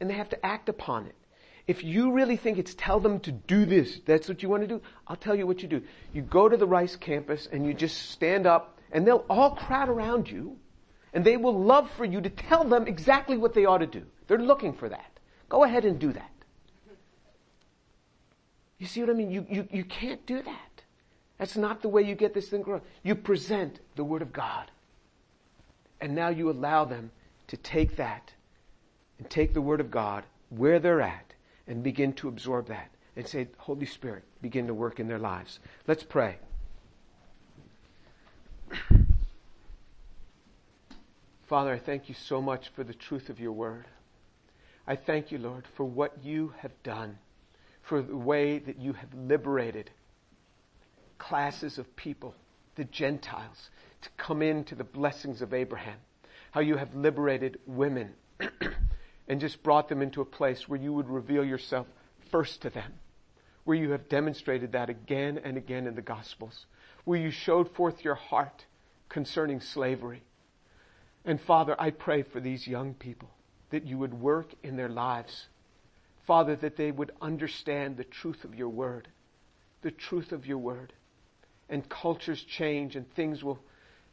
and 0.00 0.08
they 0.08 0.14
have 0.14 0.28
to 0.30 0.46
act 0.46 0.68
upon 0.68 1.06
it. 1.06 1.14
If 1.66 1.82
you 1.82 2.12
really 2.12 2.36
think 2.36 2.58
it's 2.58 2.74
tell 2.74 3.00
them 3.00 3.20
to 3.20 3.32
do 3.32 3.64
this, 3.64 4.00
that's 4.04 4.28
what 4.28 4.42
you 4.42 4.48
want 4.48 4.62
to 4.62 4.66
do, 4.66 4.82
I'll 5.08 5.16
tell 5.16 5.34
you 5.34 5.46
what 5.46 5.62
you 5.62 5.68
do. 5.68 5.82
You 6.12 6.22
go 6.22 6.48
to 6.48 6.56
the 6.56 6.66
Rice 6.66 6.96
campus 6.96 7.48
and 7.50 7.64
you 7.64 7.72
just 7.72 8.10
stand 8.10 8.46
up 8.46 8.78
and 8.92 9.06
they'll 9.06 9.24
all 9.30 9.52
crowd 9.52 9.88
around 9.88 10.30
you 10.30 10.58
and 11.14 11.24
they 11.24 11.36
will 11.36 11.58
love 11.58 11.90
for 11.92 12.04
you 12.04 12.20
to 12.20 12.28
tell 12.28 12.64
them 12.64 12.86
exactly 12.86 13.38
what 13.38 13.54
they 13.54 13.64
ought 13.64 13.78
to 13.78 13.86
do. 13.86 14.02
They're 14.26 14.38
looking 14.38 14.74
for 14.74 14.88
that. 14.88 15.18
Go 15.48 15.64
ahead 15.64 15.84
and 15.84 15.98
do 15.98 16.12
that. 16.12 16.30
You 18.78 18.86
see 18.86 19.00
what 19.00 19.10
I 19.10 19.14
mean? 19.14 19.30
You, 19.30 19.46
you, 19.48 19.68
you 19.70 19.84
can't 19.84 20.24
do 20.26 20.42
that. 20.42 20.82
That's 21.38 21.56
not 21.56 21.80
the 21.82 21.88
way 21.88 22.02
you 22.02 22.14
get 22.14 22.34
this 22.34 22.48
thing 22.48 22.62
growing. 22.62 22.82
You 23.02 23.14
present 23.14 23.80
the 23.96 24.04
Word 24.04 24.22
of 24.22 24.32
God. 24.32 24.70
And 26.00 26.14
now 26.14 26.28
you 26.28 26.50
allow 26.50 26.84
them 26.84 27.10
to 27.48 27.56
take 27.56 27.96
that 27.96 28.32
take 29.30 29.54
the 29.54 29.60
Word 29.60 29.80
of 29.80 29.90
God 29.90 30.24
where 30.50 30.78
they're 30.78 31.00
at 31.00 31.34
and 31.66 31.82
begin 31.82 32.12
to 32.14 32.28
absorb 32.28 32.68
that 32.68 32.90
and 33.16 33.26
say, 33.26 33.48
Holy 33.58 33.86
Spirit, 33.86 34.24
begin 34.42 34.66
to 34.66 34.74
work 34.74 35.00
in 35.00 35.08
their 35.08 35.18
lives. 35.18 35.58
Let's 35.86 36.02
pray. 36.02 36.36
Father, 41.46 41.72
I 41.72 41.78
thank 41.78 42.08
you 42.08 42.14
so 42.14 42.40
much 42.40 42.70
for 42.70 42.82
the 42.84 42.94
truth 42.94 43.28
of 43.28 43.38
your 43.38 43.52
word. 43.52 43.86
I 44.86 44.96
thank 44.96 45.32
you, 45.32 45.38
Lord, 45.38 45.66
for 45.76 45.84
what 45.84 46.24
you 46.24 46.52
have 46.58 46.82
done, 46.82 47.18
for 47.82 48.02
the 48.02 48.16
way 48.16 48.58
that 48.58 48.78
you 48.78 48.92
have 48.94 49.14
liberated 49.14 49.90
classes 51.18 51.78
of 51.78 51.96
people, 51.96 52.34
the 52.74 52.84
Gentiles, 52.84 53.70
to 54.02 54.10
come 54.16 54.42
into 54.42 54.74
the 54.74 54.84
blessings 54.84 55.40
of 55.40 55.54
Abraham. 55.54 55.98
How 56.50 56.60
you 56.60 56.76
have 56.76 56.94
liberated 56.94 57.58
women 57.66 58.12
and 59.28 59.40
just 59.40 59.62
brought 59.62 59.88
them 59.88 60.02
into 60.02 60.20
a 60.20 60.26
place 60.26 60.68
where 60.68 60.80
you 60.80 60.92
would 60.92 61.08
reveal 61.08 61.44
yourself 61.44 61.86
first 62.30 62.62
to 62.62 62.70
them, 62.70 62.92
where 63.64 63.76
you 63.76 63.92
have 63.92 64.08
demonstrated 64.08 64.72
that 64.72 64.90
again 64.90 65.40
and 65.42 65.56
again 65.56 65.86
in 65.86 65.94
the 65.94 66.02
Gospels, 66.02 66.66
where 67.04 67.18
you 67.18 67.30
showed 67.30 67.70
forth 67.74 68.04
your 68.04 68.14
heart 68.14 68.64
concerning 69.08 69.60
slavery. 69.60 70.22
And 71.24 71.40
Father, 71.40 71.74
I 71.78 71.90
pray 71.90 72.22
for 72.22 72.40
these 72.40 72.66
young 72.66 72.94
people 72.94 73.30
that 73.70 73.86
you 73.86 73.98
would 73.98 74.14
work 74.14 74.48
in 74.62 74.76
their 74.76 74.88
lives. 74.88 75.46
Father, 76.26 76.56
that 76.56 76.76
they 76.76 76.90
would 76.90 77.12
understand 77.20 77.96
the 77.96 78.04
truth 78.04 78.44
of 78.44 78.54
your 78.54 78.68
word, 78.68 79.08
the 79.82 79.90
truth 79.90 80.32
of 80.32 80.46
your 80.46 80.58
word. 80.58 80.92
And 81.68 81.88
cultures 81.88 82.42
change 82.42 82.94
and 82.94 83.10
things 83.14 83.42
will 83.42 83.58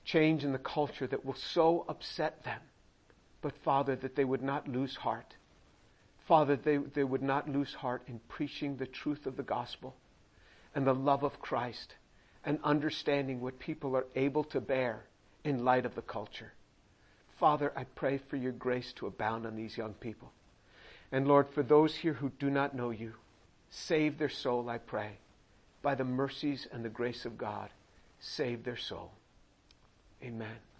change 0.05 0.45
in 0.45 0.53
the 0.53 0.57
culture 0.57 1.05
that 1.07 1.25
will 1.25 1.35
so 1.35 1.85
upset 1.87 2.43
them 2.43 2.61
but 3.41 3.53
Father, 3.63 3.95
that 3.95 4.15
they 4.15 4.25
would 4.25 4.43
not 4.43 4.67
lose 4.67 4.95
heart. 4.95 5.35
Father, 6.27 6.55
they, 6.55 6.77
they 6.77 7.03
would 7.03 7.23
not 7.23 7.49
lose 7.49 7.73
heart 7.73 8.03
in 8.07 8.19
preaching 8.29 8.77
the 8.77 8.85
truth 8.85 9.25
of 9.25 9.35
the 9.35 9.43
gospel 9.43 9.95
and 10.75 10.85
the 10.85 10.93
love 10.93 11.23
of 11.23 11.41
Christ 11.41 11.95
and 12.45 12.59
understanding 12.63 13.41
what 13.41 13.59
people 13.59 13.95
are 13.95 14.05
able 14.15 14.43
to 14.45 14.61
bear 14.61 15.03
in 15.43 15.65
light 15.65 15.85
of 15.85 15.95
the 15.95 16.01
culture. 16.01 16.53
Father, 17.39 17.73
I 17.75 17.83
pray 17.83 18.19
for 18.29 18.37
your 18.37 18.51
grace 18.51 18.93
to 18.93 19.07
abound 19.07 19.45
on 19.45 19.55
these 19.55 19.75
young 19.75 19.93
people. 19.95 20.31
And 21.11 21.27
Lord, 21.27 21.47
for 21.49 21.63
those 21.63 21.95
here 21.95 22.13
who 22.13 22.29
do 22.39 22.49
not 22.49 22.75
know 22.75 22.91
you, 22.91 23.13
save 23.69 24.17
their 24.17 24.29
soul, 24.29 24.69
I 24.69 24.77
pray. 24.77 25.17
by 25.81 25.95
the 25.95 26.03
mercies 26.03 26.67
and 26.71 26.85
the 26.85 26.89
grace 26.89 27.25
of 27.25 27.37
God, 27.37 27.69
save 28.19 28.63
their 28.63 28.77
soul. 28.77 29.11
Amen. 30.23 30.70